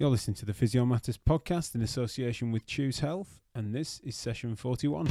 [0.00, 4.16] You're listening to the Physio Matters podcast in association with Chews Health, and this is
[4.16, 5.04] session 41.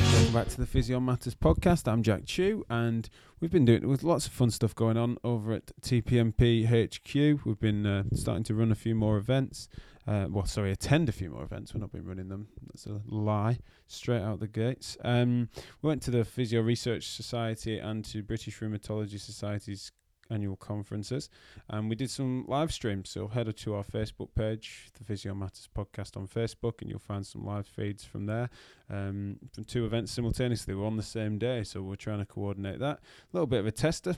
[0.00, 1.86] Welcome back to the Physio Matters podcast.
[1.86, 3.10] I'm Jack Chew, and
[3.40, 7.44] we've been doing with lots of fun stuff going on over at TPMP HQ.
[7.44, 9.68] We've been uh, starting to run a few more events.
[10.06, 11.74] Uh, well, sorry, attend a few more events.
[11.74, 12.48] We've not been running them.
[12.68, 14.96] That's a lie, straight out the gates.
[15.02, 15.48] Um,
[15.82, 19.90] we went to the Physio Research Society and to British Rheumatology Society's
[20.30, 21.28] annual conferences,
[21.68, 23.10] and we did some live streams.
[23.10, 27.26] So head to our Facebook page, the Physio Matters podcast on Facebook, and you'll find
[27.26, 28.50] some live feeds from there.
[28.90, 32.78] Um, from two events simultaneously, we're on the same day, so we're trying to coordinate
[32.80, 32.98] that.
[32.98, 33.00] A
[33.32, 34.16] little bit of a tester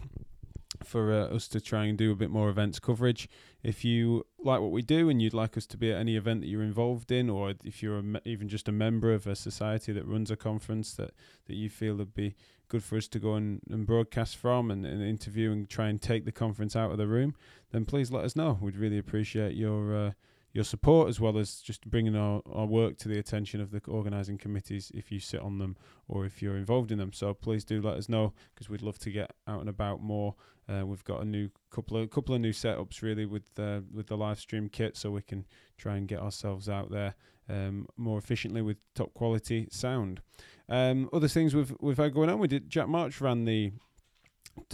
[0.84, 3.28] for uh, us to try and do a bit more events coverage.
[3.62, 6.40] If you like what we do and you'd like us to be at any event
[6.40, 9.92] that you're involved in, or if you're me- even just a member of a society
[9.92, 11.12] that runs a conference that,
[11.46, 12.34] that you feel would be
[12.68, 16.02] good for us to go and, and broadcast from and, and interview and try and
[16.02, 17.34] take the conference out of the room,
[17.72, 18.58] then please let us know.
[18.60, 20.10] We'd really appreciate your uh,
[20.58, 23.80] your support as well as just bringing our, our work to the attention of the
[23.86, 25.76] organising committees if you sit on them
[26.08, 27.12] or if you're involved in them.
[27.12, 30.34] So please do let us know because we'd love to get out and about more.
[30.68, 34.08] Uh, we've got a new couple of couple of new setups really with uh, with
[34.08, 35.46] the live stream kit, so we can
[35.78, 37.14] try and get ourselves out there
[37.48, 40.20] um, more efficiently with top quality sound.
[40.68, 42.40] Um, other things we've we've had going on.
[42.40, 43.72] We did Jack March ran the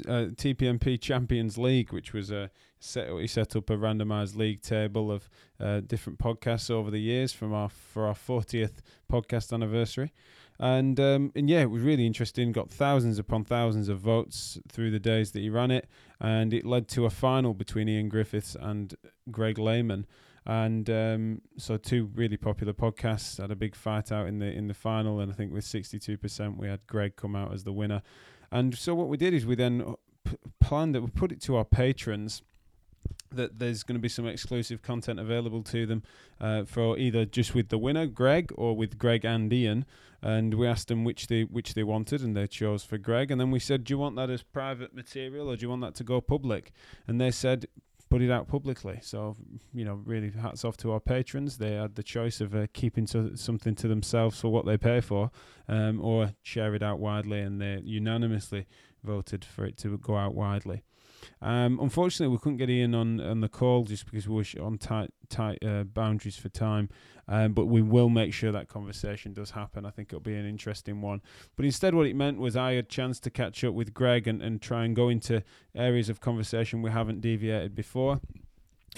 [0.06, 3.08] uh, TPMP Champions League, which was a set.
[3.10, 5.28] He set up a randomized league table of
[5.60, 10.12] uh, different podcasts over the years from our for our 40th podcast anniversary,
[10.58, 12.52] and um, and yeah, it was really interesting.
[12.52, 15.88] Got thousands upon thousands of votes through the days that he ran it,
[16.20, 18.94] and it led to a final between Ian Griffiths and
[19.30, 20.06] Greg Lehman.
[20.46, 24.68] And um, so two really popular podcasts had a big fight out in the in
[24.68, 28.02] the final, and I think with 62%, we had Greg come out as the winner.
[28.54, 31.56] And so what we did is we then p- planned that we put it to
[31.56, 32.42] our patrons
[33.32, 36.04] that there's going to be some exclusive content available to them
[36.40, 39.84] uh, for either just with the winner Greg or with Greg and Ian.
[40.22, 43.32] And we asked them which they which they wanted and they chose for Greg.
[43.32, 45.82] And then we said do you want that as private material or do you want
[45.82, 46.70] that to go public?
[47.08, 47.66] And they said
[48.14, 49.00] put it out publicly.
[49.02, 49.36] So
[49.72, 51.58] you know really hats off to our patrons.
[51.58, 55.00] They had the choice of uh, keeping to something to themselves for what they pay
[55.00, 55.32] for
[55.68, 58.66] um, or share it out widely and they unanimously
[59.02, 60.84] voted for it to go out widely
[61.42, 64.78] um, unfortunately, we couldn't get Ian on, on the call just because we were on
[64.78, 66.88] tight tight uh, boundaries for time.
[67.26, 69.86] Um, but we will make sure that conversation does happen.
[69.86, 71.22] I think it'll be an interesting one.
[71.56, 74.28] But instead, what it meant was I had a chance to catch up with Greg
[74.28, 75.42] and, and try and go into
[75.74, 78.20] areas of conversation we haven't deviated before.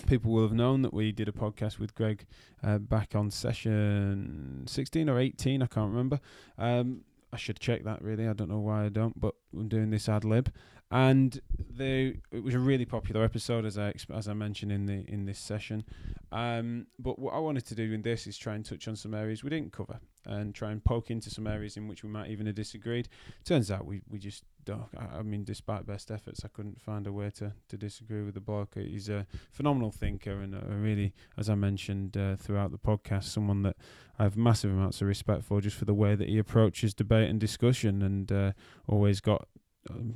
[0.09, 2.26] People will have known that we did a podcast with Greg
[2.62, 6.20] uh, back on session 16 or 18, I can't remember.
[6.59, 8.28] Um, I should check that really.
[8.28, 10.53] I don't know why I don't, but I'm doing this ad lib
[10.91, 11.41] and
[11.76, 15.26] they it was a really popular episode as I as I mentioned in the in
[15.26, 15.84] this session.
[16.32, 19.14] Um, but what I wanted to do in this is try and touch on some
[19.14, 22.30] areas we didn't cover and try and poke into some areas in which we might
[22.30, 23.08] even have disagreed.
[23.44, 24.88] Turns out we, we just don't.
[24.97, 28.34] I, I mean, despite best efforts, I couldn't find a way to, to disagree with
[28.34, 28.74] the bloke.
[28.74, 33.62] He's a phenomenal thinker and a really, as I mentioned uh, throughout the podcast, someone
[33.62, 33.76] that
[34.18, 37.30] I have massive amounts of respect for just for the way that he approaches debate
[37.30, 38.53] and discussion and uh,
[38.88, 39.47] always got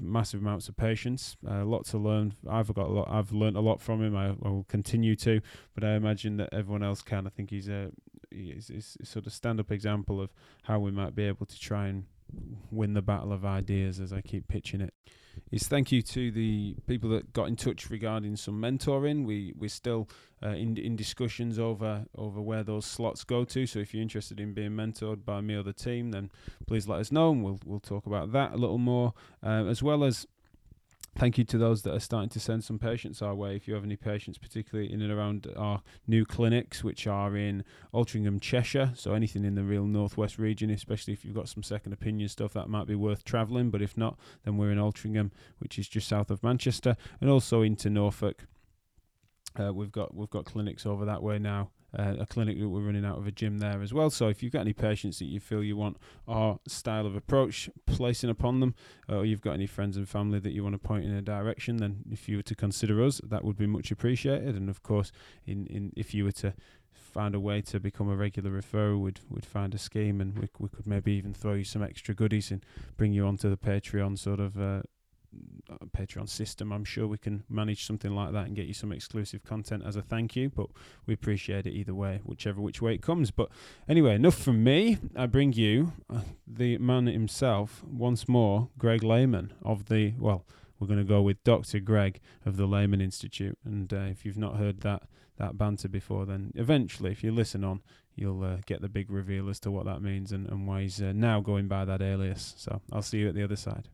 [0.01, 2.35] massive amounts of patience, uh, a lot to learn.
[2.49, 3.09] I've got a lot.
[3.11, 4.17] I've learned a lot from him.
[4.17, 5.41] I, I, will continue to,
[5.75, 7.27] but I imagine that everyone else can.
[7.27, 7.91] I think he's a
[8.31, 10.33] he's, he's sort of stand-up example of
[10.65, 12.05] how we might be able to try and
[12.71, 14.95] win the battle of ideas, as I keep pitching it
[15.51, 19.25] is thank you to the people that got in touch regarding some mentoring.
[19.25, 20.09] We we're still
[20.43, 23.67] uh, in in discussions over over where those slots go to.
[23.67, 26.31] So if you're interested in being mentored by me or the team, then
[26.67, 29.83] please let us know, and we'll we'll talk about that a little more, uh, as
[29.83, 30.27] well as
[31.21, 33.55] Thank you to those that are starting to send some patients our way.
[33.55, 37.63] If you have any patients, particularly in and around our new clinics, which are in
[37.93, 41.93] Altrincham, Cheshire, so anything in the real northwest region, especially if you've got some second
[41.93, 43.69] opinion stuff, that might be worth travelling.
[43.69, 47.61] But if not, then we're in Altrincham, which is just south of Manchester, and also
[47.61, 48.47] into Norfolk.
[49.61, 52.81] Uh, we've got we've got clinics over that way now uh, a clinic that we're
[52.81, 54.11] running out of a gym there as well.
[54.11, 55.97] So if you've got any patients that you feel you want
[56.29, 58.75] our style of approach placing upon them,
[59.09, 61.79] or you've got any friends and family that you want to point in a direction,
[61.79, 64.55] then if you were to consider us, that would be much appreciated.
[64.55, 65.13] And of course,
[65.47, 66.55] in, in if you were to
[66.93, 70.49] find a way to become a regular referrer, we'd, we'd find a scheme and we,
[70.59, 72.65] we could maybe even throw you some extra goodies and
[72.97, 74.83] bring you onto the Patreon sort of uh, uh,
[75.97, 79.45] Patreon system, I'm sure we can manage something like that and get you some exclusive
[79.45, 80.51] content as a thank you.
[80.51, 80.67] But
[81.07, 83.31] we appreciate it either way, whichever which way it comes.
[83.31, 83.49] But
[83.89, 84.99] anyway, enough from me.
[85.17, 90.45] I bring you uh, the man himself once more, Greg Lehman of the well.
[90.79, 91.79] We're going to go with Dr.
[91.79, 95.03] Greg of the Lehman Institute, and uh, if you've not heard that
[95.37, 97.83] that banter before, then eventually, if you listen on,
[98.15, 101.01] you'll uh, get the big reveal as to what that means and, and why he's
[101.03, 102.55] uh, now going by that alias.
[102.57, 103.89] So I'll see you at the other side.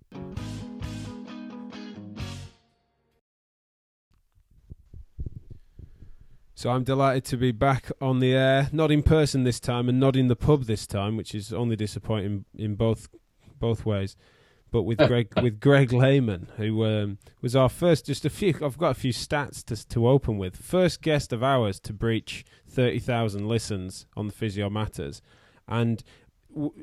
[6.56, 10.00] So I'm delighted to be back on the air, not in person this time, and
[10.00, 13.08] not in the pub this time, which is only disappointing in both
[13.60, 14.16] both ways
[14.70, 18.06] but with Greg with Greg Lehman, who um, was our first.
[18.06, 18.54] Just a few.
[18.62, 20.56] I've got a few stats to to open with.
[20.56, 25.22] First guest of ours to breach thirty thousand listens on the Physio Matters,
[25.68, 26.02] and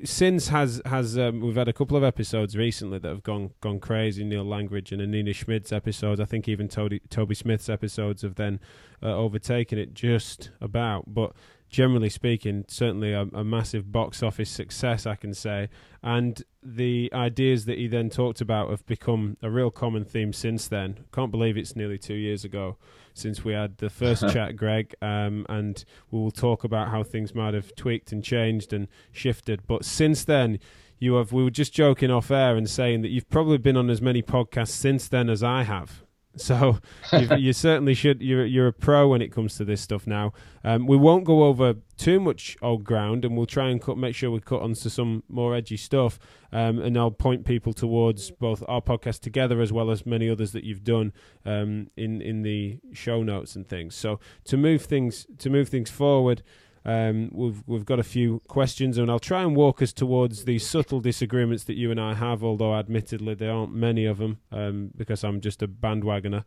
[0.04, 3.80] since has has um, we've had a couple of episodes recently that have gone gone
[3.80, 4.24] crazy.
[4.24, 6.20] Neil Langridge and Annina Schmid's episodes.
[6.20, 8.60] I think even Toby, Toby Smith's episodes have then
[9.02, 11.14] uh, overtaken it just about.
[11.14, 11.34] But
[11.74, 15.70] generally speaking, certainly a, a, massive box office success, I can say.
[16.04, 20.68] And the ideas that he then talked about have become a real common theme since
[20.68, 21.00] then.
[21.12, 22.78] Can't believe it's nearly two years ago
[23.16, 24.94] since we had the first chat, Greg.
[25.02, 29.66] Um, and we will talk about how things might have tweaked and changed and shifted.
[29.66, 30.60] But since then,
[31.00, 31.34] you have.
[31.34, 34.22] We were just joking off air and saying that you've probably been on as many
[34.22, 36.04] podcasts since then as I have.
[36.36, 36.80] So
[37.38, 38.22] you certainly should.
[38.22, 40.34] You're you're a pro when it comes to this stuff now.
[40.64, 44.16] Um, we won't go over too much old ground, and we'll try and cut, make
[44.16, 46.20] sure we cut onto some more edgy stuff.
[46.52, 50.52] Um, and I'll point people towards both our podcast together as well as many others
[50.54, 51.14] that you've done
[51.46, 53.96] um, in in the show notes and things.
[53.96, 56.44] So to move things to move things forward.
[56.86, 60.60] Um, we've we've got a few questions, and I'll try and walk us towards the
[60.60, 62.44] subtle disagreements that you and I have.
[62.44, 66.44] Although, admittedly, there aren't many of them um, because I'm just a bandwagoner.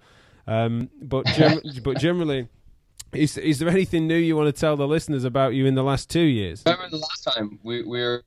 [0.46, 2.48] Um, but gem- but generally,
[3.12, 5.82] is is there anything new you want to tell the listeners about you in the
[5.82, 6.62] last two years?
[6.66, 8.22] Remember the last time we, we were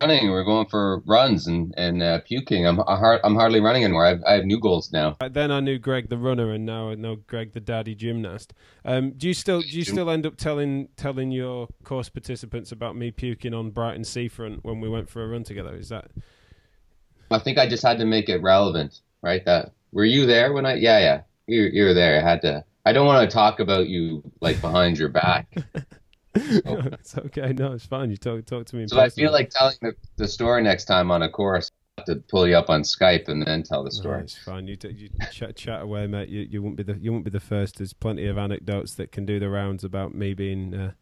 [0.00, 0.30] running.
[0.30, 2.66] We're going for runs and and uh, puking.
[2.66, 4.06] I'm I am hardly running anymore.
[4.06, 5.16] I have, I have new goals now.
[5.30, 8.52] Then I knew Greg the runner, and now I know Greg the daddy gymnast.
[8.84, 12.96] Um, do you still do you still end up telling telling your course participants about
[12.96, 15.74] me puking on Brighton seafront when we went for a run together?
[15.74, 16.10] Is that?
[17.30, 19.44] I think I just had to make it relevant, right?
[19.44, 20.74] That were you there when I?
[20.74, 22.20] Yeah, yeah, you you were there.
[22.20, 22.64] I had to.
[22.84, 25.54] I don't want to talk about you like behind your back.
[26.34, 27.52] it's okay.
[27.52, 28.10] No, it's fine.
[28.10, 28.86] You talk talk to me.
[28.88, 31.70] So I feel like telling the, the story next time on a course.
[32.06, 34.18] to pull you up on Skype and then tell the story.
[34.18, 34.66] No, it's fine.
[34.66, 36.30] You, you chat, chat away, mate.
[36.30, 37.78] You you won't be the you won't be the first.
[37.78, 40.92] There's plenty of anecdotes that can do the rounds about me being uh,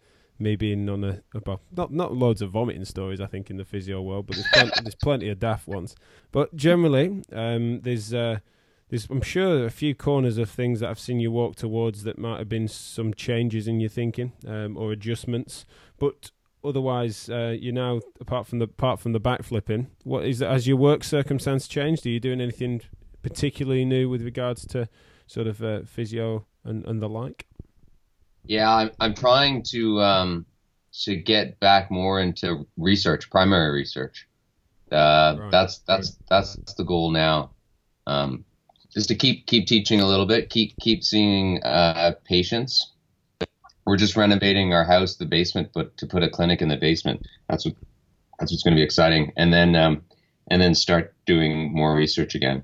[0.40, 3.20] me being on a about not not loads of vomiting stories.
[3.20, 5.94] I think in the physio world, but there's plenty, there's plenty of daft ones.
[6.32, 8.12] But generally, um, there's.
[8.12, 8.40] Uh,
[8.90, 12.18] there's, I'm sure, a few corners of things that I've seen you walk towards that
[12.18, 15.64] might have been some changes in your thinking um, or adjustments.
[15.98, 16.32] But
[16.64, 20.76] otherwise, uh, you now, apart from the apart from the backflipping, what is has your
[20.76, 22.04] work circumstance changed?
[22.04, 22.82] Are you doing anything
[23.22, 24.88] particularly new with regards to
[25.26, 27.46] sort of uh, physio and, and the like?
[28.44, 30.46] Yeah, I'm I'm trying to um,
[31.04, 34.26] to get back more into research, primary research.
[34.90, 35.50] Uh, right.
[35.52, 37.52] That's that's that's the goal now.
[38.08, 38.44] Um,
[38.92, 42.92] just to keep keep teaching a little bit, keep keep seeing uh, patients.
[43.86, 47.26] We're just renovating our house, the basement, but to put a clinic in the basement.
[47.48, 47.74] That's what
[48.38, 50.02] that's what's going to be exciting, and then um,
[50.50, 52.62] and then start doing more research again.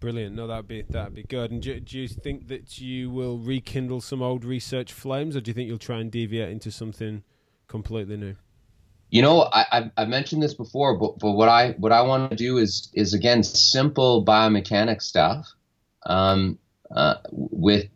[0.00, 0.34] Brilliant.
[0.34, 1.50] No, that'd be that'd be good.
[1.50, 5.50] And do, do, you think that you will rekindle some old research flames, or do
[5.50, 7.22] you think you'll try and deviate into something
[7.68, 8.36] completely new?
[9.10, 12.30] You know, I, I've, I've mentioned this before, but, but what I what I want
[12.30, 15.48] to do is is again simple biomechanics stuff,
[16.06, 16.58] um,
[16.94, 17.88] uh, with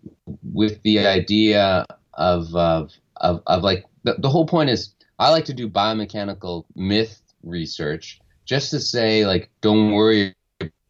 [0.43, 5.45] with the idea of of of, of like the, the whole point is I like
[5.47, 10.35] to do biomechanical myth research just to say like don't worry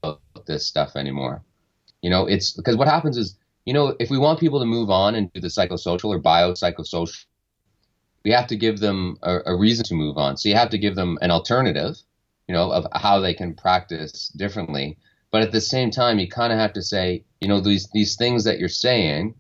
[0.03, 1.43] about this stuff anymore.
[2.01, 4.89] You know, it's because what happens is you know if we want people to move
[4.89, 7.25] on and do the psychosocial or biopsychosocial
[8.25, 10.37] we have to give them a, a, reason to move on.
[10.37, 11.97] So you have to give them an alternative,
[12.49, 14.99] you know, of how they can practice differently.
[15.31, 18.17] But at the same time, you kind of have to say, you know, these these
[18.17, 19.35] things that you're saying,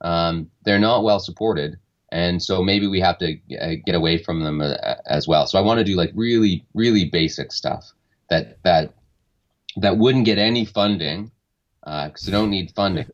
[0.00, 1.76] um, they're not well supported,
[2.12, 5.46] and so maybe we have to uh, get away from them uh, as well.
[5.46, 7.92] So I want to do like really really basic stuff
[8.30, 8.94] that that
[9.76, 11.32] that wouldn't get any funding
[11.80, 13.10] because uh, they don't need funding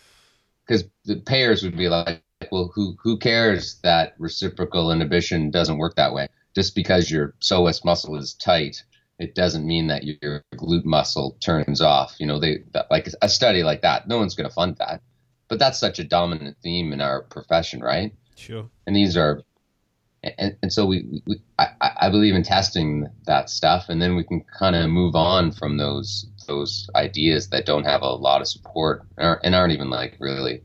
[0.66, 5.96] because the payers would be like well, who who cares that reciprocal inhibition doesn't work
[5.96, 6.28] that way?
[6.54, 8.82] Just because your psoas muscle is tight
[9.18, 12.14] it doesn't mean that your glute muscle turns off.
[12.18, 15.02] You know, they that, like a study like that, no one's going to fund that.
[15.48, 18.12] But that's such a dominant theme in our profession, right?
[18.34, 18.68] Sure.
[18.86, 19.42] And these are,
[20.22, 24.24] and, and so we, we I, I believe in testing that stuff, and then we
[24.24, 28.48] can kind of move on from those those ideas that don't have a lot of
[28.48, 30.62] support and aren't, and aren't even like really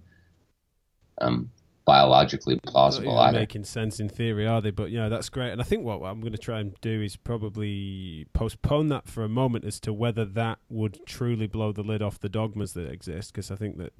[1.19, 1.49] um,
[1.85, 3.39] biologically plausible not either.
[3.39, 4.71] making sense in theory, are they?
[4.71, 5.51] But yeah, that's great.
[5.51, 9.23] And I think what I'm going to try and do is probably postpone that for
[9.23, 12.89] a moment as to whether that would truly blow the lid off the dogmas that
[12.89, 13.93] exist, because I think that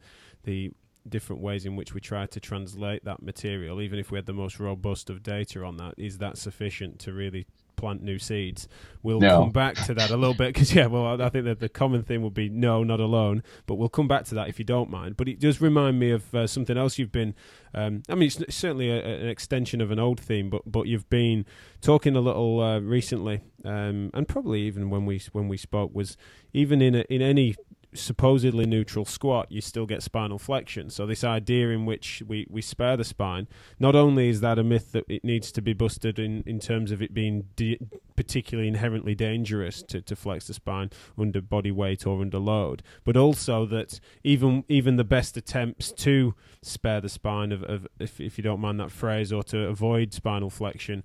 [0.43, 0.71] the
[1.09, 4.33] different ways in which we try to translate that material, even if we had the
[4.33, 7.47] most robust of data on that, is that sufficient to really
[7.81, 8.67] plant new seeds.
[9.03, 9.39] We'll No.
[9.41, 12.03] come back to that a little bit because yeah, well, I think that the common
[12.03, 13.43] thing would be no, not alone.
[13.65, 15.17] But we'll come back to that if you don't mind.
[15.17, 17.33] But it does remind me of uh, something else you've been.
[17.73, 21.09] Um, I mean, it's certainly a- an extension of an old theme, but but you've
[21.09, 21.45] been
[21.81, 26.15] talking a little uh, recently, um, and probably even when we when we spoke was
[26.53, 27.55] even in a, in any
[27.93, 30.89] supposedly neutral squat, you still get spinal flexion.
[30.89, 33.47] So this idea in which we, we spare the spine,
[33.79, 36.91] not only is that a myth that it needs to be busted in, in terms
[36.91, 37.79] of it being de-
[38.15, 43.17] particularly inherently dangerous to, to flex the spine under body weight or under load, but
[43.17, 48.37] also that even even the best attempts to spare the spine of, of if, if
[48.37, 51.03] you don't mind that phrase or to avoid spinal flexion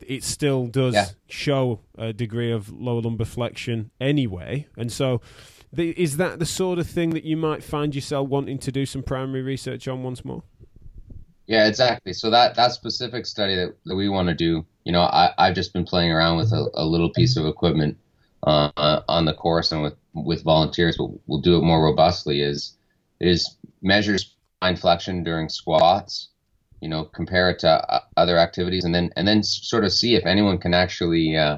[0.00, 1.06] it still does Yeah.
[1.26, 4.68] show a degree of lower lumbar flexion anyway.
[4.76, 5.20] And so,
[5.72, 8.86] the, is that the sort of thing that you might find yourself wanting to do
[8.86, 10.42] some primary research on once more?
[11.46, 12.12] Yeah, exactly.
[12.12, 15.54] So that that specific study that, that we want to do, you know, I I've
[15.54, 17.96] just been playing around with a, a little piece of equipment
[18.42, 22.42] uh, on the course and with with volunteers, but we'll do it more robustly.
[22.42, 22.76] Is
[23.20, 26.28] is measure spine flexion during squats,
[26.82, 30.16] you know, compare it to uh, other activities, and then and then sort of see
[30.16, 31.56] if anyone can actually uh,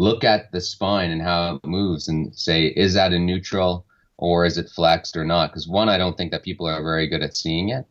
[0.00, 3.84] look at the spine and how it moves and say, is that a neutral
[4.16, 5.50] or is it flexed or not?
[5.50, 7.84] Because one, I don't think that people are very good at seeing it.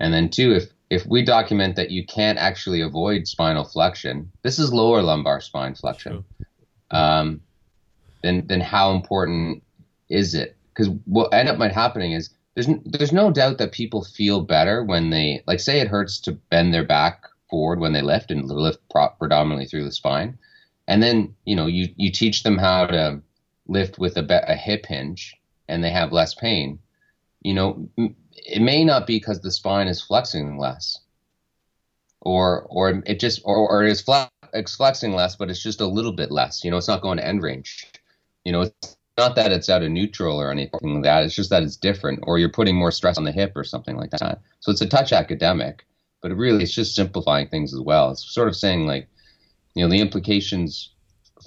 [0.00, 4.58] And then two, if if we document that you can't actually avoid spinal flexion, this
[4.58, 6.24] is lower lumbar spine flexion.
[6.90, 7.40] Um,
[8.24, 9.62] then then how important
[10.08, 10.56] is it?
[10.74, 14.82] Because what end up might happening is there's there's no doubt that people feel better
[14.82, 18.48] when they like say it hurts to bend their back forward when they lift and
[18.48, 18.80] lift
[19.18, 20.36] predominantly through the spine,
[20.90, 23.22] and then you know you you teach them how to
[23.68, 25.36] lift with a, a hip hinge
[25.68, 26.80] and they have less pain.
[27.42, 30.98] You know, it may not be because the spine is flexing less,
[32.20, 35.80] or or it just or, or it is flex, it's flexing less, but it's just
[35.80, 36.64] a little bit less.
[36.64, 37.86] You know, it's not going to end range.
[38.44, 41.24] You know, it's not that it's out of neutral or anything like that.
[41.24, 43.96] It's just that it's different, or you're putting more stress on the hip or something
[43.96, 44.40] like that.
[44.58, 45.86] So it's a touch academic,
[46.20, 48.10] but really it's just simplifying things as well.
[48.10, 49.08] It's sort of saying like,
[49.74, 50.92] you know, the implications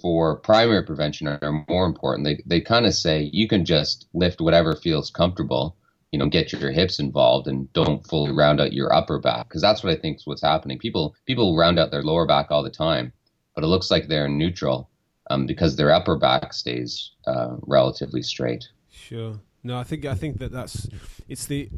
[0.01, 2.25] for primary prevention are, more important.
[2.25, 5.77] They they kind of say you can just lift whatever feels comfortable.
[6.11, 9.63] You know, get your hips involved and don't fully round out your upper back because
[9.63, 10.77] that's what I think is what's happening.
[10.77, 13.11] People people round out their lower back all the time,
[13.55, 14.89] but it looks like they're neutral
[15.29, 18.67] um, because their upper back stays uh, relatively straight.
[18.91, 19.39] Sure.
[19.63, 20.87] No, I think I think that that's
[21.27, 21.69] it's the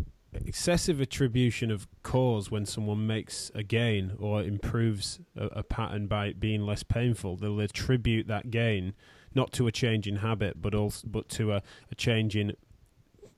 [0.46, 6.27] excessive attribution of cause when someone makes a gain or improves a, a pattern by
[6.27, 7.38] it being less painful.
[7.38, 8.94] They'll attribute that gain
[9.34, 11.62] not to a change in habit, but also but to a,
[11.92, 12.56] a change in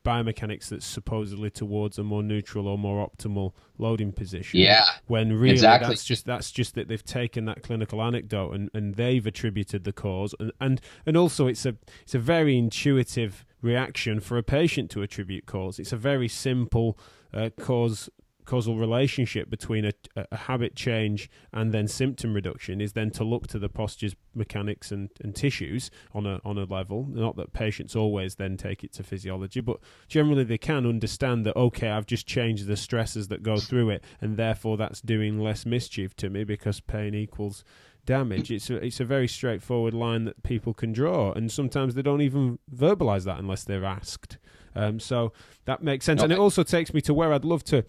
[0.08, 4.60] biomechanics that's supposedly towards a more neutral or more optimal loading position.
[4.60, 5.90] Yeah, when really exactly.
[5.90, 9.92] that's just that's just that they've taken that clinical anecdote and, and they've attributed the
[9.92, 14.90] cause and, and and also it's a it's a very intuitive reaction for a patient
[14.92, 16.98] to attribute cause it's a very simple
[17.34, 18.10] uh, cause
[18.48, 23.46] causal relationship between a, a habit change and then symptom reduction is then to look
[23.46, 27.06] to the posture's mechanics and, and tissues on a on a level.
[27.10, 31.56] Not that patients always then take it to physiology, but generally they can understand that
[31.56, 35.66] okay, I've just changed the stresses that go through it, and therefore that's doing less
[35.66, 37.64] mischief to me because pain equals
[38.08, 38.50] damage.
[38.50, 42.22] It's a, it's a very straightforward line that people can draw, and sometimes they don't
[42.22, 44.40] even verbalize that unless they're asked.
[44.74, 45.34] Um, so
[45.66, 47.86] that makes sense, and it also takes me to where I'd love to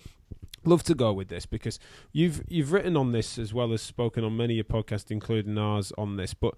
[0.65, 1.79] love to go with this because
[2.13, 5.57] you've you've written on this as well as spoken on many of your podcasts, including
[5.57, 6.35] ours, on this.
[6.35, 6.55] But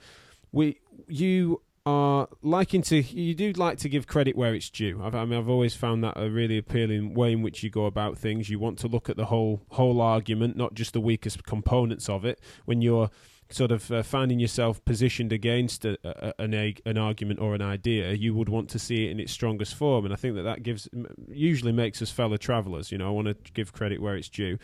[0.51, 5.01] we you are liking to you do like to give credit where it's due.
[5.03, 7.87] I've, I mean, I've always found that a really appealing way in which you go
[7.87, 8.51] about things.
[8.51, 12.25] You want to look at the whole whole argument, not just the weakest components of
[12.25, 12.41] it.
[12.65, 13.11] When you're
[13.53, 16.55] sort of uh, finding yourself positioned against a, a, an
[16.87, 20.05] an argument or an idea, you would want to see it in its strongest form.
[20.05, 20.89] And I think that that gives
[21.29, 22.93] usually makes us fellow travellers.
[22.93, 24.59] You know, I want to give credit where it's due.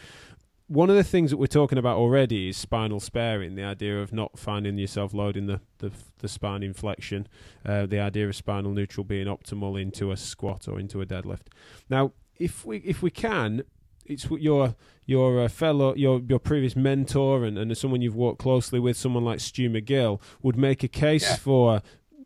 [0.68, 4.12] one of the things that we're talking about already is spinal sparing, the idea of
[4.12, 7.28] not finding yourself loading the, the, the spine in flexion,
[7.64, 11.46] uh, the idea of spinal neutral being optimal into a squat or into a deadlift.
[11.88, 13.62] Now, if we if we can,
[14.08, 18.80] it's your your uh, fellow your your previous mentor and, and someone you've worked closely
[18.80, 21.36] with, someone like Stu McGill, would make a case yeah.
[21.36, 21.82] for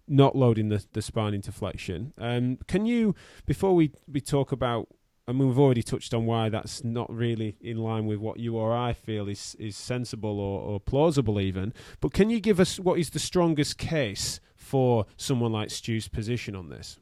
[0.08, 2.12] not loading the, the spine into flexion.
[2.18, 3.14] Um, can you,
[3.46, 4.88] before we, we talk about
[5.28, 8.56] I mean, we've already touched on why that's not really in line with what you
[8.56, 11.72] or I feel is is sensible or, or plausible, even.
[12.00, 16.56] But can you give us what is the strongest case for someone like Stu's position
[16.56, 16.98] on this?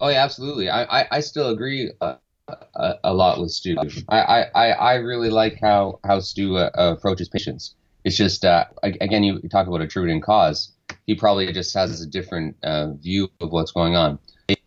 [0.00, 0.70] Oh yeah, absolutely.
[0.70, 2.14] I I, I still agree uh,
[3.04, 3.76] a, lot with Stu.
[4.08, 7.74] I, I I really like how how Stu uh, approaches patients.
[8.04, 10.72] It's just uh, again, you talk about a in cause.
[11.06, 14.18] He probably just has a different uh, view of what's going on.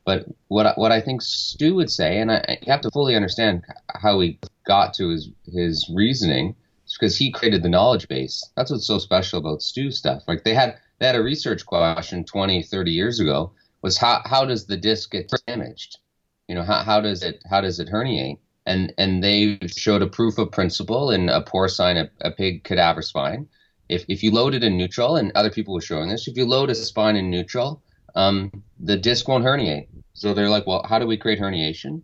[0.05, 3.63] But what what I think Stu would say, and I, you have to fully understand
[3.89, 6.55] how he got to his his reasoning,
[6.99, 8.43] because he created the knowledge base.
[8.55, 10.23] That's what's so special about Stu stuff.
[10.27, 13.51] Like they had they had a research question 20, 30 years ago
[13.83, 15.99] was how how does the disc get damaged?
[16.47, 18.39] You know, how, how does it how does it herniate?
[18.65, 23.01] And and they showed a proof of principle in a porcine, a, a pig cadaver
[23.01, 23.47] spine.
[23.89, 26.45] If if you load it in neutral, and other people were showing this, if you
[26.45, 27.81] load a spine in neutral,
[28.15, 29.87] um, the disc won't herniate.
[30.13, 32.01] So they're like, well, how do we create herniation?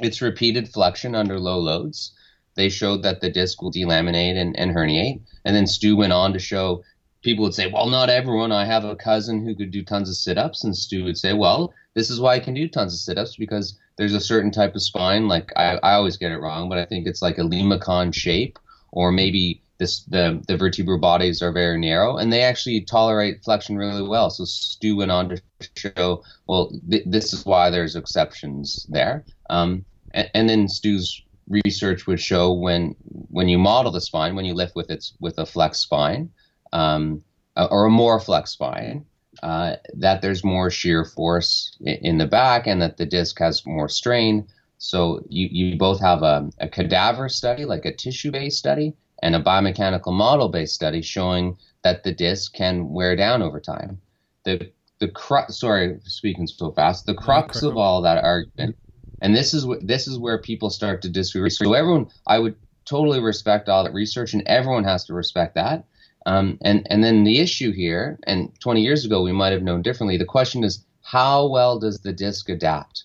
[0.00, 2.12] It's repeated flexion under low loads.
[2.54, 5.20] They showed that the disc will delaminate and, and herniate.
[5.44, 6.84] And then Stu went on to show
[7.22, 8.52] people would say, well, not everyone.
[8.52, 10.64] I have a cousin who could do tons of sit ups.
[10.64, 13.36] And Stu would say, well, this is why I can do tons of sit ups
[13.36, 15.28] because there's a certain type of spine.
[15.28, 18.58] Like I, I always get it wrong, but I think it's like a limacon shape
[18.92, 23.78] or maybe this the the vertebral bodies are very narrow and they actually tolerate flexion
[23.78, 24.28] really well.
[24.28, 25.40] So Stu went on to
[25.74, 29.24] show well th- this is why there's exceptions there.
[29.48, 32.94] Um, and, and, then Stu's research would show when
[33.30, 36.30] when you model the spine when you lift with its with a flex spine
[36.74, 37.22] um,
[37.56, 39.06] or a more flex spine.
[39.42, 43.88] Uh, that there's more shear force in, the back and that the disc has more
[43.88, 44.46] strain.
[44.78, 49.34] So you, you both have a, a cadaver study, like a tissue based study, and
[49.34, 54.00] a biomechanical model based study showing that the disc can wear down over time.
[54.44, 58.76] The the cru- sorry speaking so fast the crux of all that argument
[59.20, 62.56] and this is what this is where people start to disagree so everyone i would
[62.84, 65.84] totally respect all that research and everyone has to respect that
[66.26, 69.82] um, and and then the issue here and 20 years ago we might have known
[69.82, 73.04] differently the question is how well does the disc adapt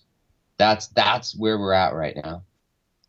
[0.57, 2.43] that's that's where we're at right now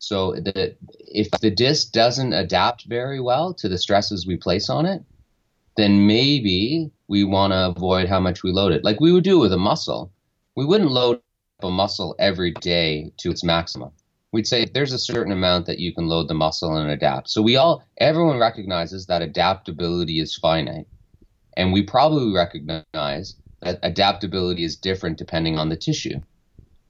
[0.03, 4.85] so the, if the disc doesn't adapt very well to the stresses we place on
[4.85, 5.01] it,
[5.77, 8.83] then maybe we want to avoid how much we load it.
[8.83, 10.11] Like we would do with a muscle.
[10.57, 11.21] We wouldn't load
[11.61, 13.91] a muscle every day to its maximum.
[14.33, 17.29] We'd say there's a certain amount that you can load the muscle and adapt.
[17.29, 20.87] So we all, everyone recognizes that adaptability is finite.
[21.55, 26.19] And we probably recognize that adaptability is different depending on the tissue,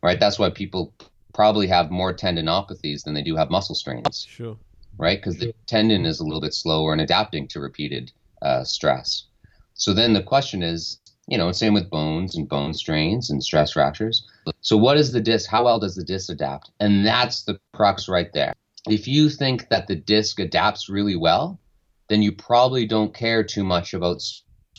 [0.02, 0.20] right?
[0.22, 0.94] That's why people
[1.34, 4.26] probably have more tendinopathies than they do have muscle strains.
[4.28, 4.58] Sure.
[4.98, 5.20] Right?
[5.20, 9.26] Because the tendon is a little bit slower in adapting to repeated uh, stress.
[9.74, 13.74] So then the question is, you know, same with bones and bone strains and stress
[13.74, 14.26] fractures.
[14.62, 15.50] So what is the disc?
[15.50, 16.72] How well does the disc adapt?
[16.80, 18.54] And that's the crux right there.
[18.90, 21.60] If you think that the disc adapts really well,
[22.10, 24.22] then you probably don't care too much about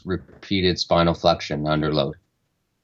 [0.05, 2.17] repeated spinal flexion under load.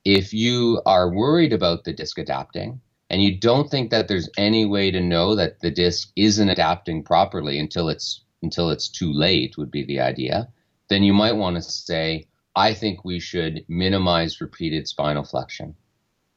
[0.04, 4.64] If you are worried about the disc adapting, and you don't think that there's any
[4.64, 9.58] way to know that the disc isn't adapting properly until it's until it's too late
[9.58, 10.48] would be the idea
[10.88, 12.24] then you might want to say
[12.56, 15.74] i think we should minimize repeated spinal flexion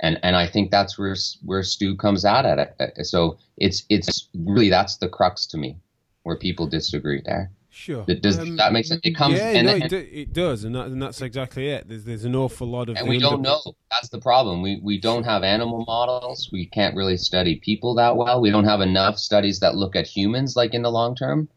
[0.04, 4.30] and and i think that's where where stu comes out at it so it's it's
[4.36, 5.76] really that's the crux to me
[6.22, 8.06] where people disagree there Sure.
[8.06, 9.02] Does um, that make sense?
[9.04, 9.34] It comes.
[9.34, 11.90] Yeah, and, no, it, it, does, and, that, and that's exactly it.
[11.90, 12.98] There's there's an awful lot of.
[12.98, 13.60] And we don't know.
[13.90, 14.62] That's the problem.
[14.62, 16.50] We we don't have animal models.
[16.52, 18.40] We can't really study people that well.
[18.40, 21.50] We don't have enough studies that look at humans like in the long term.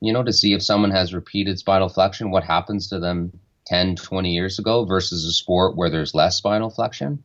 [0.00, 3.32] You know, to see if someone has repeated spinal flexion, what happens to them
[3.66, 7.24] 10, 20 years ago versus a sport where there's less spinal flexion.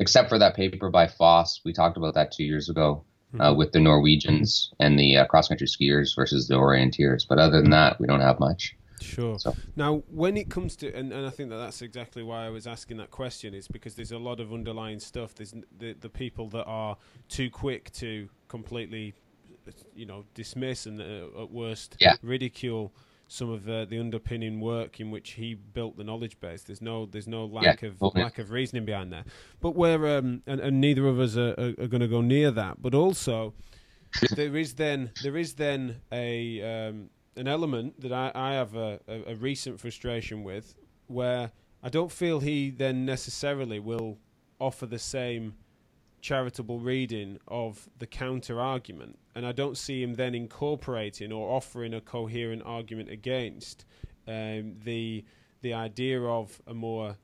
[0.00, 3.04] Except for that paper by Foss, we talked about that two years ago
[3.38, 7.26] uh, with the Norwegians and the uh, cross country skiers versus the orienteers.
[7.28, 8.74] But other than that, we don't have much.
[9.02, 9.38] Sure.
[9.38, 9.54] So.
[9.76, 12.66] Now, when it comes to, and, and I think that that's exactly why I was
[12.66, 15.34] asking that question, is because there's a lot of underlying stuff.
[15.34, 16.96] There's the, the people that are
[17.28, 19.14] too quick to completely,
[19.94, 22.16] you know, dismiss and uh, at worst yeah.
[22.22, 22.92] ridicule
[23.30, 26.64] some of uh, the underpinning work in which he built the knowledge base.
[26.64, 28.22] There's no there's no lack yeah, of okay.
[28.22, 29.26] lack of reasoning behind that.
[29.60, 32.50] But where um, and, and neither of us are, are, are going to go near
[32.50, 32.82] that.
[32.82, 33.54] But also,
[34.34, 38.98] there is then there is then a um, an element that I, I have a,
[39.06, 40.74] a, a recent frustration with,
[41.06, 41.52] where
[41.84, 44.18] I don't feel he then necessarily will
[44.58, 45.54] offer the same
[46.20, 51.94] charitable reading of the counter argument, and I don't see him then incorporating or offering
[51.94, 53.84] a coherent argument against
[54.26, 55.24] um, the
[55.62, 57.16] the idea of a more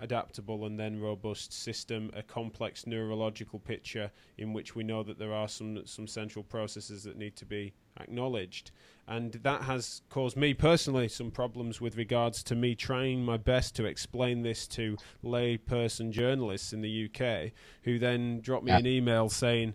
[0.00, 5.32] adaptable and then robust system, a complex neurological picture in which we know that there
[5.32, 8.70] are some some central processes that need to be acknowledged.
[9.06, 13.74] And that has caused me personally some problems with regards to me trying my best
[13.76, 18.78] to explain this to layperson journalists in the UK who then drop me yeah.
[18.78, 19.74] an email saying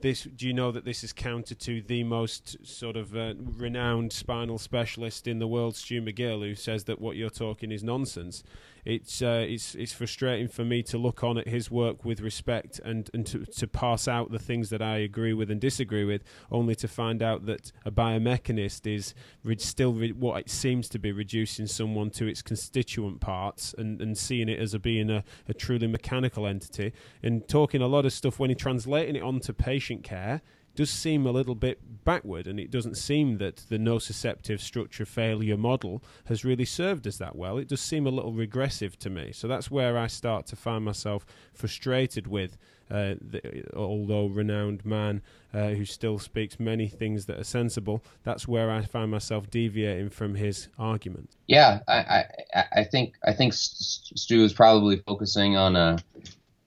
[0.00, 4.12] this do you know that this is counter to the most sort of uh, renowned
[4.12, 8.44] spinal specialist in the world Stu McGill who says that what you're talking is nonsense
[8.86, 12.80] it's uh, it's it's frustrating for me to look on at his work with respect
[12.84, 16.22] and and to to pass out the things that I agree with and disagree with,
[16.52, 21.00] only to find out that a biomechanist is re- still re- what it seems to
[21.00, 25.24] be reducing someone to its constituent parts and, and seeing it as a being a,
[25.48, 26.92] a truly mechanical entity.
[27.24, 30.42] And talking a lot of stuff when he translating it onto patient care
[30.76, 35.56] does seem a little bit backward, and it doesn't seem that the nociceptive structure failure
[35.56, 37.58] model has really served us that well.
[37.58, 39.32] It does seem a little regressive to me.
[39.32, 42.56] So that's where I start to find myself frustrated with.
[42.88, 45.20] Uh, the, although renowned man
[45.52, 50.10] uh, who still speaks many things that are sensible, that's where I find myself deviating
[50.10, 51.30] from his argument.
[51.48, 55.98] Yeah, I, I, I think I think Stu is probably focusing on a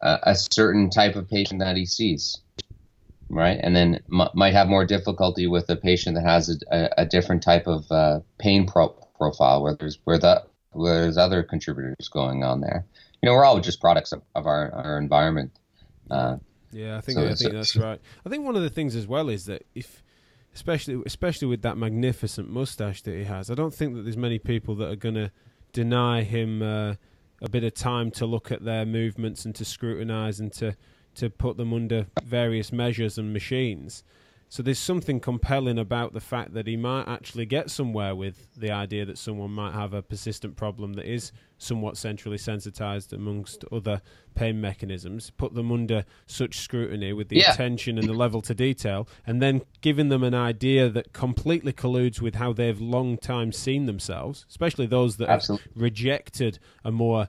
[0.02, 2.40] a certain type of patient that he sees
[3.30, 3.60] right?
[3.62, 7.06] And then m- might have more difficulty with a patient that has a, a, a
[7.06, 12.10] different type of uh, pain pro- profile, where there's where the where there's other contributors
[12.10, 12.86] going on there.
[13.22, 15.52] You know, we're all just products of, of our, our environment.
[16.10, 16.38] Uh,
[16.72, 18.00] yeah, I think so, I think so, that's right.
[18.26, 20.04] I think one of the things as well is that if
[20.54, 24.40] especially especially with that magnificent mustache that he has, I don't think that there's many
[24.40, 25.32] people that are going to
[25.72, 26.96] deny him uh,
[27.42, 30.76] a bit of time to look at their movements and to scrutinize and to
[31.20, 34.04] to put them under various measures and machines.
[34.52, 38.72] So there's something compelling about the fact that he might actually get somewhere with the
[38.72, 44.02] idea that someone might have a persistent problem that is somewhat centrally sensitized amongst other
[44.34, 47.54] pain mechanisms, put them under such scrutiny with the yeah.
[47.54, 52.20] attention and the level to detail, and then giving them an idea that completely colludes
[52.20, 55.72] with how they've long time seen themselves, especially those that Absolutely.
[55.74, 57.28] have rejected a more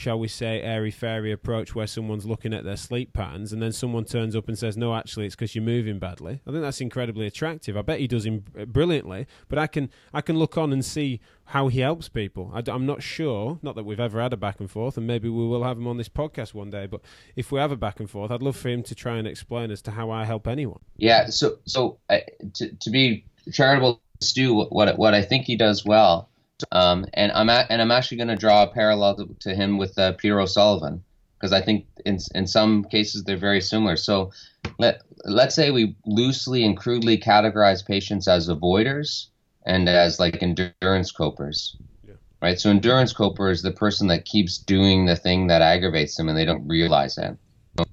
[0.00, 3.70] shall we say, airy fairy approach where someone's looking at their sleep patterns and then
[3.70, 6.40] someone turns up and says, no, actually, it's because you're moving badly.
[6.46, 7.76] I think that's incredibly attractive.
[7.76, 11.20] I bet he does him brilliantly, but I can I can look on and see
[11.44, 12.50] how he helps people.
[12.54, 15.28] I, am not sure, not that we've ever had a back and forth, and maybe
[15.28, 16.86] we will have him on this podcast one day.
[16.86, 17.02] But
[17.36, 19.70] if we have a back and forth, I'd love for him to try and explain
[19.70, 20.80] as to how I help anyone.
[20.96, 21.26] Yeah.
[21.26, 22.20] So so uh,
[22.54, 26.29] to to be charitable, Stu, what what I think he does well
[26.72, 29.78] um, and I'm at, and I'm actually going to draw a parallel to, to him
[29.78, 31.02] with uh, Peter O'Sullivan
[31.40, 33.96] because I think in in some cases they're very similar.
[33.96, 34.32] So
[34.78, 39.26] let let's say we loosely and crudely categorize patients as avoiders
[39.64, 41.76] and as like endurance copers.
[42.06, 42.14] Yeah.
[42.42, 42.60] Right.
[42.60, 46.36] So endurance coper is the person that keeps doing the thing that aggravates them and
[46.36, 47.36] they don't realize it.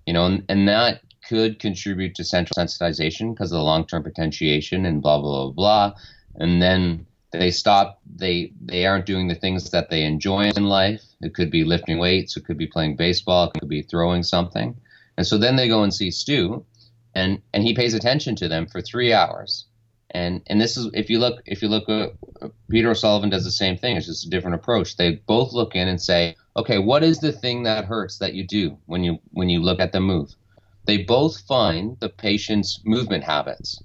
[0.06, 4.86] You know, and, and that could contribute to central sensitization because of the long-term potentiation
[4.86, 6.00] and blah blah blah blah.
[6.36, 7.06] And then
[7.38, 11.04] they stop they they aren't doing the things that they enjoy in life.
[11.22, 14.76] It could be lifting weights it could be playing baseball it could be throwing something.
[15.18, 16.66] And so then they go and see stu
[17.16, 19.66] and and he pays attention to them for three hours.
[20.12, 22.10] And and this is if you look if you look uh,
[22.70, 23.98] peter o'sullivan does the same thing.
[23.98, 24.98] It's just a different approach.
[24.98, 28.46] They both look in and say okay what is the thing that hurts that you
[28.46, 30.36] do when you when you look at the move?
[30.86, 33.84] They both find the patient's movement habits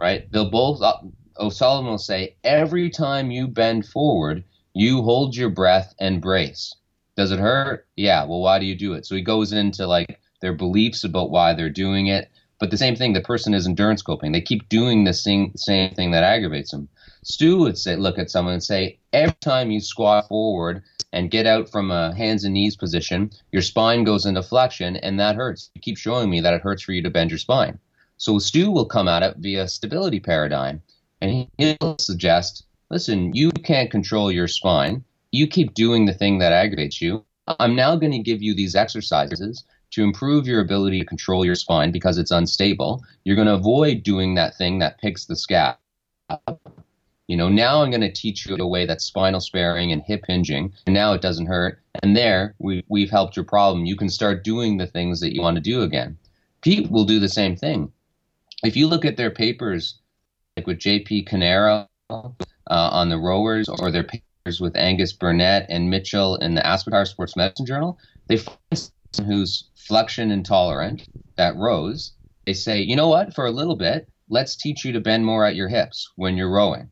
[0.00, 0.30] right?
[0.32, 0.96] They'll both uh,
[1.40, 6.74] O'Sullivan will say, every time you bend forward, you hold your breath and brace.
[7.16, 7.86] Does it hurt?
[7.96, 8.24] Yeah.
[8.24, 9.06] Well, why do you do it?
[9.06, 12.30] So he goes into like their beliefs about why they're doing it.
[12.58, 14.32] But the same thing, the person is endurance coping.
[14.32, 16.88] They keep doing the same, same thing that aggravates them.
[17.22, 21.46] Stu would say, look at someone and say, every time you squat forward and get
[21.46, 25.70] out from a hands and knees position, your spine goes into flexion and that hurts.
[25.74, 27.78] You keep showing me that it hurts for you to bend your spine.
[28.18, 30.82] So Stu will come at it via stability paradigm.
[31.20, 35.04] And he'll suggest, listen, you can't control your spine.
[35.32, 37.24] You keep doing the thing that aggravates you.
[37.58, 41.56] I'm now going to give you these exercises to improve your ability to control your
[41.56, 43.04] spine because it's unstable.
[43.24, 45.76] You're going to avoid doing that thing that picks the scab.
[47.26, 50.24] You know, now I'm going to teach you a way that's spinal sparing and hip
[50.26, 51.80] hinging, and now it doesn't hurt.
[52.02, 53.84] And there, we, we've helped your problem.
[53.84, 56.16] You can start doing the things that you want to do again.
[56.60, 57.92] Pete will do the same thing
[58.62, 59.99] if you look at their papers,
[60.60, 61.24] like with J.P.
[61.24, 62.28] Caneiro uh,
[62.68, 67.34] on the rowers, or their papers with Angus Burnett and Mitchell in the Aspetar Sports
[67.34, 68.58] Medicine Journal, they find
[69.12, 72.12] someone who's flexion intolerant that rows.
[72.44, 75.46] They say, you know what, for a little bit, let's teach you to bend more
[75.46, 76.90] at your hips when you're rowing.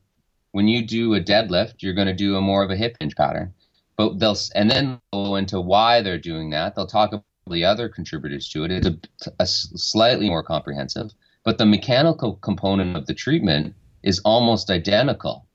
[0.51, 3.15] When you do a deadlift, you're going to do a more of a hip hinge
[3.15, 3.53] pattern.
[3.97, 6.75] But they'll and then go into why they're doing that.
[6.75, 8.71] They'll talk about the other contributors to it.
[8.71, 11.11] It's a, a slightly more comprehensive,
[11.43, 13.73] but the mechanical component of the treatment
[14.03, 15.45] is almost identical.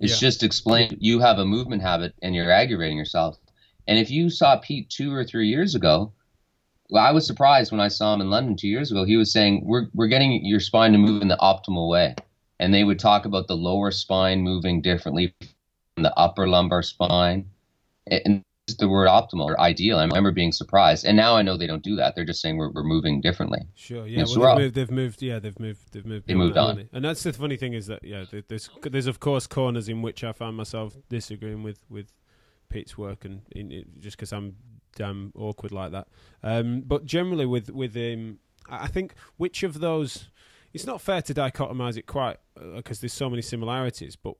[0.00, 0.28] It's yeah.
[0.28, 3.38] just explained you have a movement habit and you're aggravating yourself.
[3.88, 6.12] And if you saw Pete two or three years ago,
[6.90, 9.04] well, I was surprised when I saw him in London two years ago.
[9.04, 12.14] He was saying, "We're we're getting your spine to move in the optimal way,"
[12.60, 15.34] and they would talk about the lower spine moving differently
[15.94, 17.46] from the upper lumbar spine,
[18.06, 19.98] and the word optimal or ideal.
[19.98, 22.16] I remember being surprised, and now I know they don't do that.
[22.16, 23.60] They're just saying we're, we're moving differently.
[23.76, 24.24] Sure, yeah.
[24.36, 25.92] well, they've, moved, they've, moved, Yeah, they've moved.
[25.92, 26.26] They've moved.
[26.26, 26.76] They moved on.
[26.76, 26.88] Money.
[26.92, 30.24] And that's the funny thing is that yeah, there's there's of course corners in which
[30.24, 32.12] I find myself disagreeing with with
[32.68, 33.42] Pete's work, and
[34.00, 34.56] just because I'm
[34.96, 36.08] damn awkward like that.
[36.42, 40.28] Um, but generally, with with him, I think which of those.
[40.74, 42.36] It's not fair to dichotomize it quite
[42.74, 44.34] because uh, there's so many similarities, but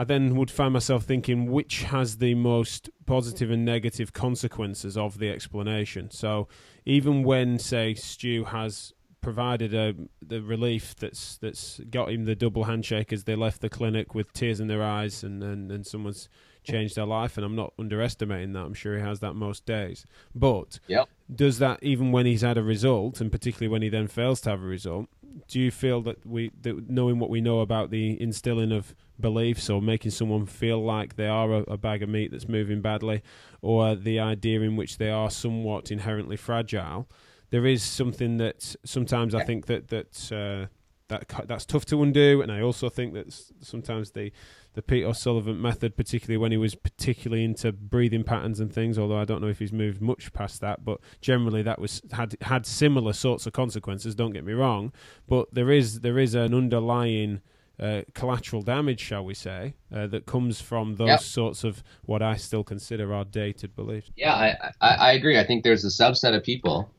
[0.00, 5.18] I then would find myself thinking which has the most positive and negative consequences of
[5.18, 6.12] the explanation.
[6.12, 6.46] So
[6.86, 12.64] even when, say, Stu has provided a, the relief that's that's got him the double
[12.64, 16.28] handshake as they left the clinic with tears in their eyes and, and, and someone's
[16.72, 18.64] changed their life and I'm not underestimating that.
[18.64, 20.06] I'm sure he has that most days.
[20.34, 21.08] But yep.
[21.34, 24.50] does that even when he's had a result and particularly when he then fails to
[24.50, 25.08] have a result
[25.46, 29.68] do you feel that we that knowing what we know about the instilling of beliefs
[29.70, 33.22] or making someone feel like they are a, a, bag of meat that's moving badly
[33.60, 37.08] or the idea in which they are somewhat inherently fragile
[37.50, 40.66] there is something that sometimes I think that that uh,
[41.08, 44.32] that that's tough to undo and I also think that sometimes the
[44.78, 48.96] the Pete O'Sullivan method, particularly when he was particularly into breathing patterns and things.
[48.96, 52.36] Although I don't know if he's moved much past that, but generally that was had
[52.42, 54.14] had similar sorts of consequences.
[54.14, 54.92] Don't get me wrong,
[55.26, 57.40] but there is there is an underlying
[57.80, 61.20] uh, collateral damage, shall we say, uh, that comes from those yep.
[61.20, 64.10] sorts of what I still consider our dated beliefs.
[64.16, 65.38] Yeah, I, I, I agree.
[65.38, 66.90] I think there's a subset of people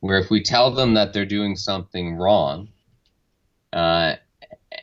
[0.00, 2.68] where if we tell them that they're doing something wrong,
[3.72, 4.14] uh,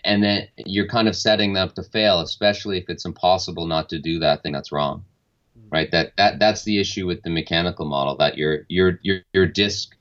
[0.04, 3.90] and then you're kind of setting them up to fail, especially if it's impossible not
[3.90, 5.06] to do that thing that's wrong,
[5.72, 5.90] right?
[5.92, 9.96] That that that's the issue with the mechanical model that your your your your disc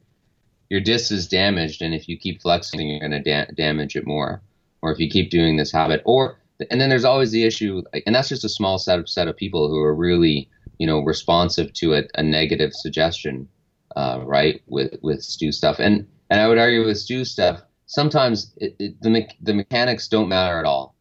[0.71, 4.07] your disc is damaged, and if you keep flexing, you're going to da- damage it
[4.07, 4.41] more,
[4.81, 6.39] or if you keep doing this habit, or
[6.71, 9.37] and then there's always the issue, and that's just a small set of set of
[9.37, 13.49] people who are really you know responsive to a, a negative suggestion,
[13.97, 14.63] uh, right?
[14.67, 19.03] With with Stu stuff, and and I would argue with Stu stuff sometimes it, it,
[19.03, 20.95] the, me- the mechanics don't matter at all.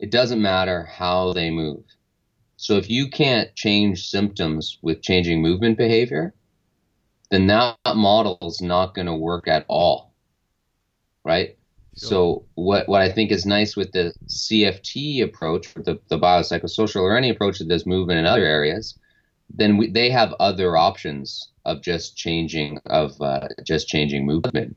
[0.00, 1.84] It doesn't matter how they move.
[2.56, 6.34] So if you can't change symptoms with changing movement behavior,
[7.30, 10.14] then that model is not going to work at all.
[11.24, 11.56] Right?
[11.96, 12.08] Sure.
[12.08, 17.16] So what what I think is nice with the CFT approach, the, the biopsychosocial or
[17.16, 18.98] any approach that does movement in other areas,
[19.54, 24.76] then we, they have other options of just changing of uh, just changing movement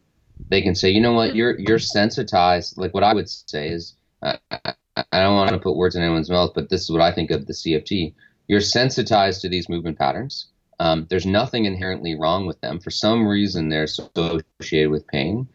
[0.50, 2.78] they can say, you know what, you're you're sensitized.
[2.78, 4.74] Like what I would say is, I, I,
[5.12, 7.32] I don't want to put words in anyone's mouth, but this is what I think
[7.32, 8.14] of the CFT.
[8.48, 10.48] You're sensitized to these movement patterns.
[10.80, 12.80] Um, there's nothing inherently wrong with them.
[12.80, 15.48] For some reason, they're associated with pain.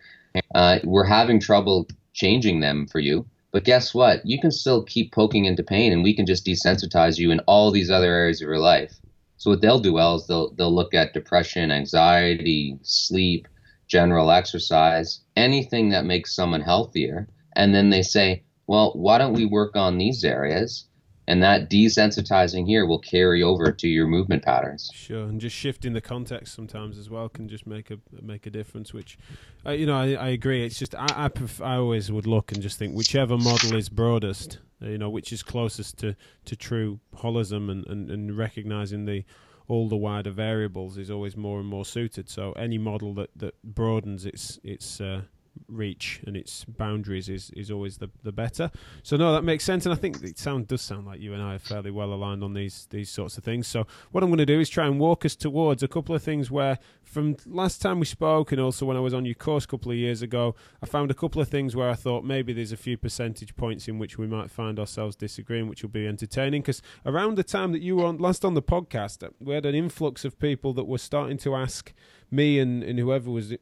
[0.55, 3.27] Uh, we're having trouble changing them for you.
[3.53, 4.25] But guess what?
[4.25, 7.71] You can still keep poking into pain, and we can just desensitize you in all
[7.71, 8.95] these other areas of your life.
[9.39, 13.49] So what they'll do well is they'll they'll look at depression, anxiety, sleep,
[13.91, 17.29] general exercise, anything that makes someone healthier.
[17.57, 20.87] And then they say, well, why don't we work on these areas?
[21.27, 24.91] And that desensitizing here will carry over to your movement patterns.
[24.93, 28.51] Sure, and just shifting the context sometimes as well can just make a make a
[28.51, 28.93] difference.
[28.93, 29.17] Which,
[29.65, 30.65] uh, you know, I, I, agree.
[30.65, 33.89] It's just I I, pref- I always would look and just think whichever model is
[33.89, 39.25] broadest, you know, which is closest to, to true holism and, and, and recognizing the
[39.71, 42.29] all the wider variables is always more and more suited.
[42.29, 45.23] So any model that, that broadens its its uh,
[45.69, 48.71] reach and its boundaries is, is always the, the better.
[49.03, 51.43] So no, that makes sense, and I think it sound does sound like you and
[51.43, 53.67] I are fairly well aligned on these these sorts of things.
[53.67, 56.23] So what I'm going to do is try and walk us towards a couple of
[56.23, 59.65] things where, from last time we spoke, and also when I was on your course
[59.65, 62.53] a couple of years ago, I found a couple of things where I thought maybe
[62.53, 66.07] there's a few percentage points in which we might find ourselves disagreeing, which will be
[66.07, 66.63] entertaining.
[66.63, 69.75] Because around the time that you were on, last on the podcast, we had an
[69.75, 71.93] influx of people that were starting to ask
[72.31, 73.55] me and, and whoever was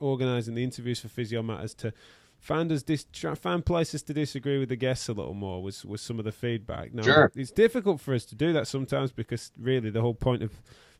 [0.00, 1.92] organising the interviews for Physio Matters to
[2.38, 3.06] find us dis-
[3.36, 6.32] find places to disagree with the guests a little more was was some of the
[6.32, 6.94] feedback.
[6.94, 7.32] Now, Sure.
[7.34, 10.52] it's difficult for us to do that sometimes because really the whole point of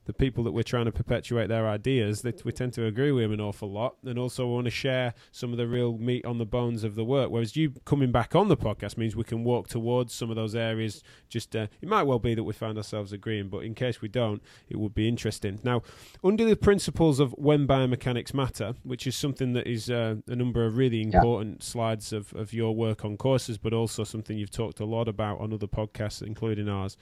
[0.09, 3.25] the people that we're trying to perpetuate their ideas that we tend to agree with
[3.25, 6.39] them an awful lot and also want to share some of the real meat on
[6.39, 9.45] the bones of the work whereas you coming back on the podcast means we can
[9.45, 12.79] walk towards some of those areas just uh, it might well be that we find
[12.79, 15.83] ourselves agreeing but in case we don't it would be interesting now
[16.25, 20.65] under the principles of when biomechanics matter which is something that is uh, a number
[20.65, 21.65] of really important yeah.
[21.65, 25.39] slides of, of your work on courses but also something you've talked a lot about
[25.39, 26.97] on other podcasts including ours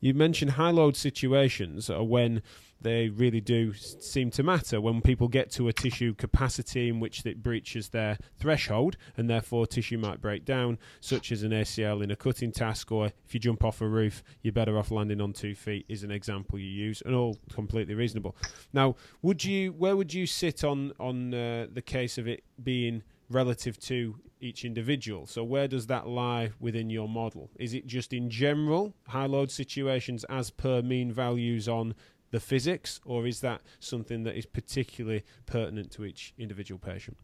[0.00, 2.42] you mentioned high load situations are when
[2.80, 7.24] they really do seem to matter when people get to a tissue capacity in which
[7.24, 12.10] it breaches their threshold and therefore tissue might break down, such as an ACL in
[12.10, 15.32] a cutting task, or if you jump off a roof, you're better off landing on
[15.32, 18.36] two feet, is an example you use, and all completely reasonable.
[18.72, 23.02] Now, would you, where would you sit on on uh, the case of it being
[23.30, 25.26] relative to each individual.
[25.26, 27.50] So where does that lie within your model?
[27.56, 31.94] Is it just in general high load situations as per mean values on
[32.30, 37.16] the physics, or is that something that is particularly pertinent to each individual patient?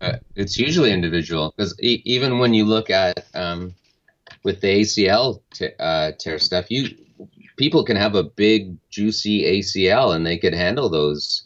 [0.00, 3.74] Uh, it's usually individual because e- even when you look at um,
[4.42, 6.88] with the ACL t- uh, tear stuff, you
[7.56, 11.44] people can have a big juicy ACL and they could handle those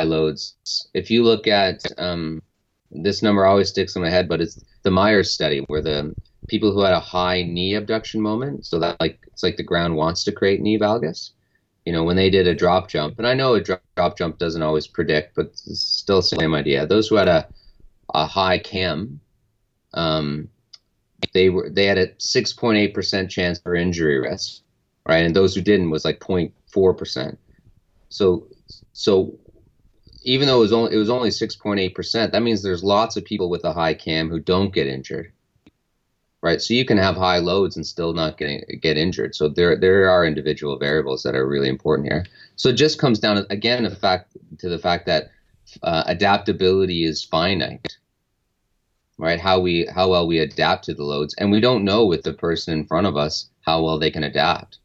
[0.00, 0.56] loads.
[0.94, 2.42] If you look at um,
[2.90, 6.14] this number always sticks in my head, but it's the Myers study where the
[6.48, 9.96] people who had a high knee abduction moment, so that like it's like the ground
[9.96, 11.30] wants to create knee valgus.
[11.84, 14.38] You know, when they did a drop jump, and I know a drop, drop jump
[14.38, 16.86] doesn't always predict, but it's still the same idea.
[16.86, 17.48] Those who had a
[18.14, 19.20] a high KAM,
[19.94, 20.48] um,
[21.32, 24.62] they were they had a 6.8 percent chance for injury risk,
[25.08, 25.24] right?
[25.24, 27.38] And those who didn't was like 0.4 percent.
[28.08, 28.46] So
[28.92, 29.38] so
[30.24, 33.24] even though it was only it was only 6.8 percent, that means there's lots of
[33.24, 35.32] people with a high KAM who don't get injured,
[36.40, 36.60] right?
[36.60, 39.34] So you can have high loads and still not getting get injured.
[39.34, 42.24] So there there are individual variables that are really important here.
[42.56, 45.30] So it just comes down again the fact to the fact that
[45.82, 47.96] uh, adaptability is finite,
[49.18, 49.40] right?
[49.40, 52.32] How we how well we adapt to the loads, and we don't know with the
[52.32, 54.78] person in front of us how well they can adapt.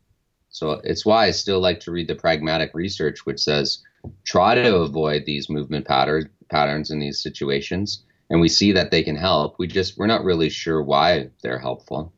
[0.50, 3.84] So it's why I still like to read the pragmatic research, which says
[4.24, 9.04] try to avoid these movement pattern, patterns in these situations and we see that they
[9.04, 9.58] can help.
[9.58, 12.14] We just we're not really sure why they're helpful.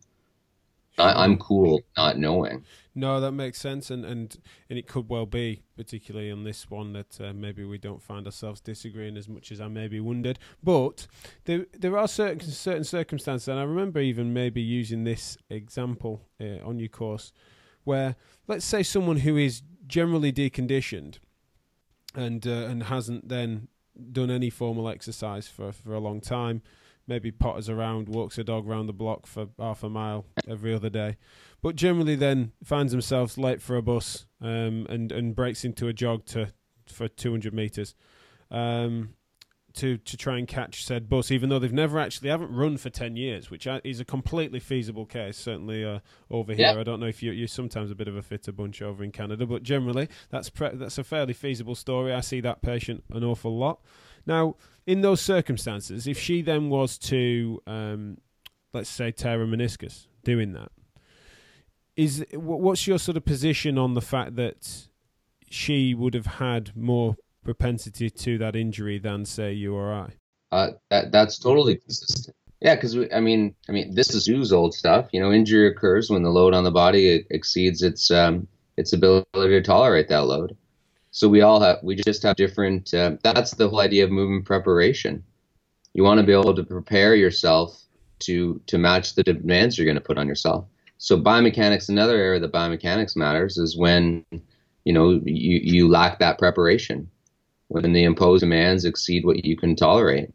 [0.97, 2.65] I, am cool not knowing.
[2.93, 4.37] No that makes sense and, and
[4.69, 8.25] and it could well be particularly on this one that uh, maybe we don't find
[8.25, 11.07] ourselves disagreeing as much as i maybe wondered but
[11.45, 16.57] there there are certain certain circumstances and i remember even maybe using this example uh,
[16.65, 17.31] on your course
[17.85, 18.17] where
[18.49, 21.19] let's say someone who is generally deconditioned
[22.15, 23.67] and uh, and hasn't then
[24.11, 26.61] done any formal exercise for for a long time.
[27.07, 30.91] Maybe potters around, walks a dog around the block for half a mile every other
[30.91, 31.17] day,
[31.59, 35.93] but generally then finds themselves late for a bus um, and and breaks into a
[35.93, 36.53] jog to
[36.85, 37.95] for 200 meters.
[38.51, 39.15] Um,
[39.73, 42.89] to to try and catch said bus, even though they've never actually haven't run for
[42.89, 45.37] ten years, which is a completely feasible case.
[45.37, 48.21] Certainly uh, over here, I don't know if you you're sometimes a bit of a
[48.21, 52.13] fitter bunch over in Canada, but generally that's pre- that's a fairly feasible story.
[52.13, 53.81] I see that patient an awful lot.
[54.25, 54.55] Now,
[54.85, 58.17] in those circumstances, if she then was to um,
[58.73, 60.71] let's say tear a meniscus, doing that,
[61.95, 64.87] is what's your sort of position on the fact that
[65.49, 70.13] she would have had more propensity to that injury than say you or I.
[70.51, 72.35] Uh, that that's totally consistent.
[72.61, 75.07] Yeah, because I mean, I mean, this is use old stuff.
[75.11, 78.47] You know, injury occurs when the load on the body exceeds its um,
[78.77, 80.57] its ability to tolerate that load.
[81.11, 82.93] So we all have, we just have different.
[82.93, 85.23] Uh, that's the whole idea of movement preparation.
[85.93, 87.81] You want to be able to prepare yourself
[88.19, 90.65] to to match the demands you're going to put on yourself.
[90.97, 94.25] So biomechanics, another area that biomechanics matters is when
[94.83, 97.09] you know you you lack that preparation
[97.69, 100.29] when the imposed demands exceed what you can tolerate.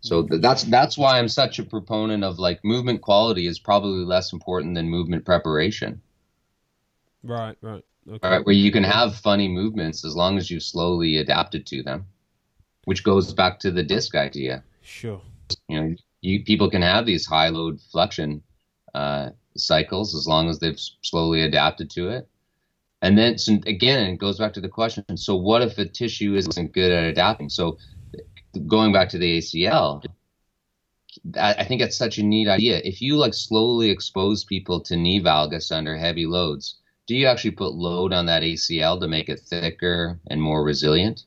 [0.00, 4.32] So that's that's why I'm such a proponent of like movement quality is probably less
[4.32, 6.02] important than movement preparation.
[7.22, 7.84] Right, right.
[8.08, 8.28] Okay.
[8.28, 12.06] Right, where you can have funny movements as long as you slowly adapted to them,
[12.84, 14.64] which goes back to the disc idea.
[14.82, 15.20] Sure.
[15.68, 18.42] You know, you people can have these high load flexion
[18.94, 22.28] uh, cycles as long as they've slowly adapted to it.
[23.02, 25.04] And then so again, it goes back to the question.
[25.16, 27.48] So what if a tissue isn't good at adapting?
[27.48, 27.78] So
[28.66, 30.04] going back to the ACL,
[31.38, 32.80] I think it's such a neat idea.
[32.84, 36.76] If you like slowly expose people to knee valgus under heavy loads,
[37.06, 41.24] do you actually put load on that ACL to make it thicker and more resilient?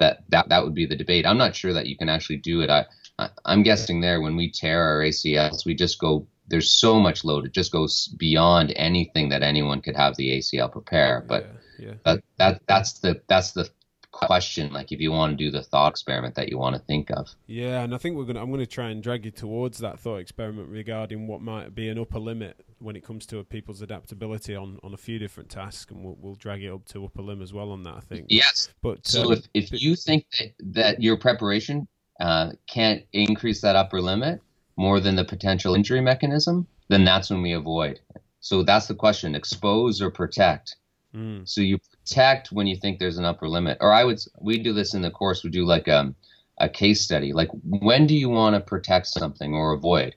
[0.00, 1.24] that that that would be the debate.
[1.24, 2.70] I'm not sure that you can actually do it.
[2.70, 2.86] I,
[3.18, 6.26] I I'm guessing there when we tear our ACLs, we just go.
[6.50, 10.70] There's so much load; it just goes beyond anything that anyone could have the ACL
[10.70, 11.24] prepare.
[11.26, 11.46] But
[11.78, 11.94] yeah, yeah.
[12.04, 13.70] that that that's the that's the
[14.10, 17.10] question like if you want to do the thought experiment that you want to think
[17.10, 20.00] of yeah and i think we're gonna i'm gonna try and drag you towards that
[20.00, 23.82] thought experiment regarding what might be an upper limit when it comes to a people's
[23.82, 27.22] adaptability on on a few different tasks and we'll, we'll drag it up to upper
[27.22, 30.26] limb as well on that i think yes but so um, if, if you think
[30.38, 31.86] that, that your preparation
[32.18, 34.40] uh, can't increase that upper limit
[34.76, 38.00] more than the potential injury mechanism then that's when we avoid
[38.40, 40.76] so that's the question expose or protect
[41.14, 41.46] mm.
[41.48, 41.78] so you
[42.10, 43.78] protect when you think there's an upper limit.
[43.80, 45.44] Or I would we do this in the course.
[45.44, 46.14] We do like a
[46.58, 47.32] a case study.
[47.32, 50.14] Like when do you want to protect something or avoid?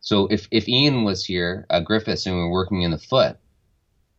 [0.00, 3.36] So if if Ian was here, uh, Griffiths, and we are working in the foot,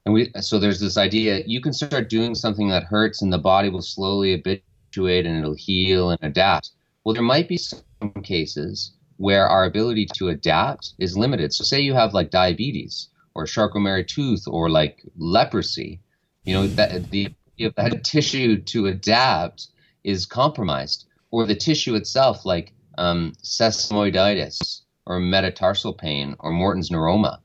[0.05, 3.37] and we so there's this idea you can start doing something that hurts, and the
[3.37, 6.71] body will slowly habituate and it'll heal and adapt.
[7.03, 7.83] Well, there might be some
[8.23, 8.93] cases
[9.23, 11.53] where our ability to adapt is limited.
[11.53, 16.01] So say you have like diabetes or Charcot-Marie tooth or like leprosy
[16.45, 17.33] you know that the
[17.77, 19.67] that tissue to adapt
[20.03, 27.39] is compromised, or the tissue itself, like um, sesamoiditis or metatarsal pain or Morton's neuroma,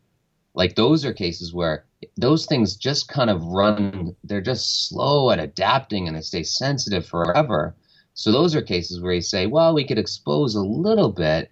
[0.55, 1.85] like those are cases where
[2.17, 4.17] those things just kind of run.
[4.25, 7.77] They're just slow at adapting and they stay sensitive forever.
[8.15, 11.51] So those are cases where you say, well, we could expose a little bit,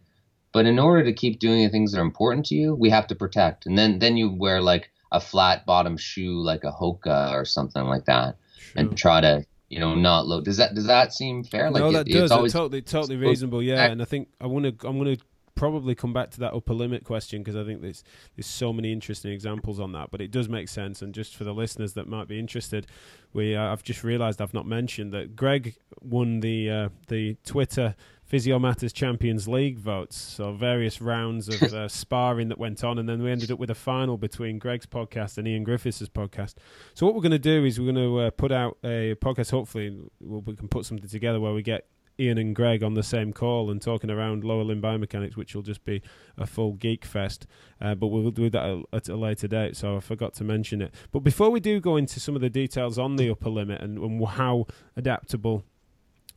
[0.57, 3.07] but in order to keep doing the things that are important to you, we have
[3.09, 3.67] to protect.
[3.67, 7.85] And then then you wear like a flat bottom shoe like a Hoka or something
[7.85, 8.39] like that,
[8.75, 10.47] and try to you know not look.
[10.47, 11.71] Does that does that seem fair?
[11.71, 12.31] Like no, that it, does.
[12.31, 13.63] Always, totally totally reasonable.
[13.63, 15.23] Yeah, and I think I want to I'm going to
[15.57, 18.03] probably come back to that upper limit question because I think there's
[18.35, 20.11] there's so many interesting examples on that.
[20.11, 21.03] But it does make sense.
[21.03, 22.87] And just for the listeners that might be interested,
[23.35, 27.95] we uh, I've just realised I've not mentioned that Greg won the uh, the Twitter
[28.27, 30.16] Physio Matters Champions League votes.
[30.16, 33.70] So various rounds of uh, sparring that went on, and then we ended up with
[33.70, 36.55] a final between Greg's podcast and Ian Griffiths' podcast.
[36.95, 39.53] So what we're going to do is we're going to uh, put out a podcast.
[39.53, 41.87] Hopefully, we'll, we can put something together where we get
[42.18, 45.62] Ian and Greg on the same call and talking around lower limb biomechanics, which will
[45.62, 46.03] just be
[46.37, 47.47] a full geek fest.
[47.81, 50.93] Uh, but we'll do that at a later date, so I forgot to mention it.
[51.12, 53.99] But before we do go into some of the details on the upper limit and,
[53.99, 54.66] and how
[54.97, 55.64] adaptable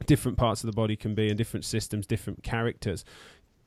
[0.06, 3.04] different parts of the body can be and different systems, different characters.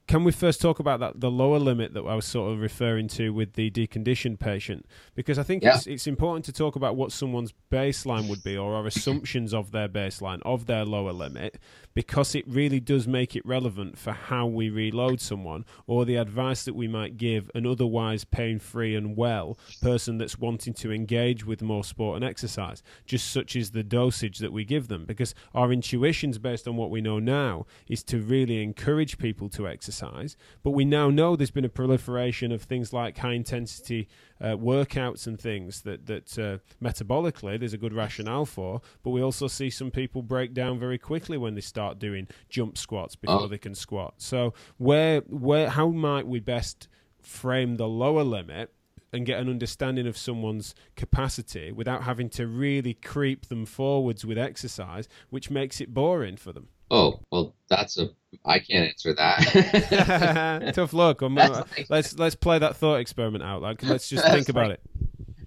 [0.09, 3.07] Can we first talk about that the lower limit that I was sort of referring
[3.09, 4.85] to with the deconditioned patient?
[5.15, 5.77] Because I think yeah.
[5.77, 9.71] it's, it's important to talk about what someone's baseline would be or our assumptions of
[9.71, 11.59] their baseline, of their lower limit,
[11.95, 16.65] because it really does make it relevant for how we reload someone or the advice
[16.65, 21.45] that we might give an otherwise pain free and well person that's wanting to engage
[21.45, 25.05] with more sport and exercise, just such as the dosage that we give them.
[25.05, 29.69] Because our intuitions, based on what we know now, is to really encourage people to
[29.69, 30.37] exercise.
[30.63, 34.09] But we now know there's been a proliferation of things like high intensity
[34.43, 39.23] uh, workouts and things that that uh, metabolically there's a good rationale for, but we
[39.23, 43.43] also see some people break down very quickly when they start doing jump squats before
[43.43, 43.47] oh.
[43.47, 44.15] they can squat.
[44.19, 46.89] So where where how might we best
[47.21, 48.73] frame the lower limit
[49.13, 54.39] and get an understanding of someone's capacity without having to really creep them forwards with
[54.39, 56.69] exercise, which makes it boring for them.
[56.93, 58.11] Oh well, that's a
[58.45, 60.73] I can't answer that.
[60.75, 61.23] Tough luck.
[61.23, 63.63] Uh, let's let's play that thought experiment out.
[63.63, 64.81] Like, let's just think about it.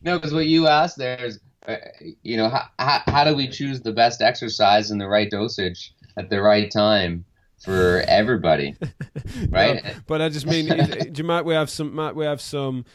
[0.02, 1.76] No, because what you asked there is, uh,
[2.24, 5.94] you know, how, how how do we choose the best exercise and the right dosage
[6.18, 7.26] at the right time
[7.64, 8.76] for everybody,
[9.50, 9.84] right?
[9.84, 10.68] no, but I just mean,
[11.16, 12.86] you might we have some might we have some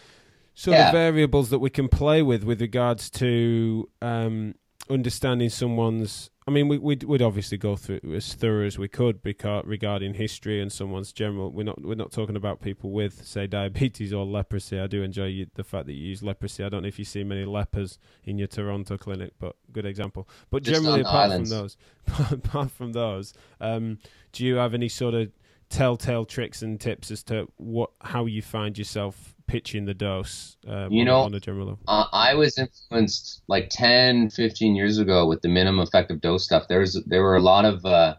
[0.55, 0.89] sort yeah.
[0.89, 4.57] of variables that we can play with with regards to um,
[4.89, 9.23] understanding someone's I mean, we, we'd, we'd obviously go through as thorough as we could
[9.23, 11.53] because regarding history and someone's general.
[11.53, 14.81] We're not we're not talking about people with say diabetes or leprosy.
[14.81, 16.65] I do enjoy you, the fact that you use leprosy.
[16.65, 20.29] I don't know if you see many lepers in your Toronto clinic, but good example.
[20.51, 21.77] But Just generally, apart from those,
[22.33, 23.99] apart from those, um,
[24.33, 25.31] do you have any sort of
[25.71, 30.89] telltale tricks and tips as to what how you find yourself pitching the dose uh,
[30.91, 31.81] you know on a general level?
[31.87, 36.65] Uh, i was influenced like 10 15 years ago with the minimum effective dose stuff
[36.69, 38.15] there's there were a lot of uh,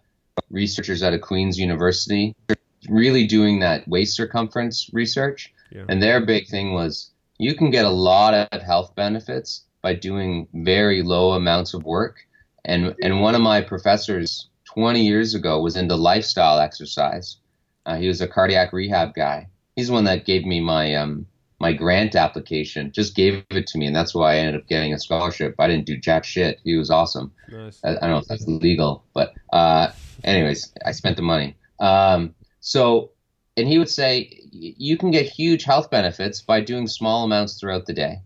[0.49, 2.33] researchers out of queen's university
[2.89, 5.83] really doing that waist circumference research yeah.
[5.89, 10.47] and their big thing was you can get a lot of health benefits by doing
[10.53, 12.21] very low amounts of work
[12.63, 17.37] and and one of my professors 20 years ago was into lifestyle exercise
[17.85, 19.47] uh, he was a cardiac rehab guy.
[19.75, 21.25] He's the one that gave me my um,
[21.61, 24.93] my grant application, just gave it to me, and that's why I ended up getting
[24.93, 25.55] a scholarship.
[25.59, 26.59] I didn't do jack shit.
[26.63, 27.31] He was awesome.
[27.49, 27.79] Nice.
[27.83, 29.91] I, I, don't know if that's legal, but uh,
[30.23, 31.55] anyways, I spent the money.
[31.79, 33.11] Um, so,
[33.55, 37.85] and he would say you can get huge health benefits by doing small amounts throughout
[37.85, 38.21] the day.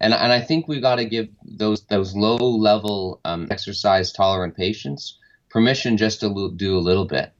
[0.00, 4.56] And, and I think we've got to give those those low level um, exercise tolerant
[4.56, 5.18] patients
[5.50, 7.32] permission just to do a little bit.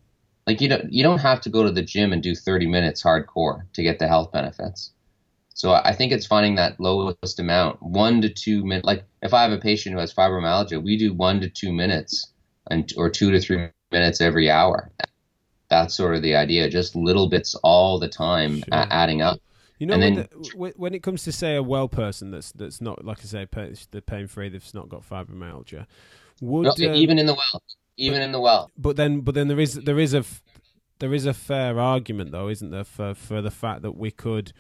[0.49, 3.03] Like you don't you don't have to go to the gym and do 30 minutes
[3.03, 4.93] hardcore to get the health benefits.
[5.53, 8.87] So I think it's finding that lowest amount, one to two minutes.
[8.87, 12.33] Like if I have a patient who has fibromyalgia, we do one to two minutes,
[12.71, 14.91] and or two to three minutes every hour.
[15.69, 16.71] That's sort of the idea.
[16.71, 18.65] Just little bits all the time, sure.
[18.71, 19.41] adding up.
[19.79, 22.81] You know, when, then, the, when, it comes to say a well person that's that's
[22.81, 23.47] not like I say,
[23.91, 25.87] the pain free, they've not got fibromyalgia.
[26.41, 27.63] Would no, um, even in the well,
[27.99, 28.71] even in the well.
[28.79, 30.25] But then, but then there is there is a
[31.01, 34.53] there is a fair argument though, isn't there, for for the fact that we could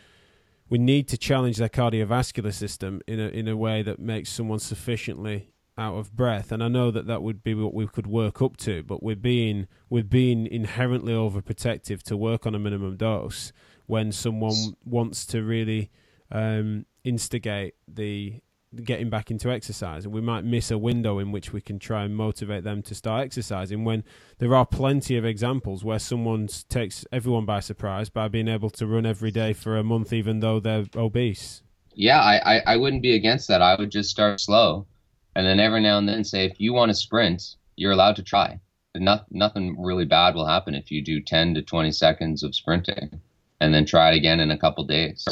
[0.68, 4.59] we need to challenge their cardiovascular system in a in a way that makes someone
[4.59, 6.51] sufficiently out of breath.
[6.51, 9.16] And I know that that would be what we could work up to, but we're
[9.16, 13.53] being we're being inherently overprotective to work on a minimum dose
[13.86, 15.91] when someone wants to really
[16.30, 18.41] um, instigate the
[18.85, 20.05] getting back into exercise.
[20.05, 22.95] And we might miss a window in which we can try and motivate them to
[22.95, 24.05] start exercising when
[24.39, 28.87] there are plenty of examples where someone takes everyone by surprise by being able to
[28.87, 31.62] run every day for a month even though they're obese.
[31.95, 33.62] Yeah i, I, I wouldn't be against that.
[33.62, 34.87] I would just start slow
[35.35, 38.23] and then every now and then say if you want to sprint you're allowed to
[38.23, 38.61] try.
[38.95, 43.21] Not, nothing really bad will happen if you do 10 to 20 seconds of sprinting
[43.61, 45.27] and then try it again in a couple days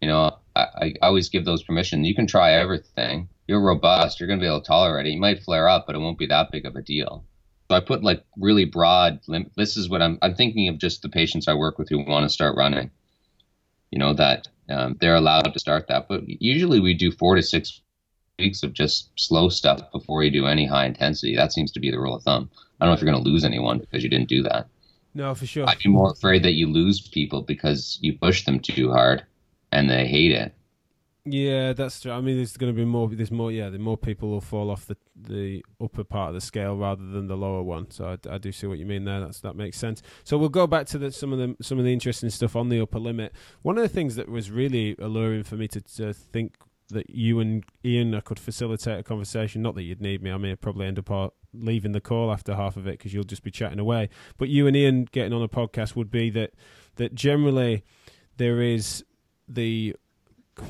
[0.00, 2.04] you know I, I always give those permission.
[2.04, 3.28] You can try everything.
[3.46, 4.18] You're robust.
[4.18, 5.10] You're going to be able to tolerate it.
[5.10, 7.24] You might flare up, but it won't be that big of a deal.
[7.70, 9.20] So I put like really broad.
[9.26, 10.18] Lim- this is what I'm.
[10.22, 12.90] I'm thinking of just the patients I work with who want to start running.
[13.90, 17.42] You know that um, they're allowed to start that, but usually we do four to
[17.42, 17.80] six
[18.38, 21.34] weeks of just slow stuff before you do any high intensity.
[21.34, 22.50] That seems to be the rule of thumb.
[22.80, 24.68] I don't know if you're going to lose anyone because you didn't do that.
[25.14, 25.68] No, for sure.
[25.68, 29.24] I'd be more afraid that you lose people because you push them too hard
[29.72, 30.54] and they hate it.
[31.30, 32.12] Yeah, that's true.
[32.12, 33.08] I mean, there's going to be more.
[33.08, 33.52] There's more.
[33.52, 37.04] Yeah, the more people will fall off the the upper part of the scale rather
[37.04, 37.90] than the lower one.
[37.90, 39.20] So I, I do see what you mean there.
[39.20, 40.02] That's that makes sense.
[40.24, 42.68] So we'll go back to the, some of the some of the interesting stuff on
[42.68, 43.32] the upper limit.
[43.62, 46.56] One of the things that was really alluring for me to, to think
[46.90, 49.60] that you and Ian could facilitate a conversation.
[49.60, 50.32] Not that you'd need me.
[50.32, 53.42] I may probably end up leaving the call after half of it because you'll just
[53.42, 54.08] be chatting away.
[54.38, 56.52] But you and Ian getting on a podcast would be that
[56.96, 57.84] that generally
[58.38, 59.04] there is
[59.48, 59.94] the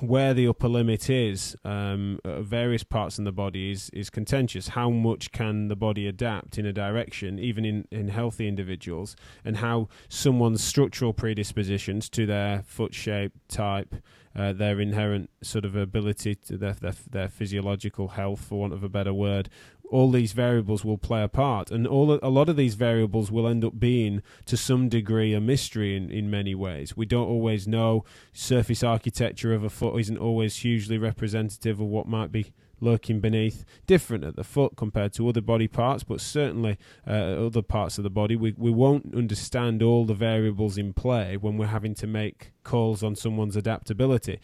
[0.00, 4.68] where the upper limit is um, various parts in the body is, is contentious.
[4.68, 9.56] How much can the body adapt in a direction, even in, in healthy individuals, and
[9.56, 13.94] how someone's structural predispositions to their foot shape, type,
[14.36, 18.84] uh, their inherent sort of ability to their, their, their physiological health, for want of
[18.84, 19.48] a better word,
[19.91, 23.47] all these variables will play a part, and all a lot of these variables will
[23.47, 26.97] end up being to some degree a mystery in, in many ways.
[26.97, 28.05] We don't always know.
[28.32, 33.64] Surface architecture of a foot isn't always hugely representative of what might be lurking beneath.
[33.86, 38.05] Different at the foot compared to other body parts, but certainly uh, other parts of
[38.05, 38.36] the body.
[38.36, 43.03] We we won't understand all the variables in play when we're having to make calls
[43.03, 44.41] on someone's adaptability.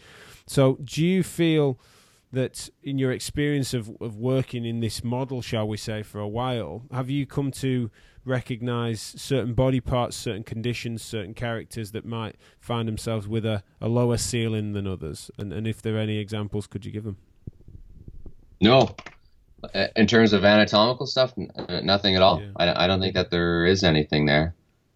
[0.47, 1.79] So, do you feel?
[2.35, 6.27] That in your experience of, of working in this model, shall we say, for a
[6.27, 7.89] while, have you come to
[8.23, 13.87] recognize certain body parts, certain conditions, certain characters that might find themselves with a, a
[13.87, 15.31] lower ceiling than others?
[15.37, 17.17] And, and if there are any examples, could you give them?
[18.61, 18.95] No.
[19.95, 21.33] In terms of anatomical stuff,
[21.83, 22.41] nothing at all.
[22.41, 22.49] Yeah.
[22.57, 24.55] I, I don't think that there is anything there.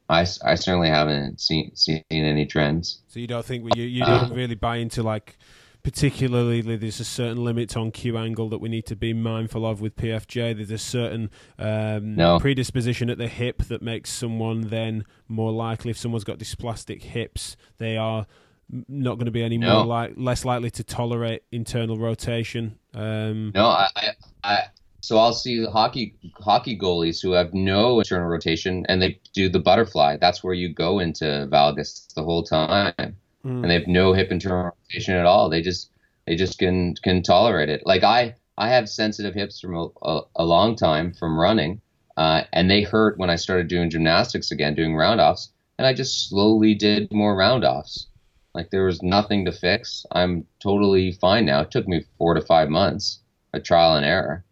[0.10, 3.02] I, I certainly haven't seen seen any trends.
[3.08, 5.38] So you don't think you you don't uh, really buy into like
[5.84, 9.82] particularly there's a certain limit on Q angle that we need to be mindful of
[9.82, 10.56] with PFJ.
[10.56, 12.40] There's a certain um, no.
[12.40, 17.56] predisposition at the hip that makes someone then more likely, if someone's got dysplastic hips,
[17.78, 18.28] they are
[18.88, 19.78] not going to be any no.
[19.78, 22.78] more like less likely to tolerate internal rotation.
[22.94, 23.88] Um, no, I,
[24.44, 24.64] I,
[25.02, 29.60] so I'll see hockey hockey goalies who have no internal rotation and they do the
[29.60, 30.18] butterfly.
[30.18, 33.16] That's where you go into valgus the whole time
[33.46, 33.62] mm.
[33.62, 35.50] and they have no hip internal rotation at all.
[35.50, 35.92] They just
[36.26, 37.84] they just can can tolerate it.
[37.86, 41.82] Like I I have sensitive hips from a, a, a long time from running,
[42.18, 46.30] uh, and they hurt when I started doing gymnastics again, doing roundoffs, and I just
[46.30, 48.08] slowly did more roundoffs.
[48.54, 50.06] Like there was nothing to fix.
[50.12, 51.62] I'm totally fine now.
[51.62, 53.20] It took me four to five months,
[53.54, 54.44] a trial and error.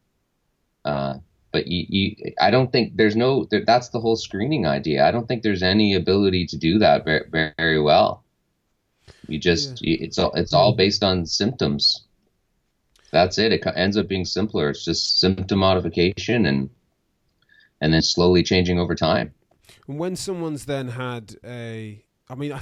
[0.86, 1.16] Uh,
[1.52, 3.48] but you, you, I don't think there's no.
[3.52, 5.06] That's the whole screening idea.
[5.06, 8.24] I don't think there's any ability to do that very, very well
[9.28, 9.98] You just yeah.
[10.02, 10.78] it's all it's all mm-hmm.
[10.78, 12.04] based on symptoms.
[13.12, 13.54] That's it.
[13.54, 14.70] It ends up being simpler.
[14.70, 16.70] It's just symptom modification and
[17.82, 19.34] and then slowly changing over time.
[19.88, 22.62] And when someone's then had a, I mean, I,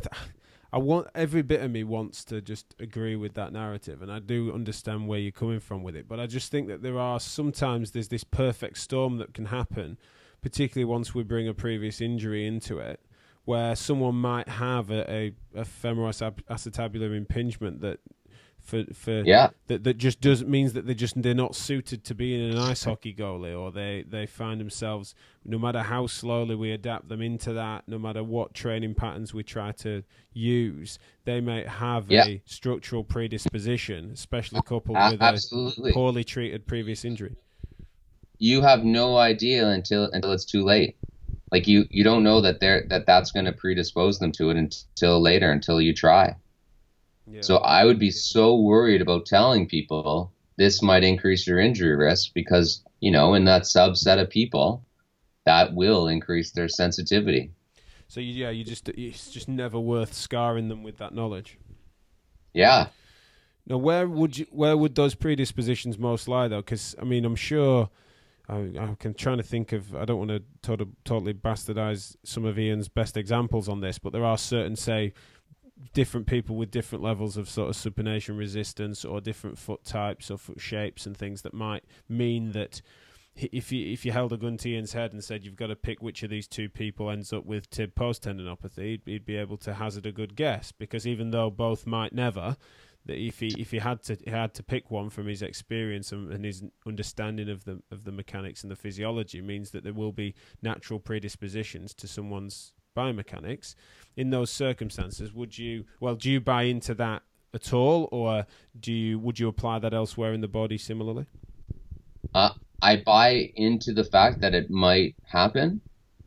[0.72, 4.20] I want every bit of me wants to just agree with that narrative, and I
[4.20, 6.08] do understand where you're coming from with it.
[6.08, 9.98] But I just think that there are sometimes there's this perfect storm that can happen,
[10.42, 13.00] particularly once we bring a previous injury into it,
[13.46, 18.00] where someone might have a, a, a femoral acetabular impingement that
[18.66, 22.16] for for yeah that that just does means that they just they're not suited to
[22.16, 25.14] being an ice hockey goalie or they they find themselves
[25.46, 29.44] no matter how slowly we adapt them into that no matter what training patterns we
[29.44, 32.26] try to use they may have yeah.
[32.26, 35.92] a structural predisposition especially coupled with absolutely.
[35.92, 37.36] a poorly treated previous injury
[38.40, 40.98] you have no idea until until it's too late
[41.52, 44.58] like you you don't know that they're that that's going to predispose them to it
[44.58, 46.36] until later until you try.
[47.28, 47.42] Yeah.
[47.42, 52.34] so i would be so worried about telling people this might increase your injury risk
[52.36, 54.86] because you know in that subset of people
[55.46, 57.52] that will increase their sensitivity.
[58.08, 61.58] So yeah you just it's just never worth scarring them with that knowledge.
[62.54, 62.88] Yeah.
[63.68, 66.62] Now where would you where would those predispositions most lie though?
[66.62, 67.90] Because i mean i'm sure
[68.48, 69.96] I, am trying to think of.
[69.96, 74.14] I don't want to totally, totally bastardize some of Ian's best examples on this, but
[74.14, 75.14] there are certain, say,
[75.94, 80.38] different people with different levels of sort of supination resistance or different foot types or
[80.38, 82.82] foot shapes and things that might mean that
[83.36, 85.76] if you if you held a gun to Ian's head and said you've got to
[85.76, 89.36] pick which of these two people ends up with tib post tendinopathy, he'd, he'd be
[89.36, 92.56] able to hazard a good guess because even though both might never,
[93.06, 96.12] that if he if he had to he had to pick one from his experience
[96.12, 99.94] and, and, his understanding of the of the mechanics and the physiology means that there
[99.94, 103.76] will be natural predispositions to someone's biomechanics.
[104.16, 108.46] In those circumstances would you well do you buy into that at all or
[108.80, 111.26] do you would you apply that elsewhere in the body similarly?
[112.34, 112.50] Uh,
[112.82, 115.80] i buy into the fact that it might happen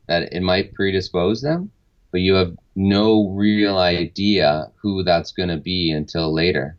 [0.07, 1.71] that it might predispose them
[2.11, 6.77] but you have no real idea who that's going to be until later.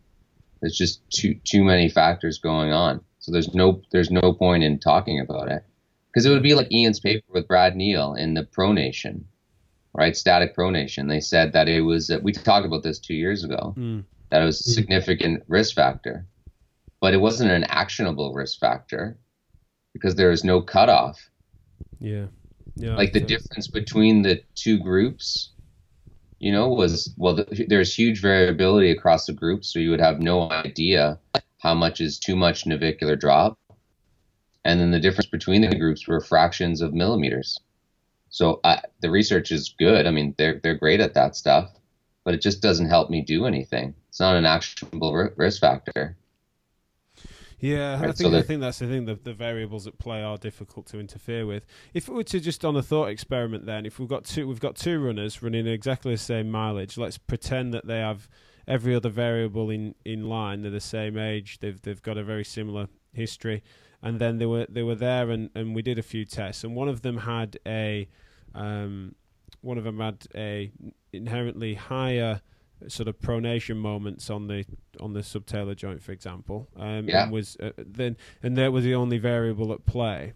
[0.61, 3.01] There's just too too many factors going on.
[3.18, 5.64] So there's no there's no point in talking about it
[6.09, 9.22] because it would be like Ian's paper with Brad Neal in the pronation,
[9.95, 10.16] right?
[10.16, 11.09] Static pronation.
[11.09, 14.05] They said that it was we talked about this two years ago mm.
[14.31, 16.26] that it was a significant risk factor,
[17.01, 19.16] but it wasn't an actionable risk factor
[19.93, 21.31] because there is no cutoff.
[22.01, 22.26] Yeah.
[22.81, 25.53] Yeah, like the difference between the two groups,
[26.39, 30.20] you know, was well, the, there's huge variability across the groups, so you would have
[30.20, 31.18] no idea
[31.59, 33.59] how much is too much navicular drop,
[34.64, 37.59] and then the difference between the groups were fractions of millimeters.
[38.31, 40.07] So uh, the research is good.
[40.07, 41.70] I mean, they're they're great at that stuff,
[42.24, 43.95] but it just doesn't help me do anything.
[44.09, 46.16] It's not an actionable risk factor.
[47.61, 49.04] Yeah, right, I think so I think that's the thing.
[49.04, 51.66] The, the variables at play are difficult to interfere with.
[51.92, 54.61] If we were to just on a thought experiment, then if we've got two, we've
[54.61, 56.96] got two runners running exactly the same mileage.
[56.96, 58.28] Let's pretend that they have
[58.66, 60.62] every other variable in, in line.
[60.62, 61.58] They're the same age.
[61.61, 63.62] They've they've got a very similar history,
[64.02, 66.74] and then they were they were there, and, and we did a few tests, and
[66.74, 68.08] one of them had a
[68.54, 69.14] um,
[69.61, 70.70] one of them had a
[71.12, 72.40] inherently higher
[72.89, 74.64] sort of pronation moments on the
[74.99, 77.24] on the subtalar joint, for example, um, yeah.
[77.24, 80.33] and was uh, then and that was the only variable at play.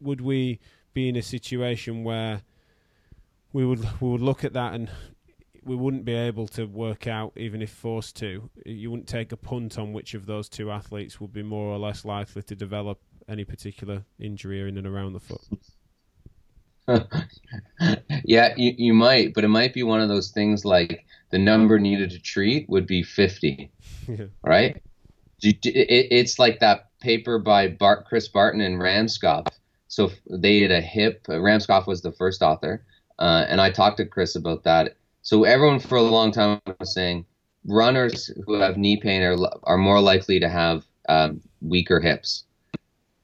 [0.00, 0.60] Would we
[0.92, 2.42] be in a situation where
[3.52, 4.90] we would we would look at that and
[5.64, 9.36] we wouldn't be able to work out, even if forced to, you wouldn't take a
[9.36, 13.00] punt on which of those two athletes would be more or less likely to develop
[13.28, 15.40] any particular injury in and around the foot.
[18.24, 21.78] yeah, you, you might, but it might be one of those things like the number
[21.78, 23.70] needed to treat would be 50,
[24.08, 24.26] yeah.
[24.42, 24.80] right?
[25.46, 29.46] it's like that paper by Bart, Chris Barton and Ramskov.
[29.88, 31.22] So they did a hip.
[31.28, 32.84] Ramskov was the first author,
[33.18, 34.96] uh, and I talked to Chris about that.
[35.22, 37.26] So everyone for a long time was saying
[37.66, 42.44] runners who have knee pain are are more likely to have um, weaker hips.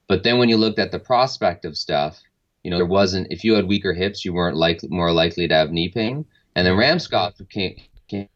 [0.06, 2.20] But then when you looked at the prospective stuff,
[2.62, 5.54] you know, there wasn't if you had weaker hips, you weren't likely more likely to
[5.54, 6.24] have knee pain.
[6.54, 7.76] And then Ramskov came,
[8.08, 8.28] came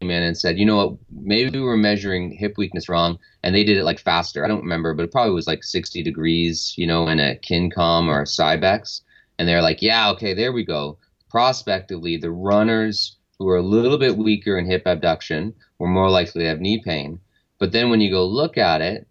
[0.00, 3.64] in and said, you know what, maybe we were measuring hip weakness wrong, and they
[3.64, 4.44] did it like faster.
[4.44, 8.08] I don't remember, but it probably was like 60 degrees, you know, in a Kincom
[8.08, 9.02] or a Cybex.
[9.38, 10.98] And they're like, yeah, okay, there we go.
[11.28, 16.42] Prospectively, the runners who are a little bit weaker in hip abduction were more likely
[16.42, 17.20] to have knee pain.
[17.58, 19.06] But then when you go look at it,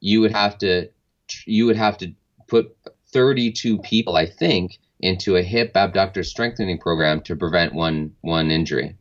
[0.00, 0.88] you would have to
[1.44, 2.12] you would have to
[2.46, 2.76] put
[3.16, 8.94] 32 people, I think, into a hip abductor strengthening program to prevent one one injury.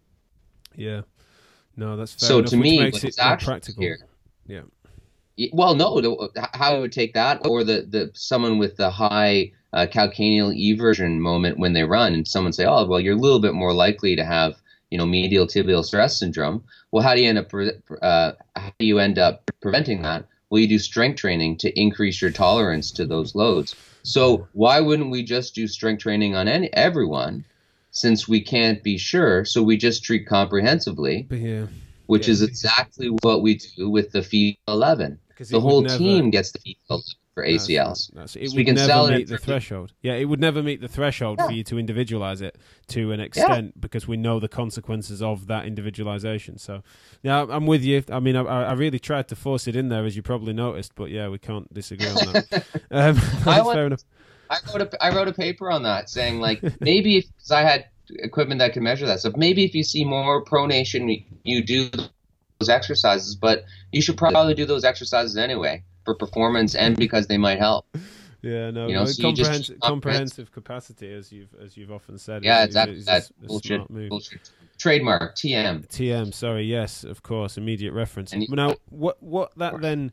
[0.76, 1.01] Yeah.
[1.76, 3.82] No, that's fair so enough, to me, makes it actually practical.
[3.84, 3.99] here-
[4.47, 4.61] Yeah.
[5.51, 9.86] Well, no, how I would take that, or the, the someone with the high uh,
[9.91, 13.53] calcaneal eversion moment when they run, and someone say, "Oh, well, you're a little bit
[13.53, 14.53] more likely to have,
[14.91, 17.51] you know, medial tibial stress syndrome." Well, how do you end up?
[18.01, 20.26] Uh, how do you end up preventing that?
[20.56, 23.76] Well, you do strength training to increase your tolerance to those loads.
[24.03, 27.43] So why wouldn't we just do strength training on any everyone,
[27.91, 29.43] since we can't be sure?
[29.43, 31.66] So we just treat comprehensively, yeah,
[32.06, 32.32] which Yeah.
[32.32, 36.60] is exactly what we do with the FIFA 11 because the whole team gets the
[36.60, 36.78] feed
[37.36, 38.10] for ACLs.
[38.14, 39.92] That's, it So we can never sell it meet the threshold.
[40.02, 42.58] Yeah, it would never meet the threshold for you to individualize it
[42.88, 46.58] to an extent because we know the consequences of that individualization.
[46.58, 46.82] So,
[47.22, 48.04] yeah, I'm with you.
[48.10, 50.96] I mean, I, I really tried to force it in there, as you probably noticed,
[50.96, 52.54] but yeah, we can't disagree on that.
[52.92, 54.02] um, that's I want- fair enough.
[54.50, 57.62] I wrote a I wrote a paper on that saying like maybe if 'cause I
[57.64, 59.34] had equipment that could measure that stuff.
[59.36, 61.90] Maybe if you see more pronation, you do
[62.60, 67.38] those exercises, but you should probably do those exercises anyway for performance and because they
[67.38, 67.86] might help.
[68.41, 71.91] Yeah, no, You know, no, so you just- comprehensive, comprehensive capacity, as you've as you've
[71.91, 72.43] often said.
[72.43, 72.93] Yeah, is, exactly.
[72.93, 73.88] Is, is, That's a bullshit.
[74.10, 74.51] Bullshit.
[74.78, 75.88] Trademark TM.
[75.88, 78.34] TM, sorry, yes, of course, immediate reference.
[78.34, 80.12] And you- now, what what that then?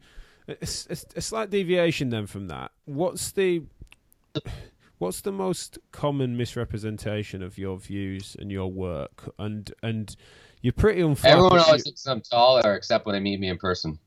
[0.49, 2.71] A, slight deviation then from that.
[2.87, 3.65] What's the
[4.97, 9.31] what's the most common misrepresentation of your views and your work?
[9.39, 10.17] And and
[10.63, 11.25] you're pretty unflappable.
[11.27, 13.99] Everyone always thinks I'm taller except when they meet me in person.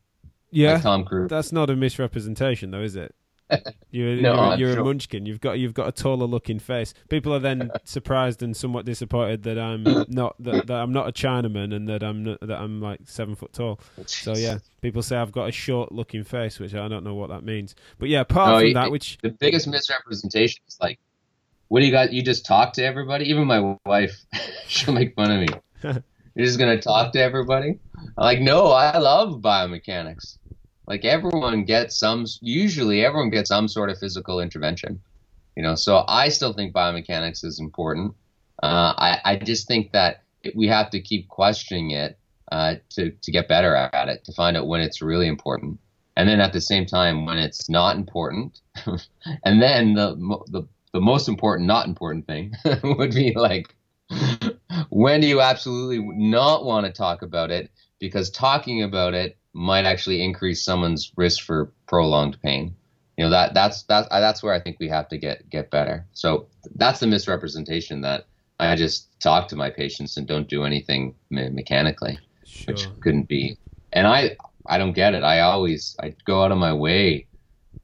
[0.56, 1.30] Yeah, Tom Cruise.
[1.30, 3.14] that's not a misrepresentation, though, is it?
[3.91, 5.28] You're, No, you're, you're a munchkin.
[5.28, 6.95] You've got you've got a taller looking face.
[7.10, 11.12] People are then surprised and somewhat disappointed that I'm not that, that I'm not a
[11.12, 13.80] Chinaman and that I'm not, that I'm like seven foot tall.
[14.08, 17.30] So yeah, people say I've got a short looking face, which I don't know what
[17.30, 17.76] that means.
[17.99, 20.97] But yeah, apart No, from you- that, which the biggest misrepresentation is like,
[21.68, 22.12] what do you got?
[22.12, 23.26] You just talk to everybody.
[23.30, 24.20] Even my wife,
[24.68, 25.47] she'll make fun of me.
[26.34, 27.78] You're just gonna talk to everybody?
[28.18, 30.39] I'm like, no, I love biomechanics.
[30.88, 32.25] Like everyone gets some.
[32.41, 35.01] Usually, everyone gets some sort of physical intervention.
[35.55, 38.13] You know, so I still think biomechanics is important.
[38.61, 40.23] Uh, I I just think that
[40.53, 42.19] we have to keep questioning it
[42.51, 45.79] uh, to to get better at it, to find out when it's really important,
[46.17, 48.61] and then at the same time when it's not important,
[49.43, 50.15] and then the
[50.47, 53.75] the the most important not important thing would be like
[54.89, 57.69] when do you absolutely not want to talk about it
[57.99, 62.76] because talking about it might actually increase someone's risk for prolonged pain.
[63.18, 66.06] You know that that's that that's where i think we have to get get better.
[66.12, 68.26] So that's the misrepresentation that
[68.60, 73.30] i just talk to my patients and don't do anything me- mechanically sure, which couldn't
[73.30, 73.58] be.
[73.93, 74.36] And i
[74.68, 75.24] i don't get it.
[75.24, 77.28] I always i go out of my way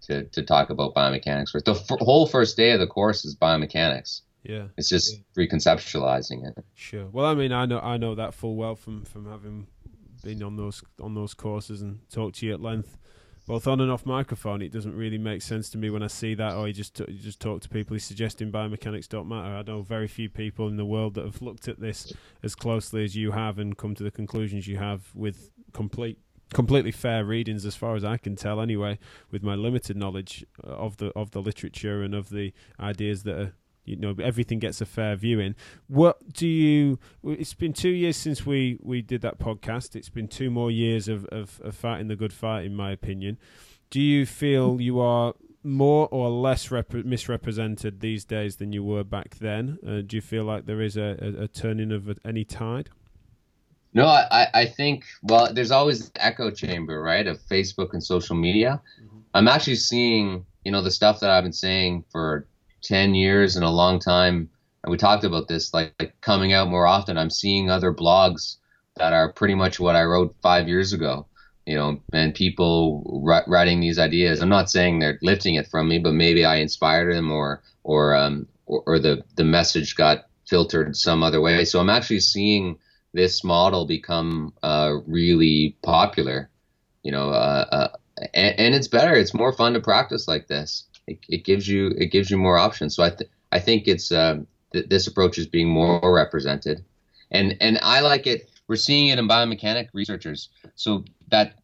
[0.07, 1.53] to to talk about biomechanics.
[1.63, 4.21] The f- whole first day of the course is biomechanics.
[4.43, 6.65] Yeah, it's just reconceptualizing it.
[6.73, 7.05] Sure.
[7.05, 9.67] Well, I mean, I know I know that full well from from having
[10.21, 12.97] been on those on those courses and talked to you at length.
[13.47, 16.35] Both on and off microphone, it doesn't really make sense to me when I see
[16.35, 19.55] that, or you just you just talk to people who's suggesting biomechanics don't matter.
[19.55, 22.13] I know very few people in the world that have looked at this
[22.43, 26.19] as closely as you have and come to the conclusions you have with complete
[26.53, 28.99] completely fair readings as far as I can tell anyway
[29.31, 33.39] with my limited knowledge uh, of the of the literature and of the ideas that
[33.39, 33.53] are
[33.85, 35.55] you know everything gets a fair viewing.
[35.87, 39.95] What do you it's been two years since we we did that podcast.
[39.95, 43.37] It's been two more years of of, of fighting the good fight in my opinion.
[43.89, 49.03] Do you feel you are more or less rep- misrepresented these days than you were
[49.03, 49.77] back then?
[49.85, 52.89] Uh, do you feel like there is a, a, a turning of any tide?
[53.93, 58.35] No, I, I think, well, there's always the echo chamber, right, of Facebook and social
[58.37, 58.81] media.
[59.33, 62.47] I'm actually seeing, you know, the stuff that I've been saying for
[62.83, 64.49] 10 years and a long time.
[64.83, 67.17] And we talked about this, like, like coming out more often.
[67.17, 68.57] I'm seeing other blogs
[68.97, 71.27] that are pretty much what I wrote five years ago,
[71.65, 74.41] you know, and people ri- writing these ideas.
[74.41, 78.15] I'm not saying they're lifting it from me, but maybe I inspired them or, or,
[78.15, 81.63] um, or, or the, the message got filtered some other way.
[81.65, 82.77] So I'm actually seeing
[83.13, 86.49] this model become uh, really popular.
[87.03, 87.87] You know, uh, uh,
[88.33, 89.13] and, and it's better.
[89.13, 90.85] It's more fun to practice like this.
[91.11, 92.95] It, it gives you it gives you more options.
[92.95, 94.39] So I th- I think it's uh,
[94.73, 96.83] th- this approach is being more represented,
[97.31, 98.49] and and I like it.
[98.67, 100.49] We're seeing it in biomechanic researchers.
[100.75, 101.55] So that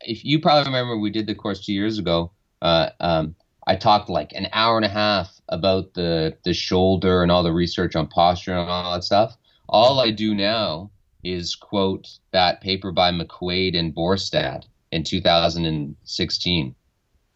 [0.00, 2.32] if you probably remember, we did the course two years ago.
[2.62, 3.34] Uh, um,
[3.66, 7.52] I talked like an hour and a half about the the shoulder and all the
[7.52, 9.36] research on posture and all that stuff.
[9.68, 10.90] All I do now
[11.22, 16.74] is quote that paper by McQuade and Borstad in 2016,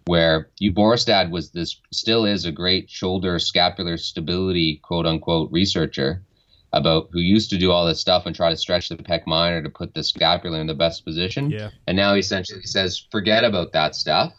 [0.06, 6.22] where you Borstad was this still is a great shoulder scapular stability quote unquote researcher.
[6.74, 9.62] about who used to do all this stuff and try to stretch the pec minor
[9.62, 11.50] to put the scapula in the best position.
[11.50, 11.70] Yeah.
[11.86, 14.34] And now he essentially says, forget about that stuff.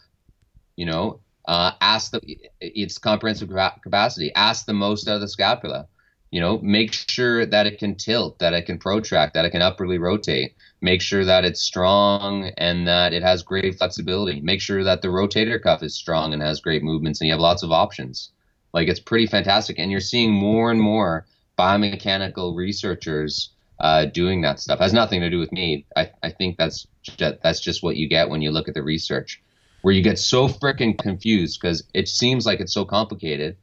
[0.76, 2.20] You know, uh, ask the
[2.60, 3.50] it's comprehensive
[3.82, 4.32] capacity.
[4.34, 5.88] Ask the most out of the scapula.
[6.30, 9.62] You know, make sure that it can tilt, that it can protract, that it can
[9.62, 10.56] upwardly rotate.
[10.82, 14.40] Make sure that it's strong and that it has great flexibility.
[14.40, 17.40] Make sure that the rotator cuff is strong and has great movements, and you have
[17.40, 18.30] lots of options.
[18.72, 21.26] Like it's pretty fantastic, and you're seeing more and more
[21.58, 23.50] biomechanical researchers
[23.80, 24.80] uh, doing that stuff.
[24.80, 25.86] It has nothing to do with me.
[25.96, 28.82] I, I think that's just, that's just what you get when you look at the
[28.82, 29.42] research,
[29.82, 33.56] where you get so freaking confused because it seems like it's so complicated,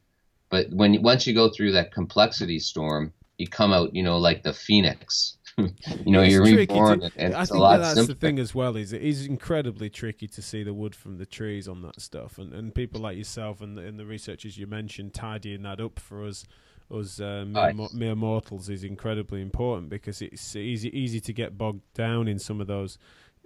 [0.50, 4.42] but when once you go through that complexity storm, you come out, you know, like
[4.42, 5.36] the phoenix.
[5.56, 5.72] You
[6.06, 8.14] know, it's you're reborn, to, and, I think that that's simpler.
[8.14, 8.76] the thing as well.
[8.76, 12.38] Is it is incredibly tricky to see the wood from the trees on that stuff,
[12.38, 15.98] and and people like yourself and the, and the researchers you mentioned tidying that up
[15.98, 16.44] for us
[16.90, 17.94] us uh, mere, nice.
[17.94, 22.60] mere, mortals is incredibly important because it's easy easy to get bogged down in some
[22.60, 22.98] of those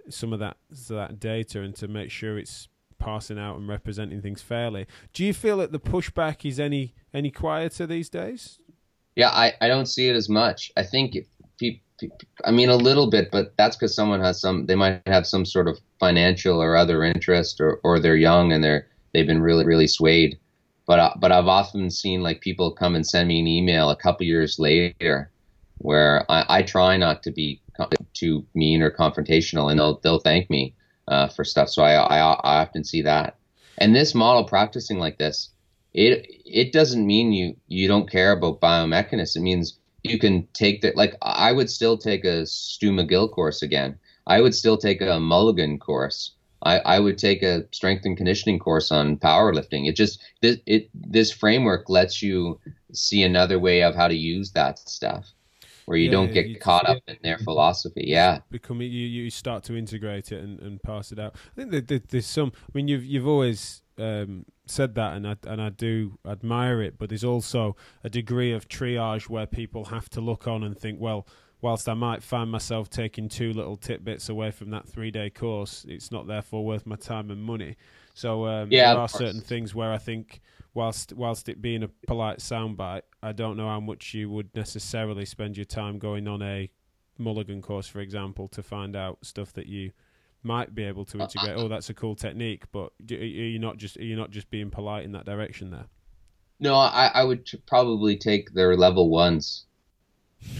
[0.09, 0.57] some of that
[0.89, 4.85] that data and to make sure it's passing out and representing things fairly.
[5.13, 8.59] Do you feel that the pushback is any any quieter these days?
[9.15, 10.71] Yeah, I, I don't see it as much.
[10.77, 11.15] I think
[12.45, 14.65] I mean a little bit, but that's because someone has some.
[14.65, 18.63] They might have some sort of financial or other interest, or or they're young and
[18.63, 20.37] they're they've been really really swayed.
[20.85, 23.95] But uh, but I've often seen like people come and send me an email a
[23.95, 25.29] couple years later,
[25.77, 27.61] where I, I try not to be
[28.13, 30.73] too mean or confrontational, and they'll they'll thank me
[31.07, 31.69] uh, for stuff.
[31.69, 33.37] So I, I I often see that.
[33.77, 35.49] And this model practicing like this,
[35.93, 39.35] it it doesn't mean you you don't care about biomechanics.
[39.35, 39.79] It means
[40.09, 40.95] you can take that.
[40.95, 43.97] Like I would still take a Stu McGill course again.
[44.27, 46.33] I would still take a Mulligan course.
[46.63, 49.87] I, I would take a strength and conditioning course on powerlifting.
[49.87, 52.59] It just this it this framework lets you
[52.93, 55.25] see another way of how to use that stuff,
[55.89, 57.13] where you yeah, don't get you caught just, up yeah.
[57.15, 58.03] in their philosophy.
[58.05, 61.35] Yeah, become you you start to integrate it and, and pass it out.
[61.57, 62.51] I think that there's some.
[62.55, 66.99] I mean, you've you've always um, said that, and I and I do admire it.
[66.99, 71.01] But there's also a degree of triage where people have to look on and think,
[71.01, 71.27] well
[71.61, 75.85] whilst I might find myself taking two little tidbits away from that three day course,
[75.89, 77.75] it's not therefore worth my time and money.
[78.13, 80.39] So um, yeah, there are certain things where I think,
[80.79, 85.25] whilst whilst it being a polite soundbite, I don't know how much you would necessarily
[85.25, 86.71] spend your time going on a
[87.17, 89.91] Mulligan course, for example, to find out stuff that you
[90.41, 91.57] might be able to uh, integrate.
[91.57, 94.71] oh, that's a cool technique, but are you not just are you not just being
[94.71, 95.85] polite in that direction there?
[96.61, 99.65] No, I, I would probably take their level ones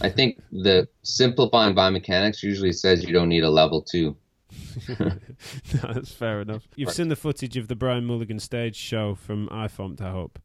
[0.02, 4.16] I think the simplifying biomechanics usually says you don't need a level two.
[5.00, 6.68] no, that's fair enough.
[6.76, 10.40] You've seen the footage of the Brian Mulligan stage show from IFOMPT, I hope.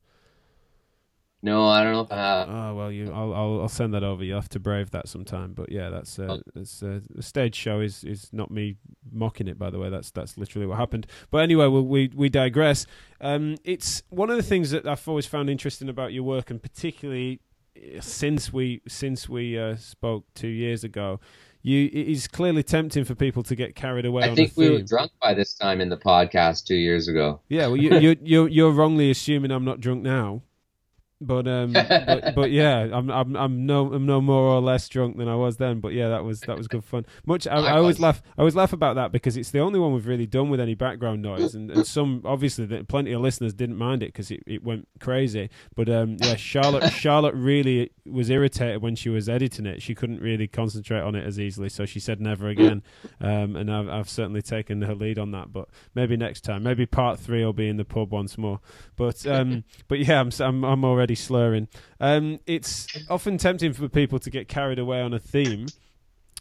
[1.44, 2.48] No, I don't know if I have.
[2.48, 4.24] Oh well, you, I'll, I'll, I'll send that over.
[4.24, 5.52] You'll have to brave that sometime.
[5.52, 6.42] But yeah, that's uh, oh.
[6.54, 8.76] it's uh, the stage show is is not me
[9.12, 9.58] mocking it.
[9.58, 11.06] By the way, that's that's literally what happened.
[11.30, 12.86] But anyway, we we, we digress.
[13.20, 16.62] Um, it's one of the things that I've always found interesting about your work, and
[16.62, 17.40] particularly
[18.00, 21.20] since we since we uh, spoke two years ago,
[21.62, 24.24] you it is clearly tempting for people to get carried away.
[24.24, 27.40] I think we were drunk by this time in the podcast two years ago.
[27.48, 30.42] Yeah, well, you, you, you're you're wrongly assuming I'm not drunk now.
[31.26, 35.16] But um, but, but, yeah, I'm I'm I'm no I'm no more or less drunk
[35.16, 35.80] than I was then.
[35.80, 37.06] But yeah, that was that was good fun.
[37.26, 39.92] Much I, I, always laugh I always laugh about that because it's the only one
[39.92, 43.76] we've really done with any background noise, and, and some obviously plenty of listeners didn't
[43.76, 45.50] mind it because it, it went crazy.
[45.74, 49.82] But um, yeah, Charlotte Charlotte really was irritated when she was editing it.
[49.82, 52.82] She couldn't really concentrate on it as easily, so she said never again.
[53.20, 55.52] Um, and I've I've certainly taken her lead on that.
[55.52, 58.60] But maybe next time, maybe part three will be in the pub once more.
[58.96, 61.68] But um, but yeah, I'm I'm, I'm already slurring.
[62.00, 65.66] Um, it's often tempting for people to get carried away on a theme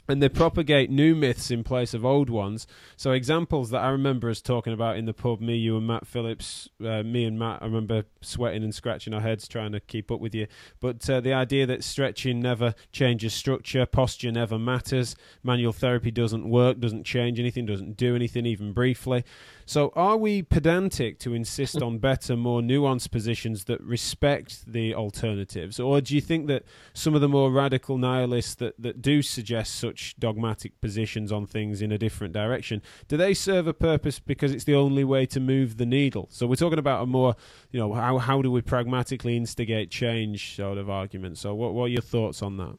[0.07, 2.67] and they propagate new myths in place of old ones.
[2.97, 6.05] So examples that I remember us talking about in the pub, me, you, and Matt
[6.05, 6.67] Phillips.
[6.83, 10.19] Uh, me and Matt, I remember sweating and scratching our heads trying to keep up
[10.19, 10.47] with you.
[10.81, 16.49] But uh, the idea that stretching never changes structure, posture never matters, manual therapy doesn't
[16.49, 19.23] work, doesn't change anything, doesn't do anything even briefly.
[19.65, 25.79] So, are we pedantic to insist on better, more nuanced positions that respect the alternatives,
[25.79, 29.75] or do you think that some of the more radical nihilists that, that do suggest
[29.75, 34.51] such dogmatic positions on things in a different direction, do they serve a purpose because
[34.51, 36.27] it's the only way to move the needle?
[36.29, 37.35] So, we're talking about a more,
[37.71, 41.37] you know, how how do we pragmatically instigate change sort of argument.
[41.37, 42.77] So, what what are your thoughts on that?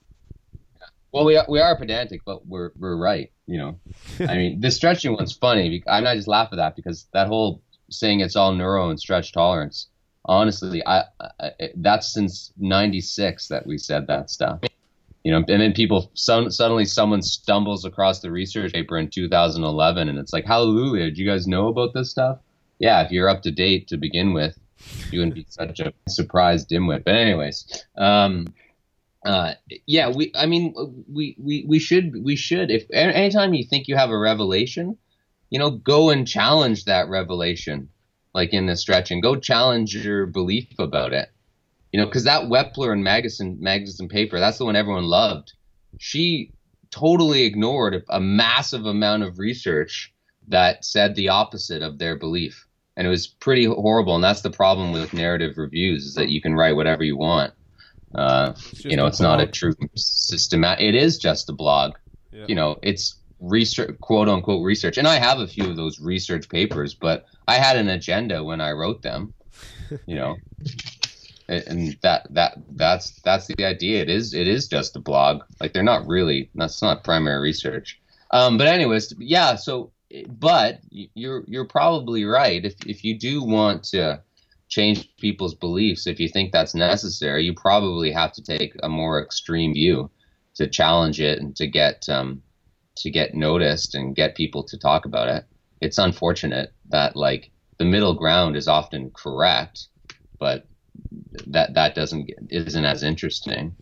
[1.15, 3.31] Well, we are, we are pedantic, but we're we're right.
[3.47, 3.81] You know,
[4.29, 5.81] I mean, the stretching one's funny.
[5.87, 9.33] I'm not just laugh at that because that whole saying it's all neuro and stretch
[9.33, 9.87] tolerance.
[10.25, 14.59] Honestly, I, I that's since '96 that we said that stuff.
[15.23, 20.09] you know, and then people some, suddenly someone stumbles across the research paper in 2011,
[20.09, 21.05] and it's like, hallelujah!
[21.05, 22.41] Did you guys know about this stuff?
[22.81, 24.59] Yeah, if you're up to date to begin with,
[25.12, 27.05] you wouldn't be such a surprised dimwit.
[27.05, 28.49] But anyways, um,
[29.25, 29.55] uh,
[29.87, 30.31] yeah, we.
[30.35, 30.75] I mean,
[31.11, 34.99] we, we we should we should if anytime you think you have a revelation,
[35.49, 37.89] you know, go and challenge that revelation,
[38.35, 41.31] like in the stretch, and go challenge your belief about it.
[41.91, 45.55] You know, because that Weppler and Magnusson Magnusson paper, that's the one everyone loved.
[45.99, 46.53] She
[46.91, 50.12] totally ignored a massive amount of research
[50.49, 54.16] that said the opposite of their belief, and it was pretty horrible.
[54.16, 57.55] And that's the problem with narrative reviews is that you can write whatever you want
[58.15, 60.85] uh, you know, it's not a true systematic.
[60.85, 61.95] It is just a blog.
[62.33, 62.45] Yeah.
[62.49, 64.99] You know, it's research, quote unquote research.
[64.99, 68.61] And I have a few of those research papers, but I had an agenda when
[68.61, 69.35] I wrote them.
[70.07, 70.37] You know,
[71.49, 74.03] and that that that's that's the idea.
[74.03, 75.43] It is it is just a blog.
[75.61, 76.51] Like they're not really.
[76.55, 78.01] That's not primary research.
[78.31, 79.57] Um, but anyways, yeah.
[79.57, 79.93] So,
[80.27, 82.65] but you're you're probably right.
[82.65, 84.21] If if you do want to
[84.69, 89.23] change people's beliefs, if you think that's necessary, you probably have to take a more
[89.23, 90.11] extreme view
[90.57, 92.43] to challenge it and to get um,
[92.97, 95.45] to get noticed and get people to talk about it.
[95.81, 99.89] It's unfortunate that like the middle ground is often correct,
[100.39, 100.67] but
[101.47, 103.77] that that doesn't isn't as interesting.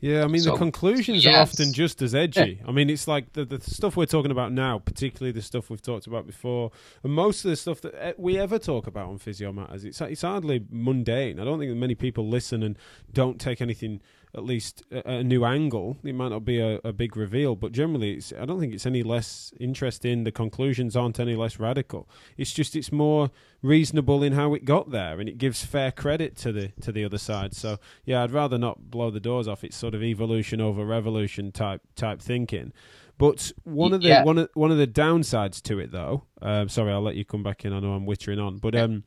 [0.00, 1.34] Yeah, I mean so, the conclusions yes.
[1.34, 2.60] are often just as edgy.
[2.66, 5.82] I mean, it's like the the stuff we're talking about now, particularly the stuff we've
[5.82, 6.70] talked about before,
[7.02, 9.84] and most of the stuff that eh, we ever talk about on Physio Matters.
[9.84, 11.40] It's it's hardly mundane.
[11.40, 12.78] I don't think that many people listen and
[13.12, 14.00] don't take anything
[14.34, 15.96] at least a, a new angle.
[16.04, 18.86] It might not be a, a big reveal, but generally, it's, I don't think it's
[18.86, 20.24] any less interesting.
[20.24, 22.08] The conclusions aren't any less radical.
[22.36, 23.30] It's just it's more
[23.62, 27.04] reasonable in how it got there, and it gives fair credit to the to the
[27.04, 27.54] other side.
[27.54, 29.64] So yeah, I'd rather not blow the doors off.
[29.64, 32.72] It's sort of evolution over revolution type type thinking.
[33.18, 34.22] But one of the yeah.
[34.22, 37.42] one of one of the downsides to it, though, um, sorry, I'll let you come
[37.42, 37.72] back in.
[37.72, 39.02] I know I'm wittering on, but um,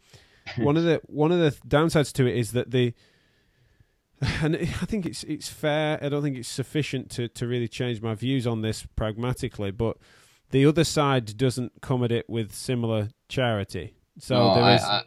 [0.57, 2.93] one of the one of the downsides to it is that the
[4.43, 5.99] and I think it's it's fair.
[6.01, 9.97] I don't think it's sufficient to, to really change my views on this pragmatically, but
[10.51, 13.95] the other side doesn't come at it with similar charity.
[14.19, 14.83] So no, there is.
[14.83, 15.03] I,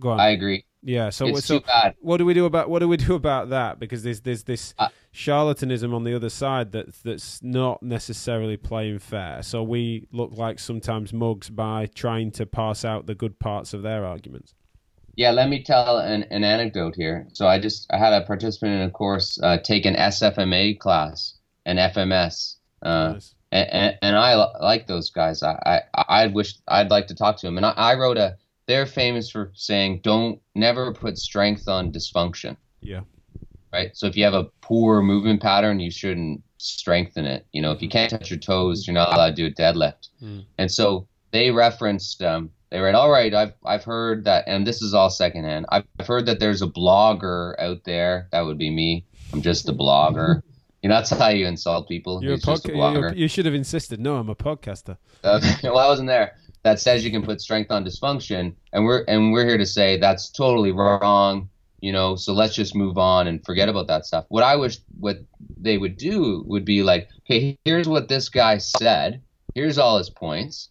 [0.00, 0.20] go on.
[0.20, 0.64] I agree.
[0.82, 1.10] Yeah.
[1.10, 1.60] So, it's so
[2.00, 3.78] what do we do about what do we do about that?
[3.78, 9.00] Because there's there's this uh, charlatanism on the other side that that's not necessarily playing
[9.00, 9.42] fair.
[9.42, 13.82] So we look like sometimes mugs by trying to pass out the good parts of
[13.82, 14.54] their arguments.
[15.18, 17.26] Yeah, let me tell an, an anecdote here.
[17.32, 21.34] So I just I had a participant in a course uh, take an SFMA class,
[21.66, 23.34] an FMS, uh, nice.
[23.50, 25.42] and, and, I like those guys.
[25.42, 27.56] I, I I wish I'd like to talk to them.
[27.56, 28.36] And I, I wrote a.
[28.68, 32.56] They're famous for saying don't never put strength on dysfunction.
[32.80, 33.00] Yeah.
[33.72, 33.96] Right.
[33.96, 37.44] So if you have a poor movement pattern, you shouldn't strengthen it.
[37.50, 40.10] You know, if you can't touch your toes, you're not allowed to do a deadlift.
[40.22, 40.44] Mm.
[40.58, 44.82] And so they referenced um, they read, all right, I've I've heard that, and this
[44.82, 45.66] is all secondhand.
[45.70, 48.28] I've I've heard that there's a blogger out there.
[48.32, 49.06] That would be me.
[49.32, 50.42] I'm just a blogger.
[50.82, 52.22] You know, that's how you insult people.
[52.22, 53.98] You're a, podca- you should have insisted.
[54.00, 54.96] No, I'm a podcaster.
[55.24, 56.36] Uh, well, I wasn't there.
[56.62, 59.98] That says you can put strength on dysfunction, and we're and we're here to say
[59.98, 61.48] that's totally wrong.
[61.80, 64.26] You know, so let's just move on and forget about that stuff.
[64.28, 65.18] What I wish what
[65.56, 69.22] they would do would be like, okay, here's what this guy said.
[69.54, 70.70] Here's all his points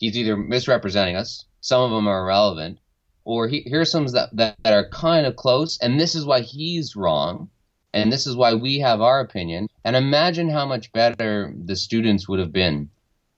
[0.00, 2.78] he's either misrepresenting us, some of them are irrelevant,
[3.24, 6.40] or he, here's some that, that, that are kind of close, and this is why
[6.40, 7.48] he's wrong,
[7.92, 9.68] and this is why we have our opinion.
[9.84, 12.88] And imagine how much better the students would have been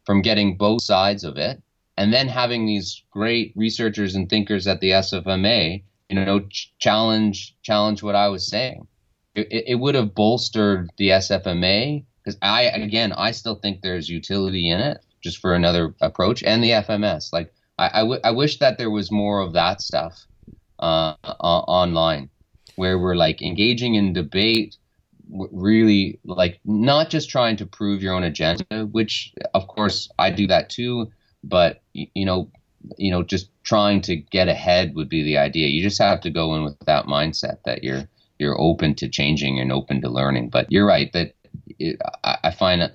[0.07, 1.61] from getting both sides of it,
[1.97, 7.57] and then having these great researchers and thinkers at the SFMA, you know, ch- challenge
[7.63, 8.87] challenge what I was saying.
[9.35, 14.69] It, it would have bolstered the SFMA because I, again, I still think there's utility
[14.69, 17.33] in it just for another approach, and the FMS.
[17.33, 20.27] Like I, I, w- I wish that there was more of that stuff
[20.79, 22.31] uh, uh, online,
[22.77, 24.77] where we're like engaging in debate,
[25.31, 30.47] really like not just trying to prove your own agenda, which of course I do
[30.49, 31.11] that too,
[31.45, 32.51] but you know,
[32.99, 35.69] you know, just trying to get ahead would be the idea.
[35.69, 38.09] You just have to go in with that mindset that you're
[38.39, 40.51] you're open to changing and open to learning.
[40.51, 41.35] But you're right that
[41.79, 42.95] it, I, I find that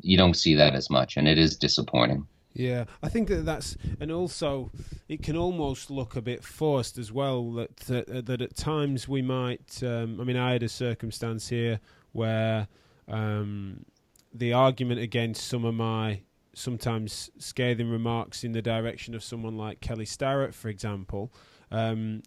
[0.00, 2.26] you don't see that as much, and it is disappointing.
[2.54, 4.72] Yeah, I think that that's, and also
[5.08, 7.52] it can almost look a bit forced as well.
[7.52, 9.82] That that, that at times we might.
[9.82, 11.80] Um, I mean, I had a circumstance here
[12.12, 12.68] where
[13.08, 13.84] um,
[14.32, 16.22] the argument against some of my
[16.54, 21.30] sometimes scathing remarks in the direction of someone like Kelly Starrett, for example,
[21.70, 22.22] um,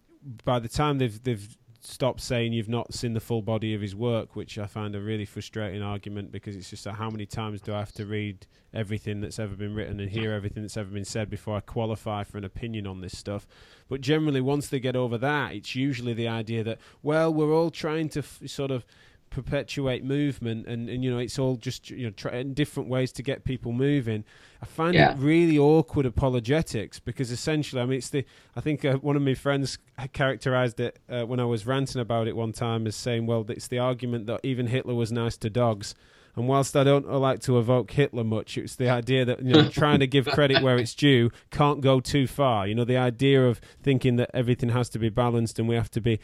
[0.46, 3.96] by the time they've they've stop saying you've not seen the full body of his
[3.96, 7.62] work, which I find a really frustrating argument because it's just that how many times
[7.62, 10.90] do I have to read everything that's ever been written and hear everything that's ever
[10.90, 13.48] been said before I qualify for an opinion on this stuff.
[13.88, 17.72] But generally, once they get over that, it's usually the idea that, well, we're all
[17.72, 18.86] trying to f- sort of
[19.30, 23.22] perpetuate movement and, and you know it's all just you know try, different ways to
[23.22, 24.24] get people moving
[24.62, 25.12] i find yeah.
[25.12, 28.26] it really awkward apologetics because essentially i mean it's the
[28.56, 29.78] i think uh, one of my friends
[30.14, 33.68] characterized it uh, when i was ranting about it one time as saying well it's
[33.68, 35.96] the argument that even hitler was nice to dogs
[36.36, 39.68] and whilst I don't like to evoke Hitler much, it's the idea that you know
[39.70, 42.66] trying to give credit where it's due can't go too far.
[42.66, 45.92] You know, the idea of thinking that everything has to be balanced and we have
[45.92, 46.20] to be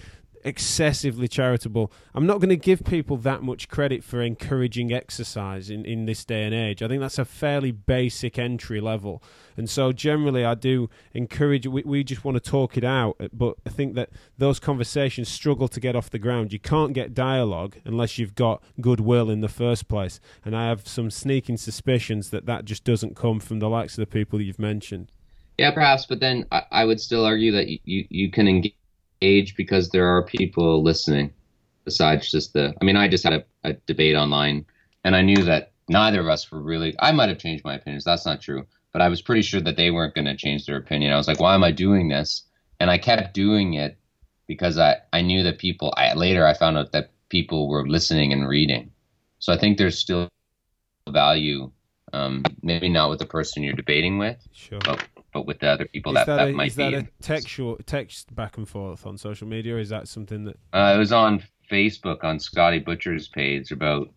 [0.45, 1.91] excessively charitable.
[2.13, 6.23] I'm not going to give people that much credit for encouraging exercise in, in this
[6.23, 6.83] day and age.
[6.83, 9.23] I think that's a fairly basic entry level.
[9.57, 13.27] And so, generally, I do encourage, we, we just want to talk it out, uh,
[13.33, 16.53] but I think that those conversations struggle to get off the ground.
[16.53, 20.19] You can't get dialogue unless you've got goodwill in the first place.
[20.43, 24.01] And I have some sneaking suspicions that that just doesn't come from the likes of
[24.03, 25.11] the people you've mentioned.
[25.57, 28.75] Yeah, perhaps, but then I, I would still argue that you, you, you can engage
[29.25, 31.33] age because there are people listening
[31.83, 34.65] besides just the i mean i just had a, a, debate online
[35.03, 38.03] and i knew that neither of us were really i might have changed my opinions.
[38.03, 38.65] That's not true.
[38.91, 41.11] But i was pretty sure that they weren't going to change their opinion.
[41.11, 42.43] I was like why am i doing this?
[42.79, 43.97] And i kept doing it
[44.47, 48.31] because i i knew that people i later i found out that people were listening
[48.33, 48.91] and reading.
[49.39, 50.29] So i think there's still
[51.09, 51.71] value
[52.13, 54.79] um, maybe not with the person you're debating with sure.
[54.85, 55.05] but
[55.35, 56.95] but with the other people that, that, that a, might is that be.
[56.95, 59.75] a text text back and forth on social media?
[59.75, 60.57] Or is that something that?
[60.71, 64.13] Uh, it was on Facebook on Scotty Butcher's page about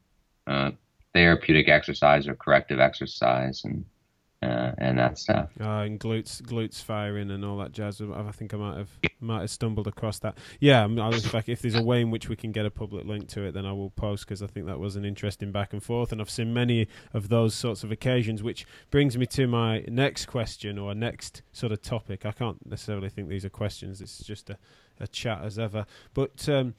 [0.46, 0.70] uh,
[1.14, 3.84] therapeutic exercise or corrective exercise, and
[4.40, 5.50] uh, and that stuff.
[5.60, 8.00] Uh, and glutes, glutes firing and all that jazz.
[8.00, 10.38] I think I might have might have stumbled across that.
[10.60, 13.04] Yeah, I was like, if there's a way in which we can get a public
[13.04, 15.72] link to it, then I will post because I think that was an interesting back
[15.72, 18.42] and forth, and I've seen many of those sorts of occasions.
[18.42, 22.24] Which brings me to my next question or next sort of topic.
[22.24, 24.00] I can't necessarily think these are questions.
[24.00, 24.58] It's just a,
[25.00, 25.84] a chat as ever,
[26.14, 26.48] but.
[26.48, 26.74] Um,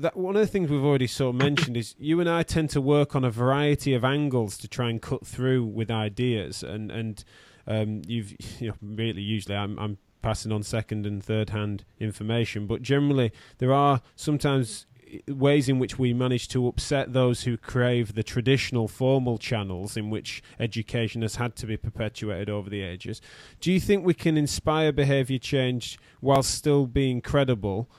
[0.00, 2.70] that one of the things we've already sort of mentioned is you and I tend
[2.70, 6.90] to work on a variety of angles to try and cut through with ideas, and
[6.90, 7.24] and
[7.66, 12.66] um, you've you know really usually I'm I'm passing on second and third hand information,
[12.66, 14.86] but generally there are sometimes
[15.28, 20.08] ways in which we manage to upset those who crave the traditional formal channels in
[20.08, 23.20] which education has had to be perpetuated over the ages.
[23.60, 27.90] Do you think we can inspire behaviour change while still being credible?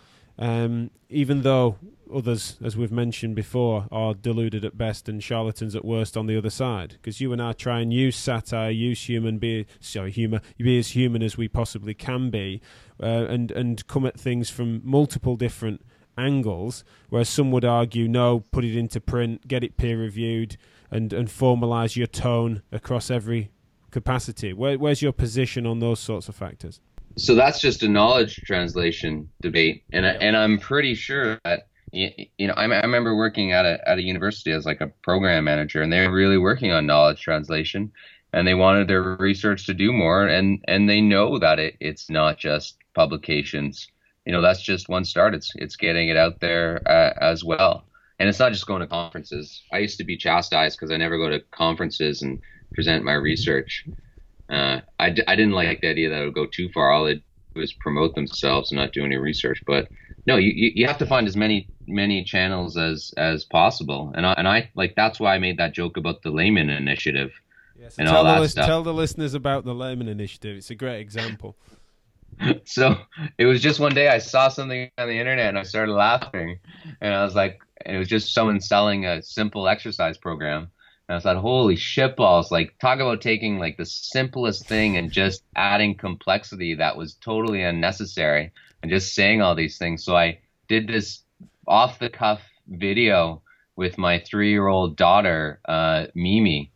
[0.41, 1.77] Um, even though
[2.13, 6.35] others, as we've mentioned before, are deluded at best and charlatans at worst on the
[6.35, 6.93] other side.
[6.93, 10.89] Because you and I try and use satire, use human, be sorry, humour, be as
[10.89, 12.59] human as we possibly can be,
[12.99, 15.85] uh, and and come at things from multiple different
[16.17, 16.83] angles.
[17.09, 20.57] Whereas some would argue, no, put it into print, get it peer reviewed,
[20.89, 23.51] and and formalise your tone across every
[23.91, 24.53] capacity.
[24.53, 26.81] Where, where's your position on those sorts of factors?
[27.17, 32.09] So that's just a knowledge translation debate, and I, and I'm pretty sure that you,
[32.39, 35.81] know I, I remember working at a at a university as like a program manager,
[35.81, 37.91] and they were really working on knowledge translation,
[38.33, 42.09] and they wanted their research to do more, and and they know that it, it's
[42.09, 43.87] not just publications.
[44.25, 45.33] You know, that's just one start.
[45.33, 47.85] It's it's getting it out there uh, as well,
[48.19, 49.63] and it's not just going to conferences.
[49.73, 52.39] I used to be chastised because I never go to conferences and
[52.73, 53.85] present my research.
[54.51, 56.91] Uh, I, d- I didn't like the idea that it would go too far.
[56.91, 57.21] All it
[57.55, 59.61] was promote themselves and not do any research.
[59.65, 59.87] But
[60.27, 64.11] no, you, you have to find as many many channels as as possible.
[64.15, 67.31] And I, and I like that's why I made that joke about the Lehman Initiative
[67.79, 68.65] yes, and all that stuff.
[68.65, 70.57] Tell the listeners about the Lehman Initiative.
[70.57, 71.55] It's a great example.
[72.65, 72.95] so
[73.37, 76.59] it was just one day I saw something on the internet and I started laughing,
[76.99, 80.71] and I was like, it was just someone selling a simple exercise program
[81.11, 82.51] and I thought, holy shitballs!
[82.51, 87.63] Like, talk about taking like the simplest thing and just adding complexity that was totally
[87.63, 90.05] unnecessary, and just saying all these things.
[90.05, 90.39] So I
[90.69, 91.23] did this
[91.67, 93.41] off the cuff video
[93.75, 96.71] with my three year old daughter, uh, Mimi,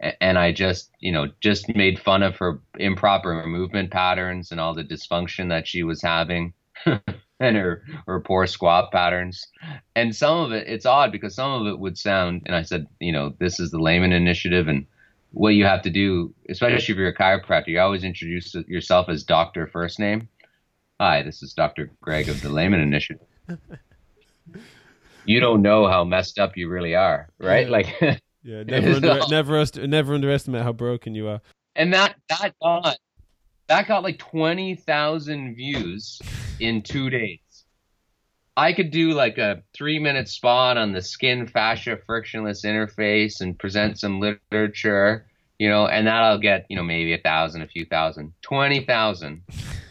[0.00, 4.72] and I just, you know, just made fun of her improper movement patterns and all
[4.72, 6.54] the dysfunction that she was having.
[7.44, 9.46] and her her poor squat patterns.
[9.94, 12.42] And some of it, it's odd because some of it would sound.
[12.46, 14.86] And I said, you know, this is the Lehman Initiative, and
[15.32, 19.24] what you have to do, especially if you're a chiropractor, you always introduce yourself as
[19.24, 20.28] Doctor First Name.
[21.00, 21.90] Hi, this is Dr.
[22.00, 23.26] Greg of the Layman Initiative.
[25.24, 27.66] you don't know how messed up you really are, right?
[27.66, 27.72] Yeah.
[27.72, 31.40] Like, yeah, never under, never never underestimate how broken you are.
[31.74, 32.96] And that that got
[33.66, 36.20] that got like twenty thousand views
[36.60, 37.40] in two days.
[38.56, 43.58] I could do like a three minute spot on the skin fascia frictionless interface and
[43.58, 45.26] present some literature,
[45.58, 49.42] you know, and that'll get, you know, maybe a thousand, a few thousand, 20,000.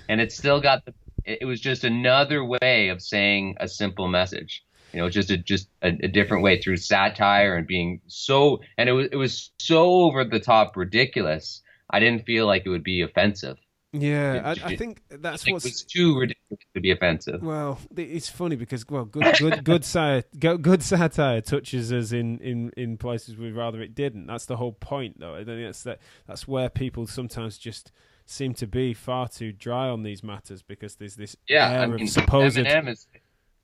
[0.08, 0.94] And it's still got the,
[1.26, 4.64] it was just another way of saying a simple message.
[4.94, 8.88] You know, just a just a, a different way through satire and being so, and
[8.88, 11.64] it was it was so over the top ridiculous.
[11.90, 13.58] I didn't feel like it would be offensive.
[13.94, 17.44] Yeah, I, I, think that's what's it's too ridiculous to be offensive.
[17.44, 22.72] Well, it's funny because well, good good good satire, good satire touches us in, in,
[22.76, 24.26] in places we'd rather it didn't.
[24.26, 25.36] That's the whole point, though.
[25.36, 27.92] I think that's that that's where people sometimes just
[28.26, 31.86] seem to be far too dry on these matters because there's this yeah, air I
[31.86, 32.58] mean, of supposed.
[32.58, 33.08] Eminem is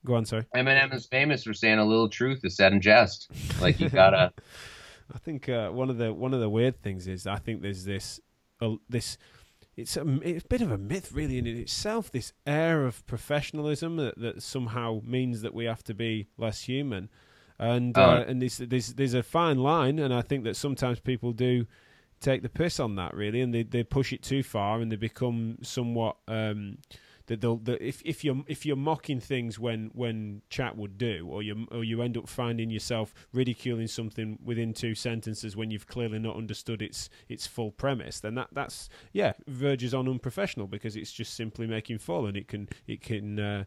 [0.06, 0.45] Go on, sorry.
[0.56, 3.30] Eminem is famous for saying a little truth is said in jest.
[3.60, 4.31] Like you gotta.
[5.14, 7.84] I think uh, one of the one of the weird things is I think there's
[7.84, 8.19] this
[8.61, 9.18] uh, this
[9.80, 13.97] it's a, it's a bit of a myth really in itself this air of professionalism
[13.97, 17.10] that, that somehow means that we have to be less human.
[17.57, 20.99] And uh, uh, and there's, there's there's a fine line and I think that sometimes
[20.99, 21.65] people do
[22.22, 24.95] take the piss on that really and they, they push it too far and they
[24.95, 26.77] become somewhat um,
[27.30, 31.27] that they'll that if if you're if you're mocking things when when chat would do,
[31.30, 35.88] or you or you end up finding yourself ridiculing something within two sentences when you've
[35.88, 40.95] clearly not understood its its full premise, then that that's yeah verges on unprofessional because
[40.95, 43.39] it's just simply making fun and it can it can.
[43.39, 43.64] Uh,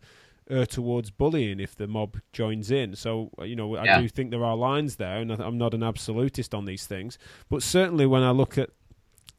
[0.50, 2.96] err towards bullying if the mob joins in.
[2.96, 4.00] So, uh, you know, I yeah.
[4.00, 7.16] do think there are lines there, and I'm not an absolutist on these things.
[7.48, 8.70] But certainly when I look at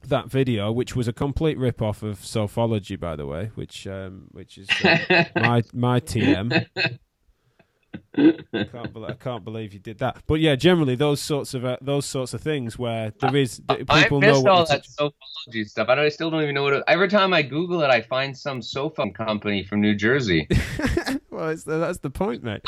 [0.09, 4.27] that video, which was a complete rip off of Sophology, by the way, which um,
[4.31, 6.67] which is uh, my my TM.
[8.15, 10.17] I can't, be- I can't believe you did that.
[10.27, 13.85] But yeah, generally those sorts of uh, those sorts of things where there is people
[13.89, 15.89] I missed know all that Sophology stuff.
[15.89, 16.73] I, don't, I still don't even know what.
[16.73, 20.47] It, every time I Google it, I find some sofa company from New Jersey.
[21.31, 22.61] well, that's the point, mate.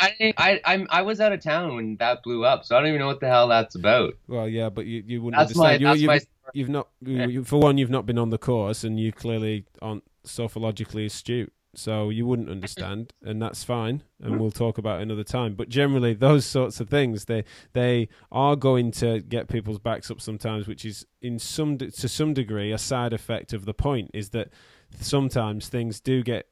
[0.00, 2.88] I, I, I, I, was out of town when that blew up, so I don't
[2.88, 4.14] even know what the hell that's about.
[4.28, 5.82] Well, yeah, but you, you wouldn't that's understand.
[5.82, 6.20] My, you, that's you, my
[6.54, 10.04] you've not you, for one you've not been on the course and you clearly aren't
[10.26, 14.38] sophologically astute so you wouldn't understand and that's fine and mm.
[14.38, 15.54] we'll talk about it another time.
[15.54, 20.20] But generally those sorts of things they they are going to get people's backs up
[20.20, 24.30] sometimes which is in some to some degree a side effect of the point is
[24.30, 24.48] that
[25.00, 26.46] sometimes things do get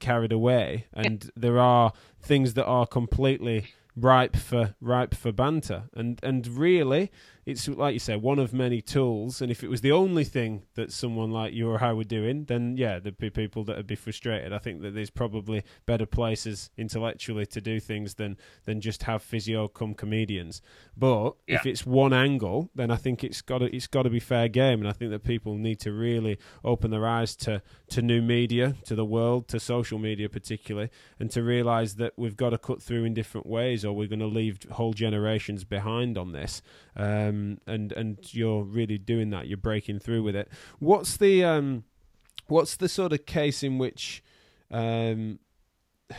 [0.00, 3.66] carried away and there are things that are completely
[3.96, 5.84] ripe for ripe for banter.
[5.94, 7.10] And and really
[7.46, 9.42] it's like you say, one of many tools.
[9.42, 12.44] And if it was the only thing that someone like you or I were doing,
[12.44, 14.52] then yeah, there'd be people that would be frustrated.
[14.52, 19.22] I think that there's probably better places intellectually to do things than than just have
[19.22, 20.62] physio come comedians.
[20.96, 21.56] But yeah.
[21.56, 24.48] if it's one angle, then I think it's got to, it's got to be fair
[24.48, 24.80] game.
[24.80, 28.74] And I think that people need to really open their eyes to to new media,
[28.86, 30.90] to the world, to social media particularly,
[31.20, 34.18] and to realise that we've got to cut through in different ways, or we're going
[34.20, 36.62] to leave whole generations behind on this.
[36.96, 37.33] Um,
[37.66, 39.46] and and you're really doing that.
[39.46, 40.48] You're breaking through with it.
[40.78, 41.84] What's the um,
[42.48, 44.22] what's the sort of case in which
[44.70, 45.38] um,